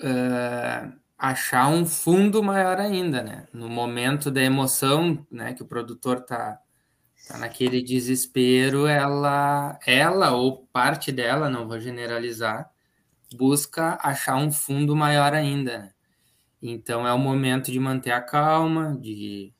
uh, 0.00 0.92
achar 1.16 1.68
um 1.68 1.86
fundo 1.86 2.42
maior 2.42 2.80
ainda, 2.80 3.22
né? 3.22 3.46
No 3.52 3.68
momento 3.68 4.28
da 4.28 4.42
emoção, 4.42 5.24
né, 5.30 5.54
que 5.54 5.62
o 5.62 5.66
produtor 5.66 6.18
está 6.18 6.58
tá 7.28 7.38
naquele 7.38 7.82
desespero, 7.82 8.86
ela, 8.86 9.78
ela 9.86 10.32
ou 10.32 10.66
parte 10.72 11.12
dela, 11.12 11.48
não 11.48 11.68
vou 11.68 11.78
generalizar, 11.78 12.70
busca 13.34 13.98
achar 14.02 14.36
um 14.36 14.50
fundo 14.50 14.96
maior 14.96 15.32
ainda. 15.32 15.78
Né? 15.78 15.92
Então 16.62 17.06
é 17.06 17.12
o 17.12 17.18
momento 17.18 17.70
de 17.70 17.78
manter 17.78 18.10
a 18.10 18.20
calma, 18.20 18.98
de 19.00 19.52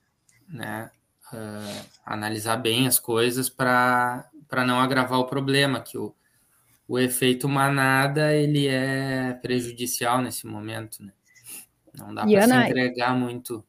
né, 0.48 0.90
uh, 1.32 1.86
analisar 2.04 2.56
bem 2.56 2.86
as 2.86 2.98
coisas 2.98 3.48
para 3.48 4.28
não 4.66 4.80
agravar 4.80 5.18
o 5.18 5.26
problema, 5.26 5.80
que 5.80 5.96
o, 5.96 6.14
o 6.88 6.98
efeito 6.98 7.48
manada 7.48 8.34
ele 8.34 8.66
é 8.66 9.32
prejudicial 9.40 10.20
nesse 10.20 10.46
momento. 10.46 11.02
Né? 11.04 11.12
Não 11.96 12.12
dá 12.14 12.26
para 12.26 12.48
se 12.48 12.54
entregar 12.54 13.14
muito 13.14 13.64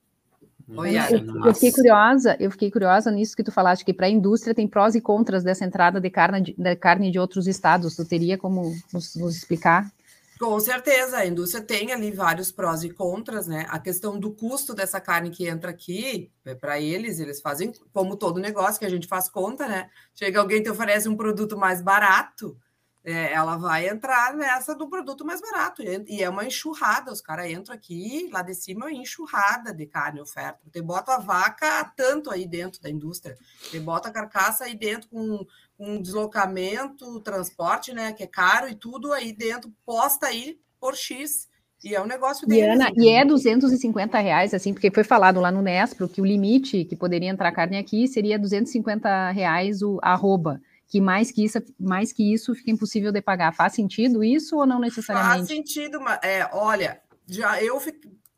Oi, 0.78 0.96
eu, 0.96 1.46
eu, 1.46 1.54
fiquei 1.54 1.72
curiosa, 1.72 2.38
eu 2.40 2.50
fiquei 2.50 2.72
curiosa 2.72 3.12
nisso 3.12 3.36
que 3.36 3.44
tu 3.44 3.52
falaste, 3.52 3.84
que 3.84 3.94
para 3.94 4.08
a 4.08 4.10
indústria 4.10 4.56
tem 4.56 4.68
prós 4.68 4.96
e 4.96 5.02
contras 5.02 5.44
dessa 5.44 5.66
entrada 5.66 6.00
de 6.00 6.10
carne 6.10 6.42
de, 6.42 6.56
de 6.58 6.76
carne 6.76 7.12
de 7.12 7.20
outros 7.20 7.46
estados. 7.46 7.96
Tu 7.96 8.06
teria 8.06 8.38
como 8.38 8.74
nos, 8.94 9.16
nos, 9.16 9.36
explicar? 9.36 9.92
Com 10.40 10.60
certeza, 10.60 11.18
a 11.18 11.26
indústria 11.26 11.64
tem 11.64 11.92
ali 11.92 12.10
vários 12.12 12.52
prós 12.52 12.84
e 12.84 12.90
contras, 12.90 13.48
né? 13.48 13.66
A 13.70 13.78
questão 13.78 14.18
do 14.18 14.32
custo 14.32 14.74
dessa 14.74 15.00
carne 15.00 15.30
que 15.30 15.48
entra 15.48 15.72
aqui, 15.72 16.32
é 16.46 16.56
para 16.56 16.80
eles, 16.80 17.20
eles 17.20 17.42
fazem 17.42 17.74
como 17.94 18.16
todo 18.16 18.40
negócio 18.40 18.80
que 18.80 18.86
a 18.86 18.90
gente 18.90 19.08
faz 19.08 19.30
conta, 19.30 19.68
né? 19.68 19.90
Chega 20.16 20.40
alguém 20.40 20.60
e 20.60 20.64
te 20.64 20.70
oferece 20.70 21.08
um 21.08 21.18
produto 21.18 21.58
mais 21.58 21.82
barato, 21.82 22.58
é, 23.04 23.34
ela 23.34 23.58
vai 23.58 23.90
entrar 23.90 24.36
nessa 24.36 24.76
do 24.76 24.88
produto 24.88 25.26
mais 25.26 25.42
barato. 25.42 25.82
E 25.82 26.22
é 26.22 26.30
uma 26.30 26.46
enxurrada. 26.46 27.12
Os 27.12 27.22
caras 27.22 27.50
entram 27.50 27.74
aqui, 27.74 28.30
lá 28.32 28.42
de 28.42 28.54
cima, 28.54 28.90
é 28.90 28.94
enxurrada 28.94 29.74
de 29.74 29.86
carne 29.88 30.22
oferta. 30.22 30.60
Você 30.72 30.82
bota 30.82 31.16
a 31.16 31.20
vaca 31.20 31.84
tanto 31.96 32.30
aí 32.30 32.48
dentro 32.48 32.82
da 32.82 32.90
indústria. 32.90 33.38
Você 33.60 33.80
bota 33.80 34.10
a 34.10 34.12
carcaça 34.12 34.66
aí 34.66 34.76
dentro 34.76 35.10
com, 35.10 35.46
com 35.78 36.02
deslocamento, 36.02 37.20
transporte, 37.22 37.92
né? 37.92 38.14
Que 38.14 38.24
é 38.24 38.28
caro 38.28 38.70
e 38.70 38.76
tudo 38.76 39.12
aí 39.14 39.34
dentro, 39.34 39.74
posta 39.84 40.28
aí 40.28 40.60
por 40.80 40.96
X. 40.96 41.50
E 41.84 41.96
é 41.96 42.02
um 42.02 42.06
negócio 42.06 42.48
deles. 42.48 42.64
E, 42.64 42.70
Ana, 42.70 42.92
e 42.96 43.10
é 43.10 43.26
250 43.26 44.20
reais, 44.20 44.54
assim, 44.54 44.72
porque 44.72 44.92
foi 44.92 45.04
falado 45.04 45.40
lá 45.40 45.52
no 45.52 45.64
Nespro 45.64 46.08
que 46.08 46.22
o 46.22 46.26
limite 46.26 46.86
que 46.86 46.96
poderia 46.96 47.30
entrar 47.30 47.52
carne 47.52 47.80
aqui 47.80 48.08
seria 48.08 48.38
250 48.38 49.32
reais 49.32 49.82
o 49.82 49.98
arroba 50.04 50.62
que 50.92 51.00
mais 51.00 51.32
que 51.32 51.46
isso, 51.46 51.58
mais 51.80 52.12
que 52.12 52.34
isso 52.34 52.54
fica 52.54 52.70
impossível 52.70 53.14
de 53.14 53.22
pagar. 53.22 53.54
Faz 53.54 53.74
sentido 53.74 54.22
isso 54.22 54.58
ou 54.58 54.66
não 54.66 54.78
necessariamente? 54.78 55.38
Faz 55.38 55.48
sentido, 55.48 56.02
mas 56.02 56.20
é, 56.22 56.50
olha, 56.52 57.02
já 57.26 57.64
eu 57.64 57.80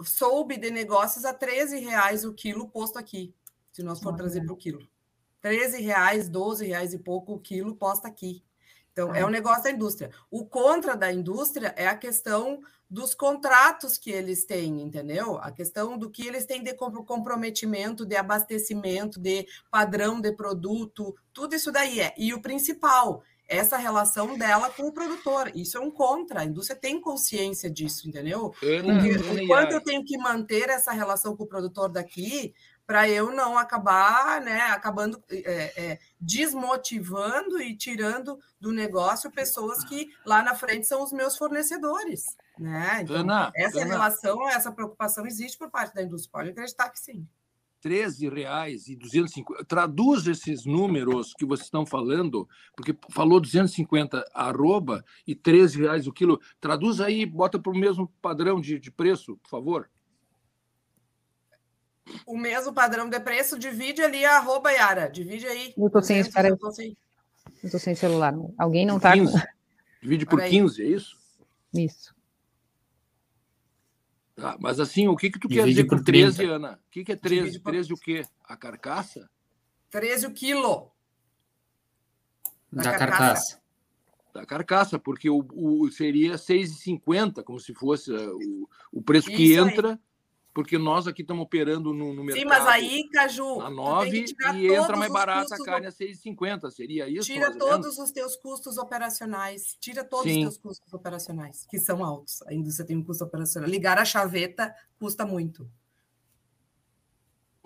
soube 0.04 0.56
de 0.58 0.70
negócios 0.70 1.26
a 1.26 1.34
13 1.34 1.80
reais 1.80 2.24
o 2.24 2.32
quilo 2.32 2.70
posto 2.70 3.00
aqui, 3.00 3.34
se 3.72 3.82
nós 3.82 4.00
for 4.00 4.14
trazer 4.16 4.46
para 4.46 4.54
o 4.54 4.56
quilo. 4.56 4.88
13 5.42 5.82
reais, 5.82 6.30
12 6.30 6.68
reais 6.68 6.94
e 6.94 7.00
pouco 7.00 7.34
o 7.34 7.40
quilo 7.40 7.76
posto 7.76 8.06
aqui. 8.06 8.44
Então, 8.92 9.12
ah. 9.12 9.18
é 9.18 9.26
um 9.26 9.30
negócio 9.30 9.64
da 9.64 9.72
indústria. 9.72 10.12
O 10.30 10.46
contra 10.46 10.96
da 10.96 11.12
indústria 11.12 11.74
é 11.76 11.88
a 11.88 11.98
questão 11.98 12.62
dos 12.94 13.16
contratos 13.16 13.98
que 13.98 14.12
eles 14.12 14.46
têm, 14.46 14.80
entendeu? 14.80 15.40
A 15.40 15.52
questão 15.52 15.98
do 15.98 16.12
que 16.12 16.28
eles 16.28 16.46
têm 16.46 16.62
de 16.64 16.76
comprometimento, 16.76 18.06
de 18.06 18.16
abastecimento, 18.16 19.20
de 19.20 19.48
padrão 19.72 20.22
de 20.22 20.32
produto, 20.32 21.16
tudo 21.34 21.56
isso 21.56 21.72
daí 21.72 22.00
é. 22.00 22.14
E 22.16 22.36
o 22.36 22.42
principal, 22.42 23.24
essa 23.48 23.78
relação 23.78 24.38
dela 24.38 24.70
com 24.70 24.84
o 24.84 24.92
produtor. 24.92 25.52
Isso 25.56 25.76
é 25.76 25.82
um 25.82 25.90
contra. 25.90 26.42
A 26.42 26.46
indústria 26.46 26.80
tem 26.80 27.02
consciência 27.02 27.68
disso, 27.68 28.08
entendeu? 28.08 28.54
Ana, 28.62 28.94
Ana, 28.94 29.72
eu 29.72 29.82
tenho 29.82 30.06
que 30.06 30.16
manter 30.16 30.70
essa 30.70 30.92
relação 30.92 31.36
com 31.36 31.46
o 31.46 31.48
produtor 31.48 31.90
daqui, 31.90 32.54
para 32.86 33.10
eu 33.10 33.32
não 33.32 33.58
acabar, 33.58 34.40
né, 34.40 34.62
acabando 34.70 35.20
é, 35.32 35.84
é, 35.84 36.00
desmotivando 36.22 37.60
e 37.60 37.76
tirando 37.76 38.38
do 38.60 38.72
negócio 38.72 39.32
pessoas 39.32 39.84
que 39.84 40.10
lá 40.24 40.44
na 40.44 40.54
frente 40.54 40.86
são 40.86 41.02
os 41.02 41.12
meus 41.12 41.36
fornecedores, 41.38 42.36
né? 42.58 43.02
Então, 43.02 43.16
Ana, 43.18 43.52
essa 43.56 43.82
Ana. 43.82 43.94
relação, 43.94 44.50
essa 44.50 44.72
preocupação 44.72 45.26
existe 45.26 45.58
por 45.58 45.70
parte 45.70 45.94
da 45.94 46.04
indústria, 46.04 46.32
pode 46.32 46.50
acreditar 46.50 46.90
que 46.90 47.00
sim. 47.00 47.28
13 47.82 48.30
reais 48.30 48.88
e 48.88 48.96
250. 48.96 49.66
Traduz 49.66 50.26
esses 50.26 50.66
números 50.66 51.34
que 51.34 51.46
vocês 51.46 51.68
estão 51.68 51.86
falando, 51.86 52.48
porque 52.78 52.96
falou 53.10 53.42
250 53.42 54.26
arroba 54.34 55.04
e 55.28 55.36
13 55.36 55.82
reais 55.82 56.08
o 56.08 56.14
quilo. 56.14 56.40
Traduz 56.62 57.02
aí, 57.02 57.26
bota 57.26 57.60
para 57.60 57.74
o 57.74 57.78
mesmo 57.78 58.08
padrão 58.22 58.62
de, 58.62 58.80
de 58.80 58.90
preço, 58.90 59.36
por 59.44 59.50
favor. 59.50 59.90
O 62.26 62.38
mesmo 62.38 62.74
padrão 62.74 63.10
de 63.10 63.20
preço, 63.20 63.60
divide 63.60 64.02
ali 64.02 64.24
a 64.24 64.38
arroba, 64.38 64.72
Yara. 64.72 65.10
Divide 65.10 65.46
aí. 65.46 65.74
Eu 65.78 65.88
estou 65.88 66.02
sem, 66.02 66.20
espera, 66.20 66.48
eu 66.48 66.56
estou 66.56 67.80
sem 67.80 67.96
celular. 67.96 68.34
Alguém 68.58 68.86
não 68.86 68.96
está. 68.96 69.14
Divide 70.02 70.26
por 70.26 70.42
15, 70.42 70.82
é 70.82 70.88
isso? 70.88 71.18
Isso. 71.74 72.16
Tá, 74.36 74.58
mas 74.60 74.80
assim, 74.80 75.08
o 75.08 75.16
que, 75.16 75.30
que 75.30 75.40
tu 75.40 75.48
Divide 75.48 75.64
quer 75.64 75.70
dizer 75.70 75.84
por 75.86 76.04
13, 76.04 76.38
30. 76.38 76.54
Ana? 76.54 76.74
O 76.74 76.92
que, 76.92 77.04
que 77.04 77.12
é 77.12 77.16
13? 77.16 77.60
Por... 77.60 77.72
13 77.72 77.94
o 77.94 77.98
quê? 77.98 78.26
A 78.44 78.58
carcaça? 78.58 79.30
13 79.92 80.28
o 80.28 80.34
quilo. 80.34 80.92
Da, 82.72 82.84
da 82.84 82.92
carcaça. 82.92 83.08
carcaça. 83.08 83.64
Da 84.34 84.46
carcaça, 84.46 85.00
porque 85.00 85.30
o, 85.30 85.46
o 85.54 85.92
seria 85.92 86.34
6,50, 86.36 87.44
como 87.44 87.60
se 87.60 87.74
fosse 87.76 88.12
uh, 88.12 88.36
o, 88.36 88.70
o 88.92 89.02
preço 89.04 89.30
Isso 89.30 89.38
que 89.38 89.54
entra. 89.54 89.92
Aí 89.92 90.00
porque 90.54 90.78
nós 90.78 91.08
aqui 91.08 91.24
estamos 91.24 91.44
operando 91.44 91.94
no, 91.94 92.14
no 92.14 92.24
mercado. 92.24 92.44
Sim, 92.44 92.48
mas 92.48 92.68
aí, 92.68 93.10
Caju, 93.10 93.60
a 93.60 93.70
9 93.70 94.26
e 94.56 94.68
entra 94.68 94.96
mais 94.96 95.12
barata 95.12 95.56
a 95.56 95.66
carne 95.66 95.88
a 95.88 95.92
6,50, 95.92 96.70
seria 96.70 97.10
isso? 97.10 97.26
Tira 97.26 97.58
todos 97.58 97.98
os 97.98 98.12
teus 98.12 98.36
custos 98.36 98.78
operacionais, 98.78 99.76
tira 99.80 100.04
todos 100.04 100.32
Sim. 100.32 100.46
os 100.46 100.54
teus 100.54 100.58
custos 100.60 100.94
operacionais, 100.94 101.66
que 101.68 101.80
são 101.80 102.06
altos. 102.06 102.44
A 102.44 102.54
indústria 102.54 102.86
tem 102.86 102.96
um 102.96 103.04
custo 103.04 103.24
operacional. 103.24 103.68
Ligar 103.68 103.98
a 103.98 104.06
chaveta 104.06 104.74
custa 105.00 105.26
muito. 105.26 105.68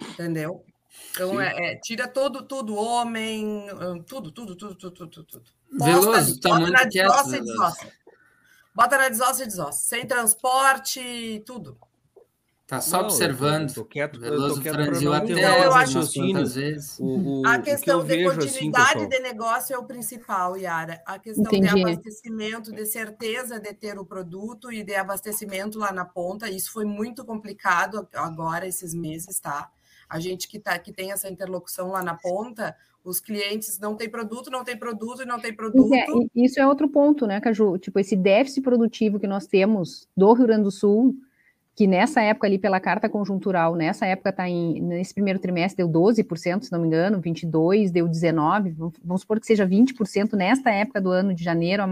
Entendeu? 0.01 0.63
Então, 1.11 1.41
é, 1.41 1.73
é, 1.73 1.75
tira 1.75 2.07
todo, 2.07 2.43
tudo, 2.43 2.75
homem, 2.75 3.67
tudo, 4.07 4.31
tudo, 4.31 4.55
tudo, 4.55 4.75
tudo, 4.75 5.07
tudo, 5.07 5.23
tudo. 5.23 5.49
Veloso, 5.71 6.39
tá 6.39 6.57
muito 6.57 6.89
quieto. 6.89 7.11
Bota 8.73 8.97
na 8.97 9.09
desossa 9.09 9.43
e 9.43 9.47
desossa. 9.47 9.79
Sem 9.83 10.05
transporte, 10.05 11.43
tudo. 11.45 11.77
Tá 12.67 12.81
só 12.81 12.97
não, 12.97 13.05
observando. 13.05 13.69
Tô, 13.69 13.81
tô 13.81 13.85
quieto, 13.85 14.19
Veloso 14.19 14.55
tô 14.55 14.61
quieto 14.61 14.75
franziu 14.75 15.13
até 15.13 15.33
não, 15.33 15.63
eu 15.63 15.73
acho 15.73 16.01
vezes. 16.53 16.99
O, 16.99 17.39
o, 17.41 17.47
a 17.47 17.59
questão 17.59 18.03
de 18.03 18.13
assim, 18.13 18.23
continuidade 18.25 18.99
assim, 18.99 19.07
de 19.07 19.19
negócio 19.19 19.73
é 19.73 19.77
o 19.77 19.85
principal, 19.85 20.57
Yara. 20.57 21.01
A 21.05 21.17
questão 21.17 21.45
Entendi. 21.45 21.73
de 21.73 21.81
abastecimento, 21.81 22.73
de 22.73 22.85
certeza 22.85 23.57
de 23.57 23.73
ter 23.73 23.97
o 23.97 24.05
produto 24.05 24.69
e 24.69 24.83
de 24.83 24.95
abastecimento 24.95 25.79
lá 25.79 25.93
na 25.93 26.03
ponta, 26.03 26.49
isso 26.49 26.73
foi 26.73 26.83
muito 26.83 27.23
complicado 27.23 28.05
agora, 28.13 28.67
esses 28.67 28.93
meses, 28.93 29.39
tá? 29.39 29.71
A 30.09 30.19
gente 30.19 30.49
que, 30.49 30.59
tá, 30.59 30.77
que 30.77 30.91
tem 30.91 31.13
essa 31.13 31.29
interlocução 31.29 31.91
lá 31.91 32.03
na 32.03 32.15
ponta, 32.15 32.75
os 33.01 33.21
clientes 33.21 33.79
não 33.79 33.95
têm 33.95 34.09
produto, 34.09 34.51
não 34.51 34.65
tem 34.65 34.77
produto 34.77 35.21
e 35.21 35.25
não 35.25 35.39
tem 35.39 35.55
produto. 35.55 35.93
É, 35.93 36.05
isso 36.35 36.59
é 36.59 36.67
outro 36.67 36.89
ponto, 36.89 37.25
né, 37.25 37.39
Caju? 37.39 37.77
Tipo, 37.77 37.97
esse 37.97 38.15
déficit 38.17 38.61
produtivo 38.61 39.19
que 39.21 39.27
nós 39.27 39.47
temos 39.47 40.05
do 40.17 40.33
Rio 40.33 40.47
Grande 40.47 40.63
do 40.63 40.71
Sul, 40.71 41.15
que 41.77 41.85
nessa 41.85 42.23
época 42.23 42.47
ali 42.47 42.57
pela 42.57 42.79
carta 42.79 43.07
conjuntural, 43.07 43.75
nessa 43.75 44.03
época 44.07 44.33
tá 44.33 44.49
em, 44.49 44.81
nesse 44.81 45.13
primeiro 45.13 45.37
trimestre 45.37 45.85
deu 45.85 45.87
12%, 45.87 46.63
se 46.63 46.71
não 46.71 46.81
me 46.81 46.87
engano, 46.87 47.21
22, 47.21 47.91
deu 47.91 48.07
19, 48.07 48.71
vamos 49.05 49.21
supor 49.21 49.39
que 49.39 49.45
seja 49.45 49.63
20% 49.63 50.33
nesta 50.33 50.71
época 50.71 50.99
do 50.99 51.11
ano 51.11 51.35
de 51.35 51.43
janeiro 51.43 51.83
a, 51.83 51.85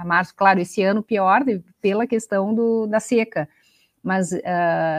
a, 0.00 0.04
março, 0.06 0.32
claro, 0.36 0.60
esse 0.60 0.84
ano 0.84 1.02
pior 1.02 1.42
pela 1.82 2.06
questão 2.06 2.54
do, 2.54 2.86
da 2.86 3.00
seca, 3.00 3.48
mas 4.00 4.30
uh, 4.30 4.38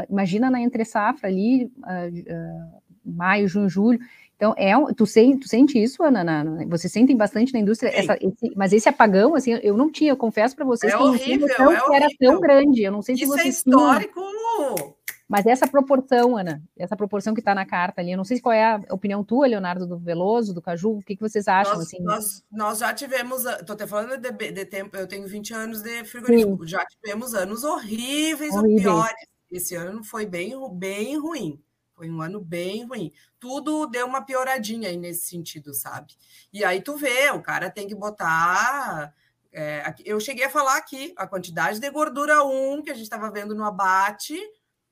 imagina 0.10 0.52
na 0.52 0.60
entre 0.60 0.84
safra 0.84 1.30
ali, 1.30 1.64
uh, 1.64 1.70
uh, 1.70 2.82
maio, 3.06 3.48
junho, 3.48 3.70
julho, 3.70 4.00
então, 4.36 4.54
é, 4.58 4.74
tu, 4.94 5.06
sente, 5.06 5.40
tu 5.40 5.48
sente 5.48 5.82
isso, 5.82 6.04
Ana? 6.04 6.24
Na, 6.24 6.44
na, 6.44 6.66
você 6.66 6.90
sente 6.90 7.14
bastante 7.16 7.54
na 7.54 7.60
indústria, 7.60 7.90
essa, 7.90 8.18
esse, 8.20 8.54
mas 8.56 8.74
esse 8.74 8.90
apagão, 8.90 9.34
assim, 9.34 9.58
eu 9.64 9.78
não 9.78 9.92
tinha, 9.92 10.12
eu 10.12 10.18
confesso 10.18 10.56
para 10.56 10.66
vocês 10.66 10.94
é 10.94 10.98
que 10.98 11.04
horrível, 11.04 11.48
é 11.48 11.56
que 11.56 11.96
era 11.96 12.08
tão 12.20 12.40
grande. 12.40 12.84
Eu 12.84 12.92
não 12.92 13.02
sei 13.02 13.16
se 13.16 13.24
isso 13.24 13.34
é 13.34 13.38
vocês 13.38 13.56
é 13.56 13.58
histórico. 13.58 14.20
Tinham, 14.20 14.96
mas 15.28 15.46
essa 15.46 15.68
proporção, 15.68 16.38
Ana, 16.38 16.62
essa 16.78 16.96
proporção 16.96 17.34
que 17.34 17.42
está 17.42 17.56
na 17.56 17.66
carta 17.66 18.00
ali, 18.00 18.12
eu 18.12 18.18
não 18.18 18.24
sei 18.24 18.40
qual 18.40 18.54
é 18.54 18.64
a 18.64 18.94
opinião 18.94 19.24
tua, 19.24 19.48
Leonardo, 19.48 19.88
do 19.88 19.98
Veloso, 19.98 20.54
do 20.54 20.62
Caju, 20.62 20.98
o 20.98 21.02
que, 21.02 21.16
que 21.16 21.22
vocês 21.22 21.48
acham? 21.48 21.74
Nós, 21.74 21.84
assim? 21.84 22.00
nós, 22.02 22.44
nós 22.52 22.80
já 22.80 22.94
tivemos, 22.94 23.44
estou 23.46 23.74
até 23.74 23.88
falando 23.88 24.18
de, 24.18 24.32
de, 24.32 24.66
tempo, 24.66 24.96
eu 24.96 25.08
tenho 25.08 25.28
20 25.28 25.54
anos 25.54 25.82
de 25.82 26.04
frigorífico, 26.04 26.64
Sim. 26.64 26.68
já 26.68 26.86
tivemos 26.86 27.34
anos 27.34 27.64
horríveis, 27.64 28.54
horríveis. 28.54 28.86
ou 28.86 28.94
piores. 28.94 29.28
Esse 29.52 29.74
ano 29.74 30.04
foi 30.04 30.26
bem, 30.28 30.54
bem 30.74 31.18
ruim. 31.20 31.60
Foi 31.96 32.10
um 32.10 32.22
ano 32.22 32.42
bem 32.42 32.86
ruim. 32.86 33.12
Tudo 33.46 33.86
deu 33.86 34.08
uma 34.08 34.24
pioradinha 34.26 34.90
aí 34.90 34.98
nesse 34.98 35.28
sentido, 35.28 35.72
sabe? 35.72 36.16
E 36.52 36.66
aí 36.66 36.82
tu 36.82 36.98
vê, 36.98 37.30
o 37.30 37.44
cara 37.44 37.70
tem 37.70 37.88
que 37.88 37.94
botar. 37.94 39.14
É, 39.54 39.94
eu 40.04 40.20
cheguei 40.20 40.46
a 40.46 40.50
falar 40.50 40.78
aqui, 40.78 41.14
a 41.16 41.28
quantidade 41.28 41.80
de 41.80 41.88
gordura 41.92 42.44
1 42.44 42.82
que 42.82 42.90
a 42.90 42.96
gente 42.96 43.04
estava 43.04 43.30
vendo 43.30 43.54
no 43.54 43.64
abate 43.64 44.36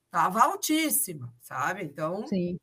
estava 0.06 0.44
altíssima, 0.44 1.34
sabe? 1.40 1.82
Então, 1.82 2.24
Sim. 2.28 2.56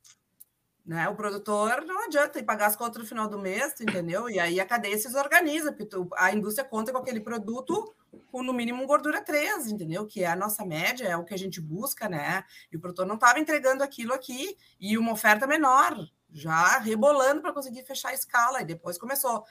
Né, 0.85 1.09
o 1.09 1.15
produtor 1.15 1.83
não 1.85 2.05
adianta 2.05 2.39
ir 2.39 2.43
pagar 2.43 2.67
as 2.67 2.77
contas 2.77 3.01
no 3.01 3.07
final 3.07 3.27
do 3.27 3.37
mês, 3.37 3.73
entendeu? 3.81 4.29
E 4.29 4.39
aí 4.39 4.61
a 4.61 4.65
cadeia 4.65 4.97
se 4.97 5.13
organiza, 5.17 5.73
porque 5.73 5.85
tu, 5.85 6.07
a 6.15 6.33
indústria 6.33 6.65
conta 6.65 6.93
com 6.93 6.99
aquele 6.99 7.19
produto 7.19 7.93
com 8.31 8.43
no 8.43 8.53
mínimo 8.53 8.85
gordura 8.85 9.21
3, 9.21 9.67
entendeu? 9.67 10.05
Que 10.05 10.23
é 10.23 10.27
a 10.27 10.35
nossa 10.35 10.65
média, 10.65 11.07
é 11.07 11.15
o 11.15 11.23
que 11.23 11.33
a 11.33 11.37
gente 11.37 11.61
busca, 11.61 12.09
né? 12.09 12.43
E 12.71 12.77
o 12.77 12.79
produtor 12.79 13.05
não 13.05 13.15
estava 13.15 13.39
entregando 13.39 13.83
aquilo 13.83 14.13
aqui 14.13 14.57
e 14.79 14.97
uma 14.97 15.13
oferta 15.13 15.47
menor, 15.47 15.97
já 16.31 16.77
rebolando 16.79 17.41
para 17.41 17.53
conseguir 17.53 17.83
fechar 17.83 18.09
a 18.09 18.13
escala. 18.13 18.61
E 18.61 18.65
depois 18.65 18.97
começou, 18.97 19.43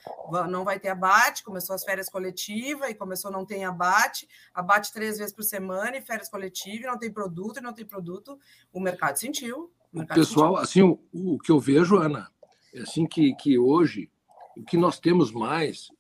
não 0.49 0.65
vai 0.65 0.79
ter 0.79 0.89
abate, 0.89 1.45
começou 1.45 1.75
as 1.75 1.85
férias 1.85 2.09
coletivas 2.09 2.91
e 2.91 2.95
começou 2.95 3.31
não 3.31 3.45
tem 3.45 3.65
abate, 3.65 4.29
abate 4.55 4.93
três 4.93 5.19
vezes 5.19 5.35
por 5.35 5.43
semana 5.43 5.97
e 5.97 6.03
férias 6.03 6.29
coletivas, 6.29 6.91
não 6.91 6.99
tem 6.99 7.13
produto 7.13 7.59
e 7.59 7.63
não 7.63 7.73
tem 7.73 7.85
produto. 7.85 8.39
O 8.73 8.81
mercado 8.81 9.17
sentiu. 9.17 9.73
O 9.93 9.99
mercado 9.99 10.19
pessoal, 10.19 10.57
sentiu. 10.57 10.63
assim, 10.63 11.01
o, 11.13 11.35
o, 11.35 11.39
que 11.39 11.51
eu 11.53 11.59
vejo, 11.59 11.97
Ana, 11.97 12.31
é 12.75 12.81
assim 12.81 13.07
que, 13.07 13.35
que 13.35 13.59
hoje 13.59 14.11
o 14.57 14.65
que 14.65 14.77
nós 14.77 14.99
temos 14.99 15.33
mais, 15.33 15.91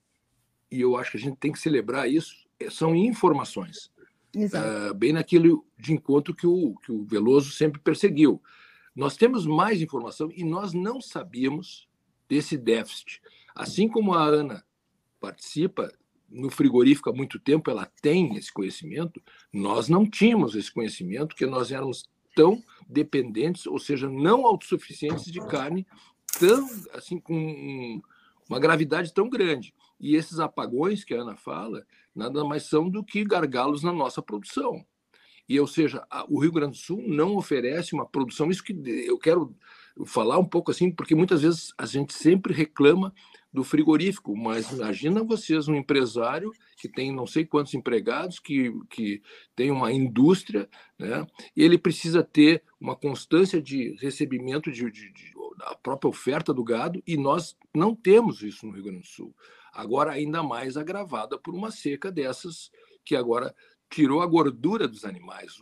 e 0.70 0.80
eu 0.80 0.96
acho 0.96 1.12
que 1.12 1.16
a 1.16 1.20
gente 1.20 1.36
tem 1.36 1.52
que 1.52 1.58
celebrar 1.58 2.08
isso, 2.08 2.48
são 2.68 2.94
informações. 2.94 3.90
Uh, 4.34 4.94
bem 4.94 5.12
naquilo 5.12 5.64
de 5.76 5.92
encontro 5.92 6.34
que 6.34 6.46
o, 6.46 6.74
que 6.84 6.92
o 6.92 7.04
Veloso 7.04 7.50
sempre 7.50 7.80
perseguiu. 7.80 8.40
Nós 8.94 9.16
temos 9.16 9.46
mais 9.46 9.80
informação 9.80 10.30
e 10.34 10.44
nós 10.44 10.72
não 10.72 11.00
sabíamos 11.00 11.88
desse 12.28 12.56
déficit. 12.56 13.20
Assim 13.54 13.88
como 13.88 14.14
a 14.14 14.22
Ana 14.24 14.64
participa 15.20 15.92
no 16.28 16.48
frigorífico 16.48 17.10
há 17.10 17.12
muito 17.12 17.40
tempo, 17.40 17.70
ela 17.70 17.90
tem 18.00 18.36
esse 18.36 18.52
conhecimento, 18.52 19.20
nós 19.52 19.88
não 19.88 20.08
tínhamos 20.08 20.54
esse 20.54 20.72
conhecimento, 20.72 21.28
porque 21.28 21.46
nós 21.46 21.72
éramos 21.72 22.08
tão 22.34 22.62
dependentes, 22.88 23.66
ou 23.66 23.78
seja, 23.78 24.08
não 24.08 24.46
autossuficientes 24.46 25.24
de 25.24 25.40
carne, 25.46 25.84
tão 26.38 26.68
assim 26.92 27.18
com 27.18 28.00
uma 28.48 28.60
gravidade 28.60 29.12
tão 29.12 29.28
grande. 29.28 29.74
E 30.00 30.16
esses 30.16 30.40
apagões 30.40 31.04
que 31.04 31.14
a 31.14 31.20
Ana 31.20 31.36
fala, 31.36 31.84
nada 32.14 32.44
mais 32.44 32.64
são 32.64 32.88
do 32.88 33.04
que 33.04 33.24
gargalos 33.24 33.82
na 33.82 33.92
nossa 33.92 34.22
produção. 34.22 34.84
E, 35.48 35.58
ou 35.58 35.66
seja, 35.66 36.06
o 36.28 36.40
Rio 36.40 36.52
Grande 36.52 36.78
do 36.78 36.82
Sul 36.82 37.02
não 37.06 37.36
oferece 37.36 37.92
uma 37.92 38.06
produção. 38.06 38.50
Isso 38.50 38.62
que 38.62 38.72
eu 39.04 39.18
quero 39.18 39.54
falar 40.06 40.38
um 40.38 40.44
pouco 40.44 40.70
assim, 40.70 40.90
porque 40.90 41.14
muitas 41.14 41.42
vezes 41.42 41.74
a 41.76 41.84
gente 41.84 42.12
sempre 42.12 42.54
reclama 42.54 43.12
do 43.52 43.64
frigorífico, 43.64 44.36
mas 44.36 44.70
imagina 44.70 45.24
vocês 45.24 45.66
um 45.66 45.74
empresário 45.74 46.52
que 46.76 46.88
tem 46.88 47.12
não 47.12 47.26
sei 47.26 47.44
quantos 47.44 47.74
empregados, 47.74 48.38
que, 48.38 48.72
que 48.88 49.20
tem 49.56 49.72
uma 49.72 49.92
indústria, 49.92 50.68
né? 50.96 51.26
ele 51.56 51.76
precisa 51.76 52.22
ter 52.22 52.62
uma 52.80 52.94
constância 52.94 53.60
de 53.60 53.96
recebimento 54.00 54.70
de, 54.70 54.88
de, 54.88 55.12
de, 55.12 55.32
da 55.60 55.74
própria 55.76 56.08
oferta 56.08 56.52
do 56.52 56.64
gado, 56.64 57.02
e 57.06 57.16
nós 57.16 57.56
não 57.74 57.94
temos 57.94 58.42
isso 58.42 58.66
no 58.66 58.72
Rio 58.72 58.84
Grande 58.84 59.00
do 59.00 59.06
Sul 59.06 59.34
agora 59.72 60.12
ainda 60.12 60.42
mais 60.42 60.76
agravada 60.76 61.38
por 61.38 61.54
uma 61.54 61.70
seca 61.70 62.10
dessas 62.10 62.70
que 63.04 63.16
agora 63.16 63.54
tirou 63.88 64.20
a 64.20 64.26
gordura 64.26 64.86
dos 64.86 65.04
animais. 65.04 65.60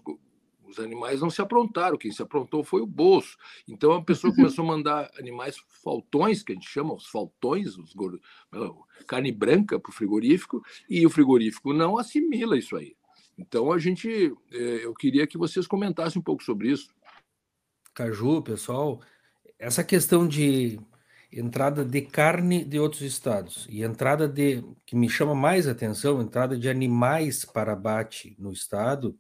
Os 0.65 0.79
animais 0.79 1.21
não 1.21 1.31
se 1.31 1.41
aprontaram, 1.41 1.97
quem 1.97 2.13
se 2.13 2.23
aprontou 2.23 2.63
foi 2.63 2.83
o 2.83 2.87
bolso. 2.87 3.37
Então 3.67 3.93
a 3.93 4.03
pessoa 4.03 4.33
começou 4.35 4.65
a 4.65 4.69
mandar 4.69 5.11
animais 5.19 5.57
faltões, 5.83 6.43
que 6.43 6.53
a 6.53 6.55
gente 6.55 6.69
chama 6.69 6.95
os 6.95 7.07
faltões, 7.07 7.77
os 7.77 7.95
gordos, 7.95 8.21
carne 9.07 9.33
branca 9.33 9.79
para 9.79 9.91
o 9.91 9.95
frigorífico, 9.95 10.63
e 10.89 11.07
o 11.07 11.11
frigorífico 11.11 11.73
não 11.73 11.97
assimila 11.97 12.59
isso 12.59 12.77
aí. 12.77 12.97
Então 13.37 13.73
a 13.73 13.79
gente, 13.79 14.35
é, 14.53 14.85
eu 14.85 14.93
queria 14.95 15.27
que 15.27 15.39
vocês 15.39 15.67
comentassem 15.67 16.19
um 16.19 16.25
pouco 16.25 16.43
sobre 16.43 16.71
isso. 16.71 16.93
Caju, 17.95 18.43
pessoal, 18.43 19.01
essa 19.59 19.83
questão 19.83 20.27
de 20.27 20.79
entrada 21.33 21.85
de 21.85 22.01
carne 22.03 22.65
de 22.65 22.79
outros 22.79 23.03
estados 23.03 23.67
e 23.69 23.83
entrada 23.83 24.27
de 24.27 24.65
que 24.87 24.97
me 24.97 25.09
chama 25.09 25.35
mais 25.35 25.67
atenção, 25.67 26.23
entrada 26.23 26.57
de 26.57 26.69
animais 26.69 27.45
para 27.45 27.73
abate 27.73 28.35
no 28.39 28.53
estado, 28.53 29.19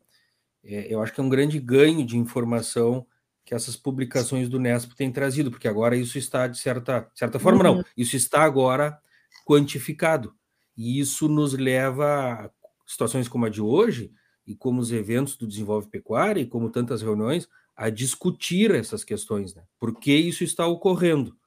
é, 0.64 0.92
eu 0.92 1.02
acho 1.02 1.12
que 1.12 1.20
é 1.20 1.24
um 1.24 1.28
grande 1.28 1.58
ganho 1.58 2.04
de 2.04 2.16
informação 2.16 3.06
que 3.44 3.54
essas 3.54 3.76
publicações 3.76 4.48
do 4.48 4.60
Nesp 4.60 4.94
têm 4.94 5.10
trazido, 5.10 5.50
porque 5.50 5.68
agora 5.68 5.96
isso 5.96 6.18
está 6.18 6.46
de 6.46 6.58
certa, 6.58 7.10
certa 7.14 7.38
forma 7.38 7.66
uhum. 7.68 7.76
não, 7.76 7.84
isso 7.96 8.16
está 8.16 8.42
agora 8.42 8.98
quantificado 9.44 10.34
e 10.76 11.00
isso 11.00 11.28
nos 11.28 11.54
leva 11.54 12.44
a 12.44 12.50
situações 12.86 13.28
como 13.28 13.46
a 13.46 13.48
de 13.48 13.60
hoje 13.60 14.12
e 14.46 14.54
como 14.54 14.80
os 14.80 14.92
eventos 14.92 15.36
do 15.36 15.46
Desenvolve 15.46 15.88
Pecuária 15.88 16.40
e 16.40 16.46
como 16.46 16.70
tantas 16.70 17.02
reuniões 17.02 17.48
a 17.78 17.90
discutir 17.90 18.72
essas 18.72 19.04
questões, 19.04 19.54
né? 19.54 19.62
Por 19.78 20.00
que 20.00 20.12
isso 20.12 20.42
está 20.42 20.66
ocorrendo? 20.66 21.38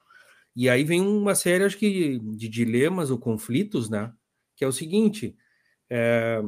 E 0.56 0.66
aí 0.66 0.82
vem 0.82 1.02
uma 1.02 1.34
série, 1.34 1.62
acho 1.62 1.76
que, 1.76 2.18
de 2.18 2.48
dilemas 2.48 3.10
ou 3.10 3.18
conflitos, 3.18 3.90
né? 3.90 4.10
Que 4.56 4.64
é 4.64 4.66
o 4.66 4.72
seguinte: 4.72 5.36
é, 5.90 6.42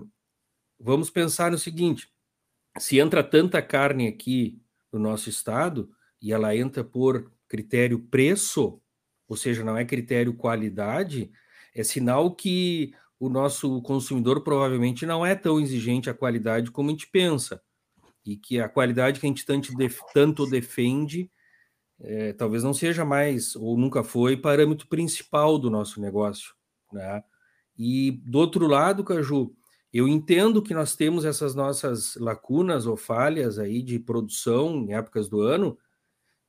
vamos 0.81 1.11
pensar 1.11 1.51
no 1.51 1.59
seguinte: 1.59 2.09
se 2.79 2.99
entra 2.99 3.23
tanta 3.23 3.61
carne 3.61 4.09
aqui 4.09 4.59
no 4.91 4.99
nosso 4.99 5.29
estado 5.29 5.91
e 6.21 6.33
ela 6.33 6.57
entra 6.57 6.83
por 6.83 7.31
critério 7.47 7.99
preço, 7.99 8.81
ou 9.29 9.37
seja, 9.37 9.63
não 9.63 9.77
é 9.77 9.85
critério 9.85 10.33
qualidade, 10.33 11.31
é 11.75 11.85
sinal 11.85 12.35
que 12.35 12.95
o 13.21 13.29
nosso 13.29 13.83
consumidor 13.83 14.43
provavelmente 14.43 15.05
não 15.05 15.27
é 15.27 15.35
tão 15.35 15.61
exigente 15.61 16.09
a 16.09 16.15
qualidade 16.15 16.71
como 16.71 16.89
a 16.89 16.93
gente 16.93 17.07
pensa. 17.07 17.63
E 18.25 18.37
que 18.37 18.59
a 18.59 18.69
qualidade 18.69 19.21
que 19.21 19.27
a 19.27 19.29
gente 19.29 19.45
tanto, 19.45 19.73
tanto 20.13 20.47
defende 20.47 21.31
é, 22.01 22.33
talvez 22.33 22.63
não 22.63 22.75
seja 22.75 23.05
mais, 23.05 23.55
ou 23.57 23.79
nunca 23.79 24.03
foi, 24.03 24.37
parâmetro 24.37 24.87
principal 24.89 25.59
do 25.59 25.71
nosso 25.71 26.01
negócio. 26.01 26.55
Né? 26.93 27.23
E 27.79 28.11
do 28.25 28.39
outro 28.39 28.67
lado, 28.67 29.05
Caju, 29.05 29.55
eu 29.93 30.09
entendo 30.09 30.63
que 30.63 30.75
nós 30.75 30.97
temos 30.97 31.25
essas 31.25 31.55
nossas 31.55 32.17
lacunas 32.17 32.87
ou 32.87 32.97
falhas 32.97 33.59
aí 33.59 33.83
de 33.83 33.99
produção 33.99 34.77
em 34.77 34.95
épocas 34.95 35.29
do 35.29 35.41
ano, 35.41 35.79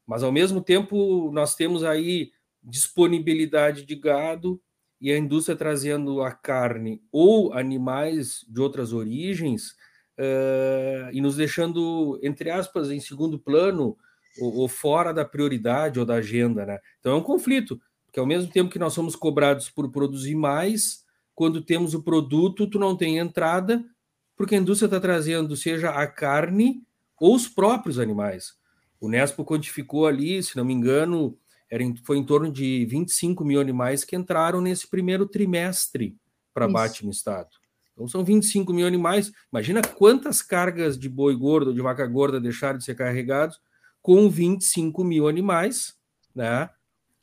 mas 0.05 0.23
ao 0.23 0.31
mesmo 0.31 0.61
tempo 0.61 1.31
nós 1.31 1.55
temos 1.55 1.83
aí 1.83 2.31
disponibilidade 2.63 3.85
de 3.85 3.95
gado 3.95 4.59
e 4.99 5.11
a 5.11 5.17
indústria 5.17 5.55
trazendo 5.55 6.21
a 6.21 6.31
carne 6.31 7.03
ou 7.11 7.53
animais 7.53 8.43
de 8.47 8.59
outras 8.59 8.93
origens 8.93 9.75
uh, 10.19 11.09
e 11.11 11.21
nos 11.21 11.35
deixando, 11.35 12.19
entre 12.23 12.49
aspas, 12.49 12.89
em 12.89 12.99
segundo 12.99 13.37
plano 13.39 13.97
ou, 14.39 14.53
ou, 14.55 14.67
fora 14.67 15.13
da 15.13 15.23
prioridade 15.23 15.99
ou 15.99 16.05
da 16.05 16.15
agenda, 16.15 16.65
né? 16.65 16.79
Então 16.99 17.13
é 17.13 17.15
um 17.15 17.23
conflito, 17.23 17.79
porque 18.05 18.19
ao 18.19 18.25
mesmo 18.25 18.51
tempo 18.51 18.71
que 18.71 18.79
nós 18.79 18.93
somos 18.93 19.15
cobrados 19.15 19.69
por 19.69 19.89
produzir 19.91 20.35
mais, 20.35 21.05
quando 21.33 21.61
temos 21.61 21.93
o 21.93 22.03
produto, 22.03 22.67
tu 22.67 22.79
não 22.79 22.95
tem 22.95 23.17
entrada, 23.17 23.83
porque 24.35 24.55
a 24.55 24.57
indústria 24.57 24.87
está 24.87 24.99
trazendo 24.99 25.55
seja 25.55 25.89
a 25.91 26.07
carne 26.07 26.83
ou 27.19 27.35
os 27.35 27.47
próprios 27.47 27.99
animais. 27.99 28.53
O 28.99 29.07
Nespo 29.07 29.45
quantificou 29.45 30.07
ali, 30.07 30.41
se 30.41 30.57
não 30.57 30.65
me 30.65 30.73
engano, 30.73 31.37
era 31.69 31.83
em, 31.83 31.95
foi 31.95 32.17
em 32.17 32.23
torno 32.23 32.51
de 32.51 32.85
25 32.85 33.43
mil 33.43 33.59
animais 33.59 34.03
que 34.03 34.15
entraram 34.15 34.61
nesse 34.61 34.87
primeiro 34.87 35.25
trimestre 35.25 36.17
para 36.53 36.65
abate 36.65 37.05
no 37.05 37.11
estado. 37.11 37.49
Então 37.95 38.07
são 38.07 38.23
25 38.23 38.73
mil 38.73 38.85
animais. 38.85 39.31
Imagina 39.51 39.81
quantas 39.81 40.41
cargas 40.41 40.99
de 40.99 41.09
boi 41.09 41.33
gordo, 41.35 41.73
de 41.73 41.81
vaca 41.81 42.05
gorda 42.05 42.39
deixaram 42.39 42.77
de 42.77 42.83
ser 42.83 42.93
carregados 42.93 43.57
com 44.01 44.29
25 44.29 45.03
mil 45.03 45.27
animais, 45.27 45.95
né, 46.35 46.69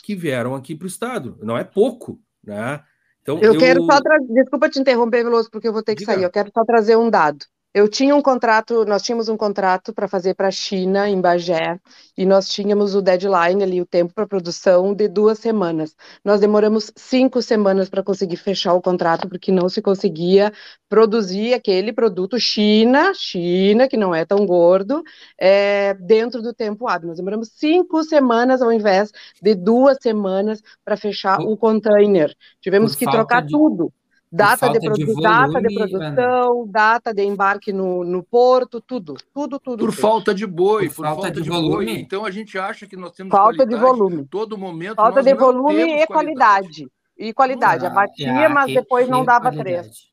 que 0.03 0.17
vieram 0.17 0.55
aqui 0.55 0.75
para 0.75 0.87
o 0.87 0.89
estado. 0.89 1.39
Não 1.41 1.57
é 1.57 1.63
pouco, 1.63 2.21
né? 2.43 2.83
Então, 3.21 3.39
eu, 3.39 3.55
eu... 3.55 3.61
quero 3.61 3.85
só 3.85 4.01
trazer, 4.01 4.27
desculpa 4.35 4.69
te 4.69 4.81
interromper, 4.81 5.23
Veloso, 5.23 5.49
porque 5.49 5.69
eu 5.69 5.73
vou 5.73 5.83
ter 5.83 5.95
que 5.95 6.01
Diga. 6.01 6.15
sair. 6.15 6.25
Eu 6.25 6.31
quero 6.31 6.51
só 6.53 6.65
trazer 6.65 6.97
um 6.97 7.09
dado. 7.09 7.45
Eu 7.75 7.89
tinha 7.89 8.15
um 8.15 8.21
contrato, 8.21 8.85
nós 8.85 9.03
tínhamos 9.03 9.31
um 9.31 9.37
contrato 9.37 9.95
para 9.95 10.07
fazer 10.07 10.35
para 10.35 10.49
a 10.49 10.51
China, 10.51 11.09
em 11.09 11.19
Bagé, 11.19 11.81
e 12.15 12.27
nós 12.27 12.47
tínhamos 12.47 12.95
o 12.95 13.01
deadline 13.01 13.63
ali, 13.63 13.81
o 13.81 13.87
tempo 13.87 14.13
para 14.13 14.27
produção 14.27 14.93
de 14.95 15.09
duas 15.09 15.39
semanas. 15.39 15.97
Nós 16.23 16.39
demoramos 16.39 16.93
cinco 16.95 17.41
semanas 17.41 17.89
para 17.89 18.03
conseguir 18.03 18.37
fechar 18.37 18.75
o 18.75 18.83
contrato, 18.83 19.27
porque 19.27 19.51
não 19.51 19.71
se 19.71 19.81
conseguia 19.81 20.53
produzir 20.87 21.55
aquele 21.55 21.95
produto 21.95 22.39
China, 22.39 23.15
China, 23.15 23.89
que 23.89 23.97
não 23.97 24.15
é 24.15 24.27
tão 24.27 24.45
gordo, 24.45 25.03
é, 25.41 25.95
dentro 25.95 26.43
do 26.43 26.53
tempo 26.53 26.87
hábil. 26.87 27.09
Nós 27.09 27.17
demoramos 27.17 27.49
cinco 27.55 28.05
semanas 28.05 28.61
ao 28.61 28.71
invés 28.71 29.11
de 29.41 29.55
duas 29.55 29.97
semanas 30.03 30.61
para 30.85 30.95
fechar 30.99 31.41
o 31.41 31.57
container. 31.57 32.37
Tivemos 32.61 32.95
que 32.95 33.07
trocar 33.07 33.41
de... 33.41 33.49
tudo 33.49 33.91
data 34.33 34.71
de, 34.71 34.81
produ 34.81 35.07
de 35.07 35.23
data 35.23 35.61
de 35.61 35.75
produção, 35.75 36.67
data 36.67 37.15
de 37.15 37.23
embarque 37.23 37.73
no, 37.73 38.03
no 38.03 38.23
porto, 38.23 38.81
tudo, 38.81 39.15
tudo, 39.35 39.59
tudo. 39.59 39.79
Por 39.79 39.91
tudo. 39.91 40.01
falta 40.01 40.35
de 40.35 40.47
boi, 40.47 40.89
por, 40.89 40.97
por 40.97 41.05
falta, 41.05 41.23
falta, 41.23 41.41
de, 41.41 41.49
volume. 41.49 41.87
Boi. 41.87 41.99
Então 41.99 42.25
a 42.25 42.31
gente 42.31 42.59
acha 42.59 42.87
que 42.87 42.97
nós 42.97 43.13
temos 43.13 43.31
falta 43.31 43.67
de 43.67 43.77
volume. 43.77 44.25
Todo 44.25 44.57
momento. 44.57 44.97
Falta 44.97 45.23
de 45.23 45.35
volume 45.35 46.03
e 46.03 46.07
qualidade. 46.07 46.89
E 47.17 47.33
qualidade. 47.33 47.85
Ah, 47.85 47.89
Abatia, 47.89 48.29
é, 48.29 48.49
mas 48.49 48.73
depois 48.73 49.09
não 49.09 49.25
dava 49.25 49.53
três. 49.53 50.11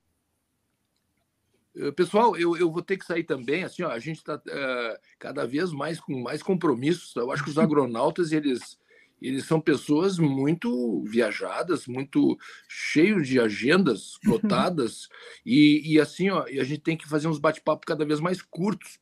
Eh, 1.76 1.92
pessoal, 1.92 2.36
eu, 2.36 2.58
eu 2.58 2.70
vou 2.70 2.82
ter 2.82 2.98
que 2.98 3.06
sair 3.06 3.24
também. 3.24 3.64
Assim, 3.64 3.84
ó, 3.84 3.90
a 3.90 4.00
gente 4.00 4.18
está 4.18 4.36
uh, 4.36 4.42
eh, 4.48 5.00
cada 5.18 5.48
vez 5.48 5.72
mais 5.72 6.00
com 6.00 6.22
mais 6.22 6.44
compromissos. 6.44 7.16
Eu 7.16 7.32
acho 7.32 7.44
que 7.44 7.50
os 7.50 7.58
agronautas 7.58 8.32
eles 8.32 8.78
eles 9.22 9.46
são 9.46 9.60
pessoas 9.60 10.18
muito 10.18 11.04
viajadas, 11.04 11.88
muito 11.88 12.38
cheios 12.68 13.28
de 13.28 13.40
agendas 13.40 14.18
lotadas, 14.26 15.08
e, 15.46 15.94
e, 15.94 16.00
assim, 16.00 16.30
ó, 16.30 16.44
a 16.44 16.64
gente 16.64 16.82
tem 16.82 16.98
que 16.98 17.08
fazer 17.08 17.28
uns 17.28 17.40
bate-papo 17.40 17.86
cada 17.86 18.06
vez 18.06 18.20
mais 18.20 18.42
curtos 18.42 19.00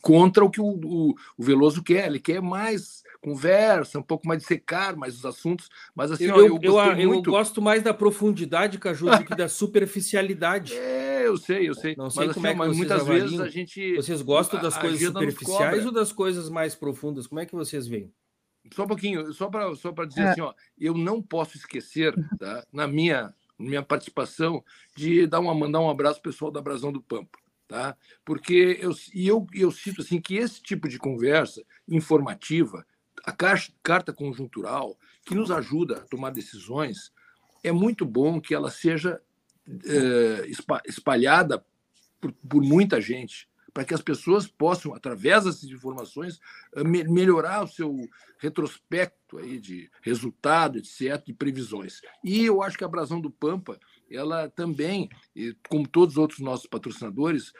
contra 0.00 0.44
o 0.44 0.50
que 0.50 0.60
o, 0.60 0.64
o, 0.64 1.14
o, 1.36 1.42
Veloso 1.42 1.82
quer. 1.82 2.06
Ele 2.06 2.18
quer 2.18 2.40
mais 2.40 3.02
conversa, 3.20 3.98
um 3.98 4.02
pouco 4.02 4.26
mais 4.26 4.40
de 4.40 4.46
secar 4.46 4.96
mais 4.96 5.16
os 5.16 5.24
assuntos, 5.24 5.68
mas 5.94 6.10
assim, 6.10 6.24
eu, 6.24 6.34
ó, 6.34 6.38
eu, 6.40 6.58
eu, 6.62 6.78
eu 6.98 7.08
muito... 7.08 7.30
gosto 7.30 7.62
mais 7.62 7.82
da 7.82 7.94
profundidade, 7.94 8.78
Caju, 8.78 9.10
do 9.10 9.24
que 9.24 9.34
da 9.34 9.48
superficialidade. 9.48 10.74
É, 11.22 11.28
eu 11.28 11.36
sei, 11.36 11.68
eu 11.68 11.74
sei. 11.74 11.94
Não 11.96 12.10
sei 12.10 12.26
mas, 12.26 12.34
como 12.34 12.46
assim, 12.46 12.52
é 12.52 12.52
que 12.52 12.58
mas 12.58 12.76
muitas 12.76 13.00
avaliam. 13.00 13.26
vezes 13.26 13.40
a 13.40 13.48
gente. 13.48 13.94
Vocês 13.94 14.22
gostam 14.22 14.60
das 14.60 14.76
coisas 14.76 15.00
superficiais 15.00 15.86
ou 15.86 15.92
das 15.92 16.12
coisas 16.12 16.48
mais 16.48 16.74
profundas? 16.74 17.28
Como 17.28 17.40
é 17.40 17.46
que 17.46 17.54
vocês 17.54 17.86
veem? 17.86 18.12
Só 18.74 18.84
um 18.84 18.88
pouquinho, 18.88 19.32
só 19.32 19.48
para 19.48 19.74
só 19.74 19.90
dizer 19.90 20.22
é. 20.22 20.30
assim, 20.30 20.40
ó, 20.40 20.54
eu 20.78 20.94
não 20.94 21.20
posso 21.20 21.56
esquecer, 21.56 22.14
tá, 22.38 22.64
na 22.72 22.86
minha, 22.86 23.34
minha 23.58 23.82
participação, 23.82 24.64
de 24.96 25.26
dar 25.26 25.40
uma, 25.40 25.54
mandar 25.54 25.80
um 25.80 25.90
abraço 25.90 26.22
pessoal 26.22 26.50
da 26.50 26.62
Brasão 26.62 26.92
do 26.92 27.02
Pampa. 27.02 27.38
Tá? 27.66 27.96
Porque 28.24 28.78
eu, 28.80 28.92
e 29.14 29.26
eu, 29.26 29.46
eu 29.54 29.70
cito 29.70 30.02
assim, 30.02 30.20
que 30.20 30.36
esse 30.36 30.62
tipo 30.62 30.88
de 30.88 30.98
conversa 30.98 31.64
informativa, 31.88 32.86
a 33.24 33.32
carta 33.32 34.12
conjuntural, 34.12 34.98
que 35.24 35.34
nos 35.34 35.50
ajuda 35.50 35.98
a 35.98 36.06
tomar 36.06 36.30
decisões, 36.30 37.10
é 37.64 37.72
muito 37.72 38.04
bom 38.04 38.40
que 38.40 38.54
ela 38.54 38.70
seja 38.70 39.20
é, 39.66 40.46
espalhada 40.86 41.64
por, 42.20 42.32
por 42.32 42.62
muita 42.62 43.00
gente 43.00 43.48
para 43.72 43.84
que 43.84 43.94
as 43.94 44.02
pessoas 44.02 44.46
possam, 44.46 44.94
através 44.94 45.44
dessas 45.44 45.64
informações, 45.64 46.38
eh, 46.74 46.84
melhorar 46.84 47.64
o 47.64 47.68
seu 47.68 48.08
retrospecto 48.38 49.38
aí 49.38 49.58
de 49.58 49.90
resultado, 50.02 50.78
etc., 50.78 51.24
de 51.24 51.32
previsões. 51.32 52.00
E 52.22 52.44
eu 52.44 52.62
acho 52.62 52.76
que 52.76 52.84
a 52.84 52.88
Brasão 52.88 53.20
do 53.20 53.30
Pampa, 53.30 53.78
ela 54.10 54.48
também, 54.50 55.08
como 55.68 55.88
todos 55.88 56.14
os 56.14 56.18
outros 56.18 56.40
nossos 56.40 56.66
patrocinadores, 56.66 57.52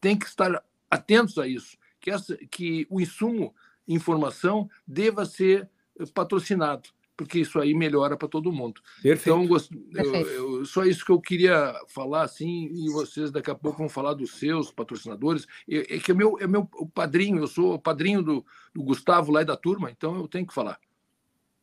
tem 0.00 0.18
que 0.18 0.26
estar 0.26 0.64
atentos 0.90 1.36
a 1.38 1.46
isso, 1.46 1.76
que, 2.00 2.10
essa, 2.10 2.36
que 2.50 2.86
o 2.88 3.00
insumo 3.00 3.54
informação 3.86 4.68
deva 4.86 5.24
ser 5.24 5.68
eh, 5.98 6.04
patrocinado 6.14 6.88
porque 7.18 7.40
isso 7.40 7.58
aí 7.58 7.74
melhora 7.74 8.16
para 8.16 8.28
todo 8.28 8.52
mundo. 8.52 8.80
Perfeito. 9.02 9.36
Então, 9.36 9.48
gost... 9.48 9.72
Perfeito. 9.92 10.30
Eu, 10.30 10.60
eu, 10.60 10.64
só 10.64 10.84
isso 10.84 11.04
que 11.04 11.10
eu 11.10 11.20
queria 11.20 11.74
falar, 11.88 12.22
assim, 12.22 12.70
e 12.72 12.88
vocês 12.92 13.32
daqui 13.32 13.50
a 13.50 13.56
pouco 13.56 13.78
vão 13.78 13.88
falar 13.88 14.14
dos 14.14 14.38
seus 14.38 14.70
patrocinadores. 14.70 15.44
É, 15.68 15.96
é 15.96 15.98
que 15.98 16.12
é 16.12 16.14
meu, 16.14 16.38
é 16.40 16.46
meu 16.46 16.68
o 16.74 16.88
padrinho, 16.88 17.40
eu 17.40 17.48
sou 17.48 17.74
o 17.74 17.78
padrinho 17.78 18.22
do, 18.22 18.46
do 18.72 18.84
Gustavo 18.84 19.32
lá 19.32 19.42
e 19.42 19.44
da 19.44 19.56
turma, 19.56 19.90
então 19.90 20.16
eu 20.16 20.28
tenho 20.28 20.46
que 20.46 20.54
falar. 20.54 20.78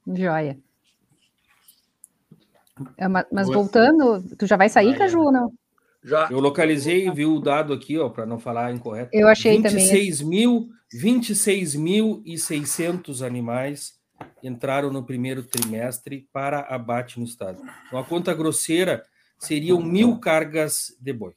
Joia. 0.05 0.59
É, 2.97 3.07
mas 3.07 3.47
voltando, 3.47 4.21
tu 4.37 4.45
já 4.45 4.57
vai 4.57 4.67
sair, 4.67 4.89
vai, 4.89 4.97
Caju, 4.97 5.21
ou 5.21 5.31
não? 5.31 5.53
Já. 6.03 6.27
Eu 6.29 6.41
localizei, 6.41 7.09
vi 7.11 7.25
o 7.25 7.39
dado 7.39 7.71
aqui, 7.71 7.97
ó, 7.97 8.09
para 8.09 8.25
não 8.25 8.37
falar 8.37 8.73
incorreto. 8.73 9.11
Eu 9.13 9.29
achei 9.29 9.61
26 9.61 10.17
também. 10.17 10.29
Mil, 10.29 10.67
26.600 10.93 13.25
animais 13.25 14.03
entraram 14.43 14.91
no 14.91 15.03
primeiro 15.03 15.43
trimestre 15.43 16.28
para 16.32 16.61
abate 16.61 17.20
no 17.20 17.26
estado. 17.26 17.61
Então, 17.88 17.99
a 17.99 18.03
conta 18.03 18.34
grosseira 18.34 19.03
seriam 19.38 19.82
mil 19.82 20.20
cargas 20.20 20.95
de 20.99 21.13
boi. 21.13 21.34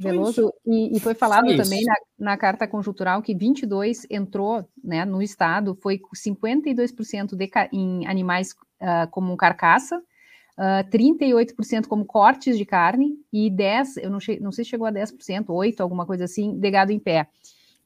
Veloso, 0.00 0.52
e, 0.64 0.96
e, 0.96 1.00
foi 1.00 1.12
falado 1.12 1.56
também 1.56 1.84
na, 1.84 1.94
na, 2.16 2.36
carta 2.36 2.68
conjuntural 2.68 3.20
que 3.20 3.34
22 3.34 4.06
entrou 4.08 4.64
né, 4.82 5.04
no 5.04 5.20
estado, 5.20 5.74
foi 5.82 6.00
52% 6.14 7.34
de, 7.34 7.50
em 7.72 8.06
animais 8.06 8.52
uh, 8.80 9.10
como 9.10 9.36
carcaça, 9.36 9.98
uh, 9.98 10.02
ah, 10.56 10.84
38% 10.84 11.88
como 11.88 12.04
cortes 12.04 12.56
de 12.56 12.64
carne 12.64 13.16
e 13.32 13.50
10, 13.50 13.96
eu 13.96 14.10
não, 14.10 14.20
não 14.40 14.52
sei 14.52 14.64
se 14.64 14.70
chegou 14.70 14.86
a 14.86 14.92
10%, 14.92 15.46
8%, 15.46 15.80
alguma 15.80 16.06
coisa 16.06 16.26
assim, 16.26 16.56
de 16.56 16.70
gado 16.70 16.92
em 16.92 17.00
pé. 17.00 17.26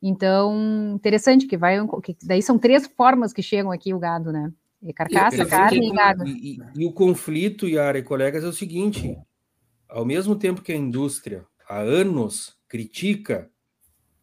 Então, 0.02 0.94
interessante 0.94 1.46
que 1.46 1.56
vai, 1.56 1.78
que 2.02 2.16
daí 2.24 2.42
são 2.42 2.58
três 2.58 2.86
formas 2.88 3.32
que 3.32 3.42
chegam 3.42 3.70
aqui 3.70 3.94
o 3.94 3.98
gado, 3.98 4.32
né? 4.32 4.52
É 4.84 4.92
carcaça, 4.92 5.46
carne 5.46 5.88
e 5.88 5.92
gado. 5.92 6.26
E, 6.26 6.56
e, 6.56 6.82
e 6.82 6.84
o 6.84 6.92
conflito, 6.92 7.68
Yara 7.68 7.98
e 7.98 8.02
colegas, 8.02 8.42
é 8.42 8.48
o 8.48 8.52
seguinte: 8.52 9.16
ao 9.88 10.04
mesmo 10.04 10.34
tempo 10.34 10.60
que 10.60 10.72
a 10.72 10.76
indústria 10.76 11.46
há 11.68 11.78
anos 11.78 12.56
critica, 12.68 13.48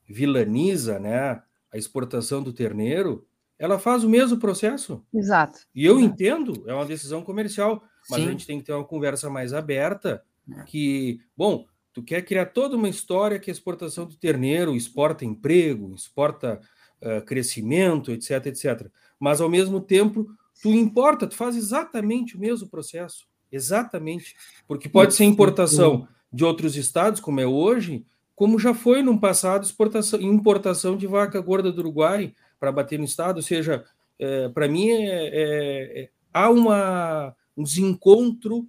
vilaniza 0.08 1.00
né, 1.00 1.42
a 1.72 1.78
exportação 1.78 2.44
do 2.44 2.52
terneiro, 2.52 3.26
ela 3.58 3.80
faz 3.80 4.04
o 4.04 4.10
mesmo 4.10 4.38
processo. 4.38 5.06
Exato. 5.14 5.60
E 5.74 5.86
eu 5.86 6.00
entendo, 6.00 6.64
é 6.68 6.74
uma 6.74 6.86
decisão 6.86 7.22
comercial, 7.22 7.82
mas 8.10 8.22
Sim. 8.22 8.28
a 8.28 8.32
gente 8.32 8.48
tem 8.48 8.60
que 8.60 8.66
ter 8.66 8.74
uma 8.74 8.84
conversa 8.84 9.30
mais 9.30 9.54
aberta, 9.54 10.24
é. 10.58 10.64
que, 10.64 11.20
bom, 11.38 11.66
tu 11.94 12.04
quer 12.04 12.24
criar 12.24 12.48
toda 12.48 12.76
uma 12.76 12.90
história 12.90 13.40
que 13.40 13.50
a 13.50 13.54
exportação 13.54 14.06
do 14.06 14.16
terneiro 14.16 14.76
exporta 14.76 15.26
emprego, 15.26 15.94
exporta 15.96 16.60
uh, 17.02 17.24
crescimento, 17.26 18.12
etc, 18.12 18.46
etc. 18.48 18.88
Mas, 19.20 19.42
ao 19.42 19.50
mesmo 19.50 19.82
tempo, 19.82 20.28
tu 20.62 20.70
importa, 20.70 21.28
tu 21.28 21.36
faz 21.36 21.56
exatamente 21.56 22.36
o 22.36 22.40
mesmo 22.40 22.68
processo. 22.68 23.28
Exatamente. 23.52 24.36
Porque 24.68 24.88
pode 24.88 25.14
ser 25.14 25.26
importação 25.26 26.08
de 26.32 26.44
outros 26.44 26.76
estados, 26.76 27.20
como 27.20 27.40
é 27.40 27.48
hoje, 27.48 28.06
como 28.36 28.60
já 28.60 28.74
foi 28.74 29.02
no 29.02 29.20
passado 29.20 29.64
exportação, 29.64 30.22
importação 30.22 30.96
de 30.96 31.08
vaca 31.08 31.42
gorda 31.42 31.72
do 31.72 31.80
Uruguai 31.80 32.34
para 32.60 32.72
bater 32.72 33.00
no 33.00 33.06
estado. 33.06 33.38
Ou 33.38 33.44
seja, 33.44 33.84
é, 34.18 34.50
para 34.50 34.68
mim 34.68 34.90
é, 34.90 35.28
é, 35.28 36.02
é, 36.02 36.10
há 36.34 36.50
uma, 36.50 37.36
um 37.58 37.64
desencontro 37.64 38.68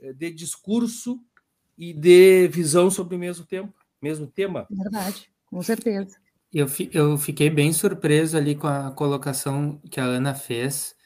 é, 0.00 0.12
de 0.12 0.30
discurso 0.30 1.20
e 1.78 1.92
de 1.92 2.48
visão 2.48 2.90
sobre 2.90 3.14
o 3.14 3.18
mesmo 3.18 3.46
tempo, 3.46 3.72
mesmo 4.02 4.26
tema. 4.26 4.66
Verdade, 4.68 5.30
com 5.46 5.62
certeza. 5.62 6.16
Eu, 6.52 6.66
eu 6.92 7.16
fiquei 7.16 7.48
bem 7.48 7.72
surpreso 7.72 8.36
ali 8.36 8.56
com 8.56 8.66
a 8.66 8.90
colocação 8.90 9.80
que 9.90 10.00
a 10.00 10.04
Ana 10.04 10.34
fez 10.34 10.96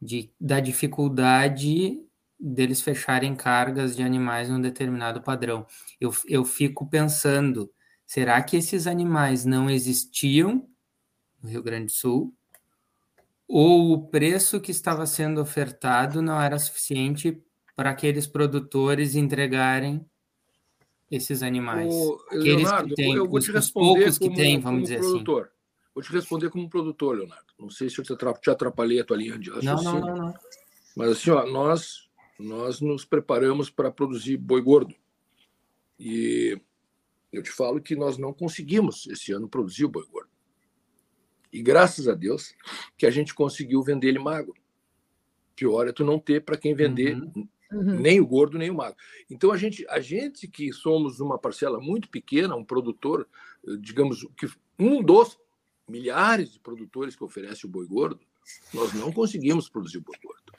de, 0.00 0.30
da 0.38 0.60
dificuldade 0.60 1.98
deles 2.38 2.80
fecharem 2.80 3.34
cargas 3.34 3.96
de 3.96 4.02
animais 4.02 4.48
num 4.48 4.60
determinado 4.60 5.22
padrão. 5.22 5.66
Eu, 6.00 6.12
eu 6.26 6.44
fico 6.44 6.86
pensando, 6.86 7.70
será 8.06 8.40
que 8.42 8.56
esses 8.56 8.86
animais 8.86 9.44
não 9.44 9.70
existiam 9.70 10.68
no 11.42 11.48
Rio 11.48 11.62
Grande 11.62 11.86
do 11.86 11.92
Sul? 11.92 12.34
Ou 13.46 13.92
o 13.92 14.08
preço 14.08 14.60
que 14.60 14.70
estava 14.70 15.06
sendo 15.06 15.40
ofertado 15.40 16.20
não 16.20 16.40
era 16.40 16.58
suficiente 16.58 17.42
para 17.74 17.90
aqueles 17.90 18.26
produtores 18.26 19.14
entregarem 19.14 20.04
esses 21.10 21.42
animais? 21.42 21.92
O, 21.92 22.18
Leonardo, 22.32 22.88
que 22.90 22.94
têm, 22.94 23.14
eu 23.14 23.28
vou 23.28 23.40
te 23.40 23.52
responder 23.52 24.18
como, 24.18 24.36
têm, 24.36 24.60
dizer 24.82 24.96
assim. 24.96 25.08
produtor. 25.08 25.42
assim. 25.42 25.52
Vou 25.94 26.02
te 26.02 26.12
responder 26.12 26.50
como 26.50 26.68
produtor, 26.68 27.16
Leonardo. 27.16 27.46
Não 27.58 27.70
sei 27.70 27.90
se 27.90 27.98
eu 27.98 28.04
te 28.04 28.50
atrapalhei 28.50 29.00
a 29.00 29.04
tua 29.04 29.16
linha 29.16 29.38
de 29.38 29.50
raciocínio. 29.50 29.82
Não, 29.82 30.00
não, 30.00 30.06
não, 30.06 30.16
não. 30.26 30.34
Mas 30.96 31.10
assim, 31.10 31.30
ó, 31.30 31.46
nós 31.46 32.08
nós 32.38 32.80
nos 32.80 33.04
preparamos 33.04 33.68
para 33.68 33.90
produzir 33.90 34.36
boi 34.36 34.62
gordo. 34.62 34.94
E 35.98 36.60
eu 37.32 37.42
te 37.42 37.50
falo 37.50 37.80
que 37.80 37.96
nós 37.96 38.16
não 38.16 38.32
conseguimos 38.32 39.06
esse 39.08 39.32
ano 39.32 39.48
produzir 39.48 39.84
o 39.84 39.88
boi 39.88 40.06
gordo. 40.06 40.30
E 41.52 41.60
graças 41.60 42.06
a 42.06 42.14
Deus 42.14 42.54
que 42.96 43.06
a 43.06 43.10
gente 43.10 43.34
conseguiu 43.34 43.82
vender 43.82 44.08
ele 44.08 44.18
magro. 44.18 44.54
Pior 45.56 45.88
é 45.88 45.92
tu 45.92 46.04
não 46.04 46.18
ter 46.18 46.44
para 46.44 46.56
quem 46.56 46.74
vender 46.74 47.16
uhum. 47.16 47.48
Uhum. 47.70 48.00
nem 48.00 48.18
o 48.18 48.26
gordo 48.26 48.56
nem 48.56 48.70
o 48.70 48.74
magro. 48.74 48.96
Então 49.28 49.52
a 49.52 49.56
gente, 49.56 49.86
a 49.88 50.00
gente 50.00 50.48
que 50.48 50.72
somos 50.72 51.20
uma 51.20 51.38
parcela 51.38 51.78
muito 51.78 52.08
pequena, 52.08 52.56
um 52.56 52.64
produtor, 52.64 53.28
digamos 53.80 54.26
que 54.36 54.48
um 54.78 55.02
dos 55.02 55.38
milhares 55.86 56.52
de 56.52 56.60
produtores 56.60 57.14
que 57.14 57.24
oferece 57.24 57.66
o 57.66 57.68
boi 57.68 57.86
gordo, 57.86 58.20
nós 58.72 58.92
não 58.94 59.12
conseguimos 59.12 59.68
produzir 59.68 59.98
o 59.98 60.02
boi 60.02 60.16
gordo. 60.22 60.52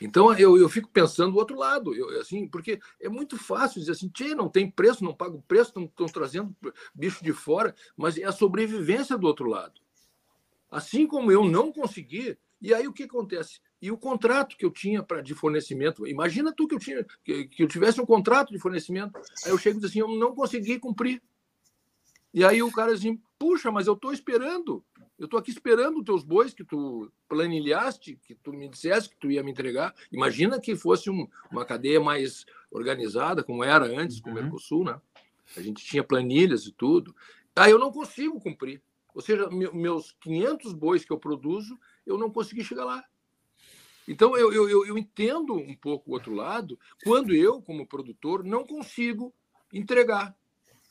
Então 0.00 0.32
eu, 0.34 0.56
eu 0.56 0.68
fico 0.68 0.88
pensando 0.88 1.32
do 1.32 1.38
outro 1.38 1.56
lado, 1.56 1.94
eu, 1.94 2.20
assim, 2.20 2.46
porque 2.48 2.80
é 3.00 3.08
muito 3.08 3.36
fácil 3.36 3.80
dizer 3.80 3.92
assim, 3.92 4.10
não 4.34 4.48
tem 4.48 4.70
preço, 4.70 5.04
não 5.04 5.14
pago 5.14 5.42
preço, 5.46 5.70
estão 5.78 6.06
trazendo 6.06 6.54
bicho 6.94 7.22
de 7.22 7.32
fora, 7.32 7.74
mas 7.96 8.18
é 8.18 8.24
a 8.24 8.32
sobrevivência 8.32 9.16
do 9.16 9.26
outro 9.26 9.48
lado. 9.48 9.80
Assim 10.70 11.06
como 11.06 11.32
eu 11.32 11.44
não 11.44 11.72
consegui, 11.72 12.36
e 12.60 12.74
aí 12.74 12.86
o 12.86 12.92
que 12.92 13.04
acontece? 13.04 13.60
E 13.80 13.90
o 13.90 13.96
contrato 13.96 14.56
que 14.56 14.64
eu 14.64 14.70
tinha 14.70 15.02
para 15.02 15.20
de 15.20 15.34
fornecimento, 15.34 16.06
imagina 16.06 16.52
tu 16.52 16.66
que 16.66 16.74
eu 16.74 16.78
tinha 16.78 17.06
que, 17.24 17.46
que 17.46 17.62
eu 17.62 17.68
tivesse 17.68 18.00
um 18.00 18.06
contrato 18.06 18.52
de 18.52 18.58
fornecimento, 18.58 19.16
aí 19.44 19.52
eu 19.52 19.58
chego 19.58 19.78
e 19.78 19.80
digo 19.80 19.86
assim, 19.86 20.00
eu 20.00 20.18
não 20.18 20.34
consegui 20.34 20.78
cumprir. 20.78 21.22
E 22.34 22.44
aí 22.44 22.62
o 22.62 22.72
cara 22.72 22.92
assim, 22.92 23.20
puxa, 23.38 23.70
mas 23.70 23.86
eu 23.86 23.94
estou 23.94 24.12
esperando. 24.12 24.84
Eu 25.18 25.24
estou 25.24 25.38
aqui 25.38 25.50
esperando 25.50 25.98
os 25.98 26.04
teus 26.04 26.22
bois 26.22 26.54
que 26.54 26.64
tu 26.64 27.10
planilhaste, 27.28 28.18
que 28.24 28.34
tu 28.34 28.52
me 28.52 28.68
disseste 28.68 29.10
que 29.10 29.16
tu 29.16 29.30
ia 29.30 29.42
me 29.42 29.50
entregar. 29.50 29.94
Imagina 30.12 30.60
que 30.60 30.76
fosse 30.76 31.10
um, 31.10 31.26
uma 31.50 31.64
cadeia 31.64 32.00
mais 32.00 32.44
organizada, 32.70 33.42
como 33.42 33.64
era 33.64 33.86
antes 33.86 34.20
com 34.20 34.30
o 34.30 34.34
uhum. 34.34 34.42
Mercosul, 34.42 34.84
né? 34.84 35.00
A 35.56 35.60
gente 35.60 35.84
tinha 35.84 36.04
planilhas 36.04 36.66
e 36.66 36.72
tudo. 36.72 37.14
Aí 37.56 37.70
eu 37.70 37.78
não 37.78 37.90
consigo 37.90 38.40
cumprir. 38.40 38.82
Ou 39.14 39.20
seja, 39.20 39.48
meus 39.50 40.12
500 40.20 40.72
bois 40.72 41.04
que 41.04 41.12
eu 41.12 41.18
produzo, 41.18 41.78
eu 42.06 42.16
não 42.16 42.30
consegui 42.30 42.62
chegar 42.62 42.84
lá. 42.84 43.04
Então, 44.08 44.34
eu, 44.34 44.50
eu, 44.50 44.86
eu 44.86 44.96
entendo 44.96 45.54
um 45.54 45.76
pouco 45.76 46.10
o 46.10 46.14
outro 46.14 46.32
lado, 46.32 46.78
quando 47.04 47.34
eu, 47.34 47.60
como 47.60 47.86
produtor, 47.86 48.42
não 48.42 48.66
consigo 48.66 49.34
entregar. 49.70 50.34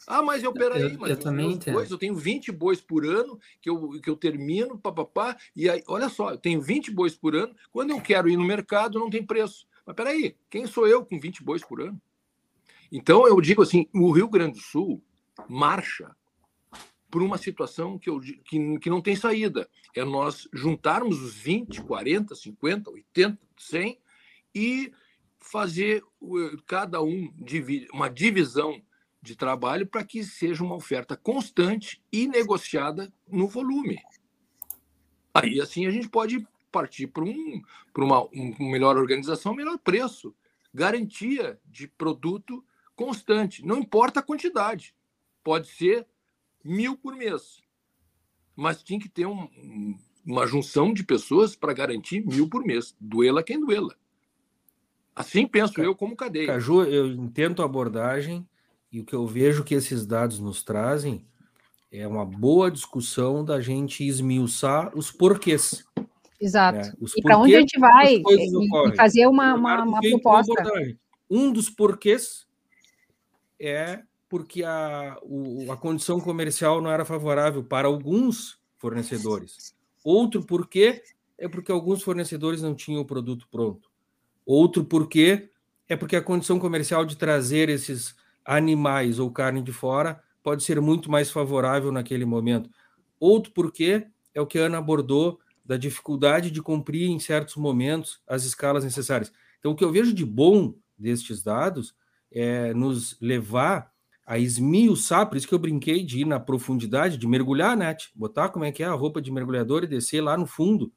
Ah, 0.06 0.22
mas 0.22 0.44
eu, 0.44 0.54
peraí, 0.54 0.94
eu, 0.94 1.00
mas 1.00 1.10
eu, 1.10 1.20
também 1.20 1.58
bois, 1.58 1.90
eu 1.90 1.98
tenho 1.98 2.16
20 2.16 2.52
bois 2.52 2.80
por 2.80 3.04
ano 3.04 3.40
que 3.60 3.68
eu, 3.68 4.00
que 4.00 4.08
eu 4.08 4.16
termino, 4.16 4.78
papapá, 4.78 5.36
e 5.56 5.68
aí, 5.68 5.84
olha 5.88 6.08
só, 6.10 6.30
eu 6.30 6.38
tenho 6.38 6.62
20 6.62 6.92
bois 6.92 7.16
por 7.16 7.36
ano, 7.36 7.56
quando 7.72 7.90
eu 7.90 8.00
quero 8.00 8.30
ir 8.30 8.38
no 8.38 8.44
mercado, 8.44 9.00
não 9.00 9.10
tem 9.10 9.26
preço. 9.26 9.68
Mas 9.84 9.96
peraí, 9.96 10.36
quem 10.48 10.68
sou 10.68 10.88
eu 10.88 11.04
com 11.04 11.20
20 11.20 11.44
bois 11.44 11.66
por 11.66 11.82
ano? 11.82 12.00
Então, 12.92 13.28
eu 13.28 13.42
digo 13.42 13.64
assim, 13.64 13.88
o 13.96 14.12
Rio 14.12 14.30
Grande 14.30 14.60
do 14.60 14.64
Sul 14.64 15.04
marcha 15.50 16.16
por 17.10 17.22
uma 17.22 17.38
situação 17.38 17.98
que, 17.98 18.10
eu, 18.10 18.20
que, 18.20 18.80
que 18.80 18.90
não 18.90 19.02
tem 19.02 19.16
saída. 19.16 19.70
É 19.96 20.04
nós 20.04 20.48
juntarmos 20.54 21.22
os 21.22 21.36
20, 21.36 21.82
40, 21.82 22.36
50, 22.36 22.92
80, 22.92 23.40
100 23.58 24.00
e 24.54 24.94
fazer 25.40 26.04
cada 26.66 27.02
um 27.02 27.32
uma 27.94 28.10
divisão 28.10 28.82
de 29.22 29.36
trabalho 29.36 29.88
para 29.88 30.04
que 30.04 30.24
seja 30.24 30.64
uma 30.64 30.76
oferta 30.76 31.16
constante 31.16 32.02
e 32.12 32.28
negociada 32.28 33.12
no 33.28 33.48
volume. 33.48 33.98
Aí 35.34 35.62
assim 35.62 35.86
a 35.86 35.92
gente 35.92 36.10
pode 36.10 36.46
partir 36.72 37.08
para 37.08 37.24
um, 37.24 37.62
uma 37.96 38.24
um 38.34 38.70
melhor 38.70 38.98
organização, 38.98 39.54
melhor 39.54 39.78
preço, 39.78 40.36
garantia 40.74 41.60
de 41.66 41.88
produto 41.88 42.64
constante. 42.96 43.66
Não 43.66 43.78
importa 43.78 44.20
a 44.20 44.24
quantidade, 44.24 44.94
pode 45.44 45.68
ser 45.68 46.06
mil 46.68 46.98
por 46.98 47.16
mês, 47.16 47.62
mas 48.56 48.84
tem 48.84 49.00
que 49.00 49.08
ter 49.08 49.26
um, 49.26 49.48
uma 50.26 50.46
junção 50.46 50.94
de 50.94 51.04
pessoas 51.04 51.56
para 51.56 51.74
garantir 51.74 52.26
mil 52.26 52.50
por 52.50 52.66
mês, 52.66 52.96
duela 53.00 53.42
quem 53.42 53.60
duela. 53.60 53.96
Assim 55.16 55.48
penso 55.48 55.82
eu 55.82 55.96
como 55.96 56.16
cadeia. 56.16 56.48
Caju, 56.48 56.84
eu 56.84 57.08
entendo 57.08 57.62
a 57.62 57.66
abordagem, 57.66 58.48
e 58.92 59.00
o 59.00 59.06
que 59.06 59.16
eu 59.16 59.26
vejo 59.26 59.64
que 59.64 59.74
esses 59.74 60.06
dados 60.06 60.40
nos 60.40 60.64
trazem 60.64 61.26
é 61.92 62.08
uma 62.08 62.26
boa 62.26 62.70
discussão 62.70 63.44
da 63.44 63.60
gente 63.62 64.06
esmiuçar 64.06 64.96
os 64.96 65.12
porquês. 65.12 65.86
Exato. 66.40 66.78
Né? 66.78 66.94
Os 67.00 67.18
e 67.18 67.22
para 67.22 67.38
onde 67.38 67.56
a 67.56 67.60
gente 67.60 67.80
vai 67.80 68.16
e, 68.16 68.96
fazer 68.96 69.28
uma, 69.28 69.56
uma, 69.56 69.84
uma 69.84 70.00
proposta. 70.02 70.54
Um 71.30 71.52
dos 71.52 71.70
porquês 71.70 72.48
é 73.60 74.04
porque 74.30 74.64
a, 74.64 75.18
o, 75.24 75.72
a 75.72 75.78
condição 75.78 76.20
comercial 76.20 76.82
não 76.82 76.92
era 76.92 77.06
favorável 77.06 77.64
para 77.64 77.88
alguns 77.88 78.60
fornecedores. 78.78 79.76
Outro 80.04 80.46
porquê 80.46 81.02
é 81.38 81.48
porque 81.48 81.72
alguns 81.72 82.02
fornecedores 82.02 82.62
não 82.62 82.76
tinham 82.76 83.02
o 83.02 83.06
produto 83.06 83.48
pronto. 83.50 83.90
Outro 84.46 84.84
porquê 84.84 85.50
é 85.88 85.96
porque 85.96 86.16
a 86.16 86.22
condição 86.22 86.60
comercial 86.60 87.06
de 87.06 87.16
trazer 87.16 87.70
esses 87.70 88.16
animais 88.44 89.20
ou 89.20 89.32
carne 89.32 89.62
de 89.62 89.72
fora 89.72 90.22
pode 90.42 90.64
ser 90.64 90.80
muito 90.80 91.12
mais 91.12 91.30
favorável 91.30 91.92
naquele 91.92 92.26
momento. 92.26 92.70
Outro 93.20 93.52
porquê 93.52 94.08
é 94.34 94.42
o 94.42 94.48
que 94.48 94.60
a 94.60 94.64
Ana 94.64 94.78
abordou 94.78 95.40
da 95.66 95.76
dificuldade 95.76 96.50
de 96.50 96.62
cumprir 96.62 97.10
em 97.10 97.20
certos 97.20 97.58
momentos 97.58 98.22
as 98.26 98.46
escalas 98.46 98.84
necessárias. 98.84 99.32
Então, 99.60 99.72
o 99.72 99.76
que 99.76 99.84
eu 99.84 99.92
vejo 99.92 100.14
de 100.14 100.26
bom 100.26 100.74
destes 100.98 101.44
dados 101.44 101.94
é 102.32 102.74
nos 102.74 103.18
levar 103.20 103.92
a 104.28 104.38
esmiuçar, 104.38 105.26
por 105.26 105.38
isso 105.38 105.48
que 105.48 105.54
eu 105.54 105.60
brinquei 105.60 106.04
de 106.04 106.20
ir 106.20 106.26
na 106.26 106.38
profundidade, 106.38 107.18
de 107.18 107.26
mergulhar, 107.26 107.78
né? 107.78 107.96
Botar 108.14 108.50
como 108.50 108.66
é 108.66 108.74
que 108.74 108.84
é 108.84 108.86
a 108.86 108.92
roupa 108.92 109.22
de 109.22 109.32
mergulhador 109.32 109.86
e 109.86 109.88
descer 109.88 110.20
lá 110.20 110.38
no 110.38 110.46
fundo 110.46 110.92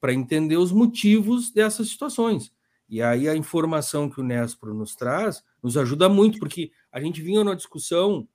para 0.00 0.12
entender 0.12 0.56
os 0.56 0.72
motivos 0.72 1.52
dessas 1.52 1.88
situações. 1.88 2.52
E 2.88 3.00
aí 3.00 3.28
a 3.28 3.36
informação 3.36 4.10
que 4.10 4.20
o 4.20 4.24
Nespro 4.24 4.74
nos 4.74 4.96
traz 4.96 5.44
nos 5.62 5.76
ajuda 5.76 6.08
muito, 6.08 6.40
porque 6.40 6.72
a 6.90 7.00
gente 7.00 7.22
vinha 7.22 7.44
numa 7.44 7.54
discussão 7.54 8.28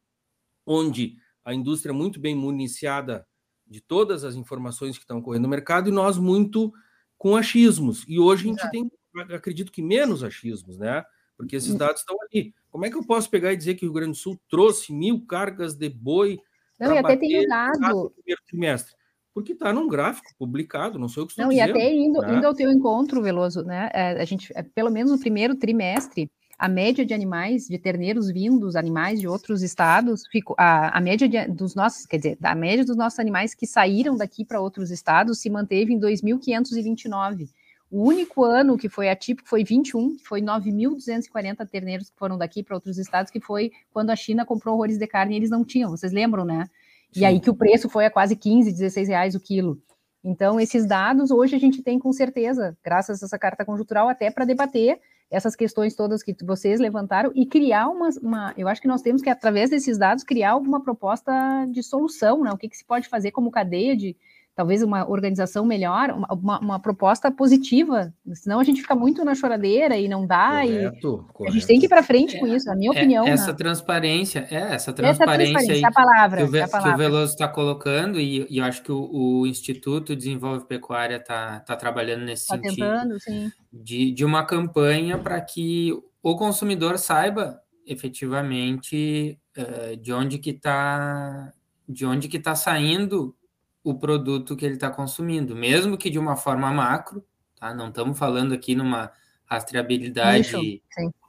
onde 0.66 1.18
a 1.44 1.54
indústria 1.54 1.92
é 1.92 1.94
muito 1.94 2.18
bem 2.18 2.34
municiada 2.34 3.28
de 3.68 3.82
todas 3.82 4.24
as 4.24 4.36
informações 4.36 4.98
que 4.98 5.04
estão 5.04 5.18
ocorrendo 5.18 5.44
no 5.44 5.50
mercado 5.50 5.90
e 5.90 5.92
nós 5.92 6.18
muito 6.18 6.72
com 7.18 7.36
achismos. 7.36 8.06
E 8.08 8.18
hoje 8.18 8.46
a 8.46 8.48
gente 8.48 8.72
tem, 8.72 8.90
acredito 9.34 9.74
que 9.74 9.82
menos 9.82 10.24
achismos, 10.24 10.78
né? 10.78 11.04
Porque 11.36 11.58
esses 11.58 11.74
hum. 11.74 11.78
dados 11.78 12.00
estão 12.00 12.16
ali. 12.22 12.54
Como 12.72 12.86
é 12.86 12.90
que 12.90 12.96
eu 12.96 13.04
posso 13.04 13.30
pegar 13.30 13.52
e 13.52 13.58
dizer 13.58 13.76
que 13.76 13.86
o 13.86 13.90
Rio 13.90 13.94
Grande 13.94 14.12
do 14.12 14.18
Sul 14.18 14.40
trouxe 14.50 14.94
mil 14.94 15.26
cargas 15.26 15.76
de 15.76 15.90
boi? 15.90 16.40
Não, 16.80 16.94
e 16.94 16.98
até 16.98 17.18
tem 17.18 17.46
um 17.46 17.48
dado. 17.48 18.12
Primeiro 18.16 18.42
trimestre? 18.48 18.96
Porque 19.34 19.54
está 19.54 19.72
num 19.72 19.88
gráfico 19.88 20.30
publicado, 20.38 20.98
não 20.98 21.08
sei 21.08 21.24
o 21.24 21.26
que 21.26 21.34
estou 21.34 21.46
Não, 21.46 21.52
dizendo, 21.52 21.68
e 21.68 21.72
até 21.72 21.94
indo, 21.94 22.22
né? 22.22 22.36
indo 22.36 22.48
ao 22.48 22.56
teu 22.56 22.72
encontro, 22.72 23.22
Veloso, 23.22 23.64
né? 23.64 23.90
É, 23.94 24.22
a 24.22 24.26
gente, 24.26 24.52
é, 24.56 24.64
pelo 24.64 24.90
menos 24.90 25.12
no 25.12 25.20
primeiro 25.20 25.56
trimestre, 25.56 26.30
a 26.58 26.68
média 26.68 27.06
de 27.06 27.14
animais, 27.14 27.66
de 27.66 27.78
terneiros 27.80 28.30
vindos, 28.30 28.76
animais 28.76 29.20
de 29.20 29.28
outros 29.28 29.62
estados, 29.62 30.24
ficou, 30.32 30.56
a, 30.60 30.98
a 30.98 31.02
média 31.02 31.28
de, 31.28 31.48
dos 31.48 31.76
nossos, 31.76 32.06
quer 32.06 32.18
dizer, 32.18 32.38
a 32.44 32.54
média 32.54 32.86
dos 32.86 32.96
nossos 32.96 33.20
animais 33.20 33.56
que 33.56 33.66
saíram 33.66 34.16
daqui 34.16 34.46
para 34.46 34.62
outros 34.62 34.92
estados 34.92 35.40
se 35.40 35.50
manteve 35.50 35.94
em 35.94 36.00
2.529. 36.00 37.50
O 37.92 38.08
único 38.08 38.46
ano 38.46 38.78
que 38.78 38.88
foi 38.88 39.10
atípico 39.10 39.50
foi 39.50 39.66
21, 39.66 40.16
que 40.16 40.24
foi 40.24 40.42
9.240 40.42 41.68
terneiros 41.68 42.10
que 42.10 42.18
foram 42.18 42.38
daqui 42.38 42.64
para 42.64 42.76
outros 42.76 42.98
estados, 42.98 43.30
que 43.30 43.42
foi 43.42 43.74
quando 43.92 44.12
a 44.12 44.16
China 44.16 44.46
comprou 44.46 44.76
horrores 44.76 44.98
de 44.98 45.06
carne 45.06 45.34
e 45.34 45.38
eles 45.38 45.50
não 45.50 45.66
tinham, 45.66 45.90
vocês 45.90 46.14
lembram, 46.14 46.46
né? 46.46 46.70
E 47.14 47.20
Sim. 47.20 47.26
aí 47.26 47.40
que 47.42 47.50
o 47.50 47.54
preço 47.54 47.90
foi 47.90 48.06
a 48.06 48.10
quase 48.10 48.34
15, 48.34 48.72
16 48.72 49.10
reais 49.10 49.36
o 49.36 49.42
quilo. 49.42 49.78
Então, 50.24 50.58
esses 50.58 50.86
dados 50.86 51.32
hoje 51.32 51.54
a 51.54 51.60
gente 51.60 51.84
tem 51.84 52.00
com 52.00 52.14
certeza, 52.14 52.78
graças 52.82 53.22
a 53.22 53.26
essa 53.26 53.38
carta 53.38 53.66
conjuntural, 53.66 54.08
até 54.08 54.32
para 54.32 54.46
debater 54.46 54.98
essas 55.30 55.54
questões 55.54 55.94
todas 55.94 56.24
que 56.24 56.34
vocês 56.44 56.80
levantaram 56.80 57.32
e 57.36 57.46
criar 57.46 57.90
uma, 57.90 58.10
uma, 58.22 58.54
Eu 58.58 58.70
acho 58.70 58.82
que 58.82 58.88
nós 58.88 59.02
temos 59.02 59.22
que, 59.22 59.30
através 59.30 59.70
desses 59.70 59.98
dados, 59.98 60.24
criar 60.24 60.52
alguma 60.52 60.82
proposta 60.82 61.34
de 61.70 61.84
solução, 61.84 62.42
né? 62.42 62.52
O 62.52 62.58
que, 62.58 62.70
que 62.70 62.78
se 62.78 62.86
pode 62.86 63.10
fazer 63.10 63.32
como 63.32 63.52
cadeia 63.52 63.98
de, 63.98 64.16
talvez 64.56 64.84
uma 64.84 65.10
organização 65.10 65.66
melhor, 65.66 66.10
uma, 66.12 66.60
uma, 66.60 66.80
proposta 66.80 67.32
positiva, 67.32 68.14
senão 68.34 68.60
a 68.60 68.64
gente 68.64 68.82
fica 68.82 68.94
muito 68.94 69.24
na 69.24 69.34
choradeira 69.34 69.98
e 69.98 70.08
não 70.08 70.28
dá, 70.28 70.62
correto, 70.62 71.26
e 71.30 71.34
correto. 71.34 71.44
a 71.48 71.52
gente 71.52 71.68
tem 71.68 71.80
que 71.80 71.86
ir 71.86 71.90
para 71.90 72.04
frente 72.04 72.36
é, 72.36 72.40
com 72.40 72.48
isso, 72.48 72.66
na 72.66 72.76
minha 72.76 72.92
é, 72.92 72.92
opinião. 72.92 73.26
Essa 73.26 73.52
né? 73.52 73.54
transparência, 73.54 74.48
é, 74.52 74.76
essa 74.76 74.92
transparência, 74.92 75.24
essa 75.24 75.26
transparência 75.26 75.74
aí 75.74 75.86
a 75.86 75.92
palavra, 75.92 76.38
que, 76.38 76.58
o, 76.58 76.64
a 76.64 76.68
palavra. 76.68 76.92
que 76.92 76.96
o 76.96 76.98
Veloso 76.98 77.32
está 77.32 77.48
colocando, 77.48 78.20
e, 78.20 78.46
e, 78.50 78.58
eu 78.58 78.66
acho 78.66 78.84
que 78.84 78.92
o, 78.92 79.10
o 79.12 79.48
Instituto 79.48 80.16
Desenvolve 80.16 80.66
Pecuária 80.66 81.16
está 81.16 81.62
tá 81.62 81.76
trabalhando 81.76 82.26
nesse 82.26 82.48
tá 82.48 82.56
sentido, 82.56 82.76
tentando, 82.76 83.20
sim. 83.20 83.52
De, 83.72 84.12
de 84.12 84.26
uma 84.26 84.46
campanha 84.46 85.18
para 85.18 85.40
que 85.40 85.94
o 86.22 86.36
consumidor 86.36 86.98
saiba 86.98 87.62
efetivamente 87.88 89.40
uh, 89.58 89.96
de 89.98 90.14
onde 90.14 90.38
que 90.38 90.52
está 90.52 91.52
de 91.88 92.06
onde 92.06 92.28
que 92.28 92.38
está 92.38 92.56
saindo 92.56 93.36
o 93.84 93.96
produto 93.96 94.56
que 94.56 94.66
ele 94.66 94.76
está 94.76 94.90
consumindo, 94.90 95.56
mesmo 95.56 95.98
que 95.98 96.10
de 96.10 96.20
uma 96.20 96.36
forma 96.36 96.72
macro, 96.72 97.26
tá? 97.60 97.74
Não 97.74 97.90
estamos 97.90 98.18
falando 98.18 98.54
aqui 98.54 98.76
numa 98.76 99.12
rastreabilidade 99.46 100.82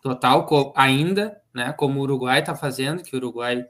total 0.02 0.72
ainda, 0.76 1.40
né? 1.54 1.72
Como 1.72 1.98
o 1.98 2.02
Uruguai 2.02 2.40
está 2.40 2.54
fazendo, 2.54 3.02
que 3.02 3.14
o 3.14 3.18
Uruguai, 3.18 3.66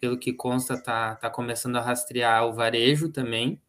pelo 0.00 0.18
que 0.18 0.32
consta, 0.32 0.74
está 0.74 1.16
tá 1.16 1.28
começando 1.28 1.76
a 1.76 1.82
rastrear 1.82 2.46
o 2.46 2.52
varejo 2.52 3.10
também. 3.10 3.60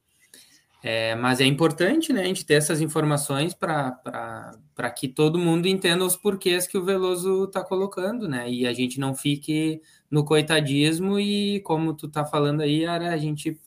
É, 0.82 1.14
mas 1.16 1.42
é 1.42 1.46
importante 1.46 2.14
né, 2.14 2.22
a 2.22 2.26
gente 2.26 2.46
ter 2.46 2.54
essas 2.54 2.80
informações 2.80 3.54
para 3.54 4.56
que 4.96 5.10
todo 5.10 5.38
mundo 5.38 5.68
entenda 5.68 6.06
os 6.06 6.16
porquês 6.16 6.66
que 6.66 6.78
o 6.78 6.86
Veloso 6.86 7.44
está 7.44 7.62
colocando, 7.62 8.30
né? 8.30 8.50
E 8.50 8.66
a 8.66 8.72
gente 8.72 8.98
não 8.98 9.14
fique 9.14 9.82
no 10.10 10.24
coitadismo 10.24 11.20
e, 11.20 11.60
como 11.62 11.94
tu 11.94 12.08
está 12.08 12.24
falando 12.24 12.62
aí, 12.62 12.86
Ara, 12.86 13.12
a 13.12 13.18
gente 13.18 13.60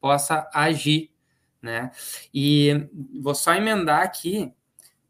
possa 0.00 0.48
agir, 0.52 1.10
né? 1.60 1.90
E 2.32 2.88
vou 3.20 3.34
só 3.34 3.54
emendar 3.54 4.02
aqui 4.02 4.52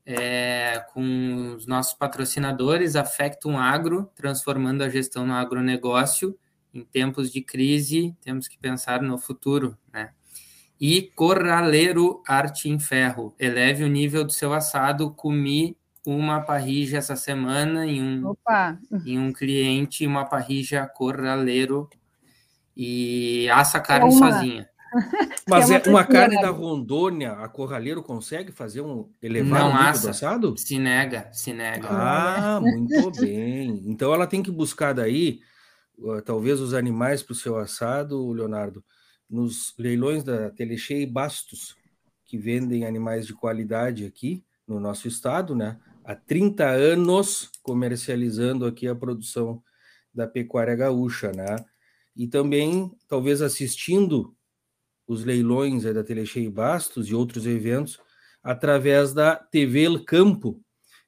é, 0.06 0.82
com 0.94 1.54
os 1.56 1.66
nossos 1.66 1.92
patrocinadores, 1.92 2.96
a 2.96 3.04
Factum 3.04 3.58
Agro, 3.58 4.10
transformando 4.14 4.82
a 4.82 4.88
gestão 4.88 5.26
no 5.26 5.34
agronegócio. 5.34 6.38
Em 6.72 6.84
tempos 6.84 7.30
de 7.30 7.42
crise, 7.42 8.16
temos 8.22 8.46
que 8.48 8.58
pensar 8.58 9.02
no 9.02 9.18
futuro, 9.18 9.76
né? 9.92 10.10
E 10.80 11.02
Corraleiro 11.14 12.22
Arte 12.26 12.68
em 12.68 12.78
Ferro, 12.78 13.34
eleve 13.38 13.84
o 13.84 13.88
nível 13.88 14.24
do 14.24 14.32
seu 14.32 14.52
assado. 14.52 15.10
Comi 15.10 15.76
uma 16.06 16.40
parrija 16.40 16.98
essa 16.98 17.16
semana 17.16 17.86
em 17.86 18.02
um, 18.02 18.28
Opa. 18.28 18.78
em 19.04 19.18
um 19.18 19.32
cliente, 19.32 20.06
uma 20.06 20.24
parrija 20.24 20.86
Corraleiro 20.86 21.88
e 22.76 23.48
assa 23.50 23.80
carne 23.80 24.14
uma. 24.14 24.32
sozinha. 24.32 24.68
Mas 25.48 25.70
é, 25.70 25.82
é 25.84 25.88
uma 25.88 26.04
carne 26.04 26.40
da 26.40 26.50
Rondônia, 26.50 27.32
a 27.32 27.48
Corraleiro 27.48 28.02
consegue 28.02 28.52
fazer 28.52 28.80
um 28.80 29.10
elevado 29.22 29.72
Não 29.72 30.10
assado? 30.10 30.56
Se 30.56 30.78
nega, 30.78 31.28
se 31.32 31.52
nega. 31.52 31.88
Ah, 31.90 32.60
muito 32.60 33.10
bem. 33.20 33.82
Então 33.86 34.12
ela 34.12 34.26
tem 34.26 34.42
que 34.42 34.50
buscar 34.50 34.92
daí, 34.92 35.40
talvez 36.24 36.60
os 36.60 36.74
animais 36.74 37.22
para 37.22 37.32
o 37.32 37.36
seu 37.36 37.56
assado, 37.56 38.32
Leonardo, 38.32 38.84
nos 39.28 39.74
leilões 39.78 40.24
da 40.24 40.50
Telechê 40.50 41.02
e 41.02 41.06
Bastos, 41.06 41.76
que 42.24 42.38
vendem 42.38 42.86
animais 42.86 43.26
de 43.26 43.34
qualidade 43.34 44.04
aqui 44.04 44.44
no 44.66 44.78
nosso 44.78 45.08
estado, 45.08 45.54
né? 45.54 45.78
Há 46.04 46.14
30 46.14 46.64
anos 46.64 47.50
comercializando 47.62 48.66
aqui 48.66 48.86
a 48.86 48.94
produção 48.94 49.62
da 50.14 50.26
pecuária 50.26 50.74
gaúcha, 50.74 51.32
né? 51.32 51.56
E 52.16 52.26
também, 52.26 52.90
talvez 53.06 53.40
assistindo 53.40 54.34
os 55.08 55.24
leilões 55.24 55.84
da 55.84 56.04
Telechei 56.04 56.44
e 56.44 56.50
Bastos 56.50 57.08
e 57.08 57.14
outros 57.14 57.46
eventos 57.46 57.98
através 58.42 59.14
da 59.14 59.34
TV 59.34 59.84
El 59.84 60.04
Campo, 60.04 60.62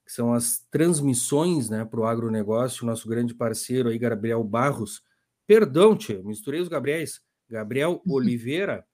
que 0.05 0.11
são 0.11 0.32
as 0.32 0.66
transmissões 0.70 1.68
né, 1.68 1.84
para 1.84 2.01
o 2.01 2.07
agronegócio, 2.07 2.86
nosso 2.86 3.07
grande 3.07 3.34
parceiro 3.34 3.90
aí, 3.90 3.98
Gabriel 3.98 4.42
Barros. 4.42 5.03
Perdão, 5.46 5.94
tia, 5.94 6.22
misturei 6.22 6.61
os 6.61 6.68
Gabriéis. 6.68 7.20
Gabriel 7.48 8.01
Oliveira, 8.09 8.84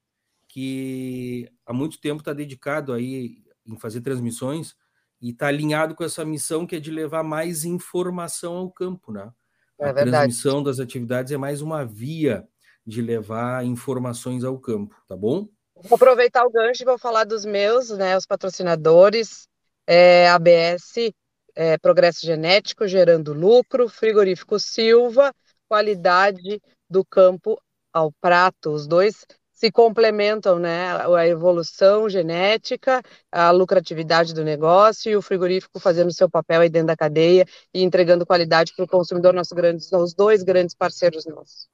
que 0.48 1.48
há 1.64 1.72
muito 1.72 2.00
tempo 2.00 2.20
está 2.20 2.32
dedicado 2.32 2.92
aí 2.92 3.44
em 3.64 3.78
fazer 3.78 4.00
transmissões 4.00 4.74
e 5.20 5.30
está 5.30 5.46
alinhado 5.48 5.94
com 5.94 6.02
essa 6.02 6.24
missão 6.24 6.66
que 6.66 6.76
é 6.76 6.80
de 6.80 6.90
levar 6.90 7.22
mais 7.22 7.64
informação 7.64 8.54
ao 8.54 8.70
campo, 8.70 9.12
né? 9.12 9.30
É 9.78 9.90
a 9.90 9.94
transmissão 9.94 10.62
das 10.62 10.80
atividades 10.80 11.32
é 11.32 11.36
mais 11.36 11.60
uma 11.60 11.84
via 11.84 12.48
de 12.86 13.02
levar 13.02 13.64
informações 13.64 14.44
ao 14.44 14.58
campo, 14.58 14.94
tá 15.08 15.16
bom? 15.16 15.48
Vou 15.74 15.96
aproveitar 15.96 16.44
o 16.44 16.50
gancho 16.50 16.82
e 16.82 16.86
vou 16.86 16.98
falar 16.98 17.24
dos 17.24 17.44
meus, 17.44 17.90
né, 17.90 18.16
os 18.16 18.24
patrocinadores, 18.24 19.48
é, 19.86 20.28
ABS, 20.28 21.12
é, 21.54 21.76
Progresso 21.78 22.24
Genético, 22.24 22.86
gerando 22.86 23.32
lucro, 23.32 23.88
Frigorífico 23.88 24.58
Silva, 24.58 25.34
qualidade 25.68 26.60
do 26.88 27.04
campo 27.04 27.60
ao 27.92 28.12
prato, 28.20 28.70
os 28.70 28.86
dois 28.86 29.26
se 29.56 29.72
complementam, 29.72 30.58
né? 30.58 30.90
A 31.14 31.26
evolução 31.26 32.10
genética, 32.10 33.02
a 33.32 33.50
lucratividade 33.50 34.34
do 34.34 34.44
negócio 34.44 35.10
e 35.10 35.16
o 35.16 35.22
frigorífico 35.22 35.80
fazendo 35.80 36.12
seu 36.12 36.28
papel 36.28 36.60
aí 36.60 36.68
dentro 36.68 36.88
da 36.88 36.96
cadeia 36.96 37.46
e 37.72 37.82
entregando 37.82 38.26
qualidade 38.26 38.74
para 38.76 38.84
o 38.84 38.88
consumidor, 38.88 39.32
nosso 39.32 39.54
os 39.94 40.14
dois 40.14 40.42
grandes 40.42 40.74
parceiros 40.74 41.24
nossos. 41.24 41.68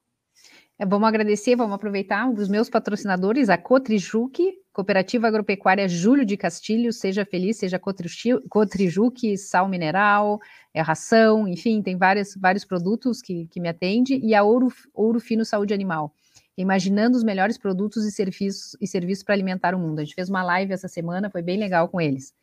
É, 0.83 0.85
vamos 0.85 1.07
agradecer, 1.07 1.55
vamos 1.55 1.77
aproveitar 1.77 2.27
um 2.27 2.35
dos 2.35 2.49
meus 2.49 2.69
patrocinadores, 2.69 3.49
a 3.49 3.57
Cotrijuque, 3.57 4.53
Cooperativa 4.73 5.29
Agropecuária 5.29 5.87
Júlio 5.87 6.27
de 6.27 6.37
Castilho, 6.37 6.93
seja 6.93 7.25
feliz, 7.25 7.59
seja 7.59 7.79
Cotrijuque, 7.79 9.39
sal 9.39 9.69
mineral, 9.69 10.41
é 10.75 10.81
ração, 10.81 11.47
enfim, 11.47 11.81
tem 11.83 11.97
vários, 11.97 12.35
vários 12.35 12.65
produtos 12.65 13.23
que, 13.23 13.47
que 13.47 13.61
me 13.61 13.69
atende, 13.69 14.19
e 14.21 14.35
a 14.35 14.43
Ouro, 14.43 14.73
Ouro 14.93 15.21
Fino 15.21 15.45
Saúde 15.45 15.73
Animal, 15.73 16.13
imaginando 16.59 17.17
os 17.17 17.23
melhores 17.23 17.57
produtos 17.57 18.05
e 18.05 18.11
serviços 18.11 18.77
e 18.81 18.87
serviços 18.89 19.23
para 19.23 19.37
alimentar 19.37 19.77
o 19.77 19.79
mundo. 19.79 20.01
A 20.01 20.03
gente 20.03 20.17
fez 20.17 20.29
uma 20.29 20.43
live 20.43 20.73
essa 20.73 20.89
semana, 20.89 21.31
foi 21.31 21.43
bem 21.43 21.61
legal 21.61 21.89
com 21.89 22.01
eles. 22.01 22.35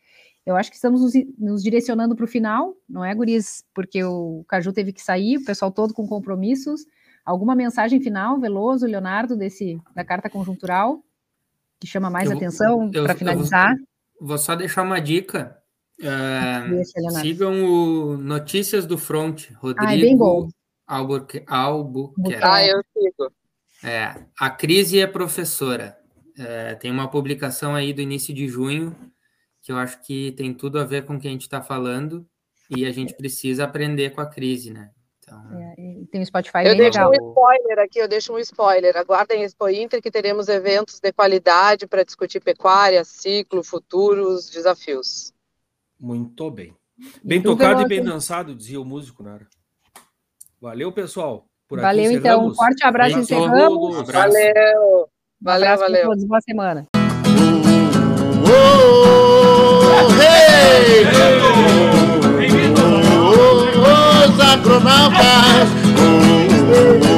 Eu 0.45 0.55
acho 0.55 0.69
que 0.69 0.77
estamos 0.77 1.01
nos, 1.01 1.11
nos 1.37 1.61
direcionando 1.61 2.15
para 2.15 2.23
o 2.23 2.27
final, 2.27 2.73
não 2.87 3.03
é, 3.03 3.13
Guris? 3.13 3.65
Porque 3.73 4.01
o 4.01 4.45
Caju 4.47 4.71
teve 4.71 4.93
que 4.93 5.01
sair, 5.01 5.35
o 5.35 5.43
pessoal 5.43 5.73
todo 5.73 5.93
com 5.93 6.07
compromissos, 6.07 6.85
Alguma 7.29 7.53
mensagem 7.53 8.01
final, 8.01 8.39
Veloso, 8.39 8.87
Leonardo, 8.87 9.37
desse 9.37 9.79
da 9.93 10.03
carta 10.03 10.31
conjuntural, 10.31 11.03
que 11.79 11.85
chama 11.85 12.09
mais 12.09 12.27
eu, 12.27 12.35
atenção 12.35 12.89
para 12.89 13.13
finalizar? 13.13 13.75
Vou, 14.19 14.29
vou, 14.29 14.37
só 14.39 14.55
deixar 14.55 14.81
uma 14.81 14.99
dica. 14.99 15.55
Uh, 15.99 17.19
sigam 17.21 17.65
o 17.65 18.17
Notícias 18.17 18.87
do 18.87 18.97
Front, 18.97 19.51
Rodrigo, 19.57 20.49
ah, 20.87 20.91
é 20.91 20.95
Albuquerque. 20.95 21.45
Albuquerque. 21.47 22.41
Ah, 22.41 22.65
eu 22.65 22.81
sigo. 22.91 23.31
É, 23.83 24.25
a 24.39 24.49
crise 24.49 24.99
é 24.99 25.05
professora. 25.05 25.99
É, 26.35 26.73
tem 26.73 26.89
uma 26.89 27.11
publicação 27.11 27.75
aí 27.75 27.93
do 27.93 28.01
início 28.01 28.33
de 28.33 28.47
junho 28.47 28.95
que 29.61 29.71
eu 29.71 29.77
acho 29.77 30.01
que 30.01 30.31
tem 30.31 30.51
tudo 30.51 30.79
a 30.79 30.83
ver 30.83 31.05
com 31.05 31.15
o 31.15 31.19
que 31.19 31.27
a 31.27 31.31
gente 31.31 31.43
está 31.43 31.61
falando 31.61 32.27
e 32.75 32.87
a 32.87 32.91
gente 32.91 33.13
precisa 33.13 33.65
aprender 33.65 34.15
com 34.15 34.21
a 34.21 34.25
crise, 34.25 34.71
né? 34.71 34.89
Então... 35.29 35.59
É, 35.59 35.75
tem 36.11 36.21
o 36.21 36.25
Spotify 36.25 36.59
eu 36.65 36.75
deixo 36.75 36.97
legal. 36.97 37.11
um 37.11 37.29
spoiler 37.29 37.79
aqui, 37.79 37.99
eu 37.99 38.07
deixo 38.07 38.33
um 38.33 38.39
spoiler. 38.39 38.97
Aguardem 38.97 39.43
Expo 39.43 39.69
Inter 39.69 40.01
que 40.01 40.09
teremos 40.09 40.47
eventos 40.47 40.99
de 40.99 41.11
qualidade 41.11 41.85
para 41.87 42.03
discutir 42.03 42.39
pecuária, 42.39 43.03
ciclo, 43.05 43.63
futuros, 43.63 44.49
desafios. 44.49 45.33
Muito 45.99 46.49
bem. 46.49 46.75
Bem 47.23 47.39
e 47.39 47.43
tocado 47.43 47.81
e 47.81 47.87
bem 47.87 48.03
dançado, 48.03 48.55
dizia 48.55 48.81
o 48.81 48.85
músico, 48.85 49.23
Nara. 49.23 49.47
Valeu, 50.59 50.91
pessoal. 50.91 51.45
Por 51.67 51.79
valeu, 51.79 52.11
então. 52.11 52.47
Um 52.47 52.55
forte 52.55 52.83
abraço 52.83 53.17
e 53.17 53.21
encerramos. 53.21 53.95
Um 53.95 53.99
abraço. 53.99 54.33
Valeu. 54.33 55.09
Valeu, 55.41 55.73
abraço. 55.73 56.01
Todos, 56.03 56.23
boa 56.25 56.41
semana. 56.41 56.87
Oh, 58.41 58.51
oh, 58.81 60.05
oh, 60.05 60.21
hey! 60.21 61.03
Hey! 61.05 61.88
milagro 64.49 64.79
não 64.79 65.11
uh, 65.11 65.63
uh, 65.99 67.05
uh, 67.05 67.08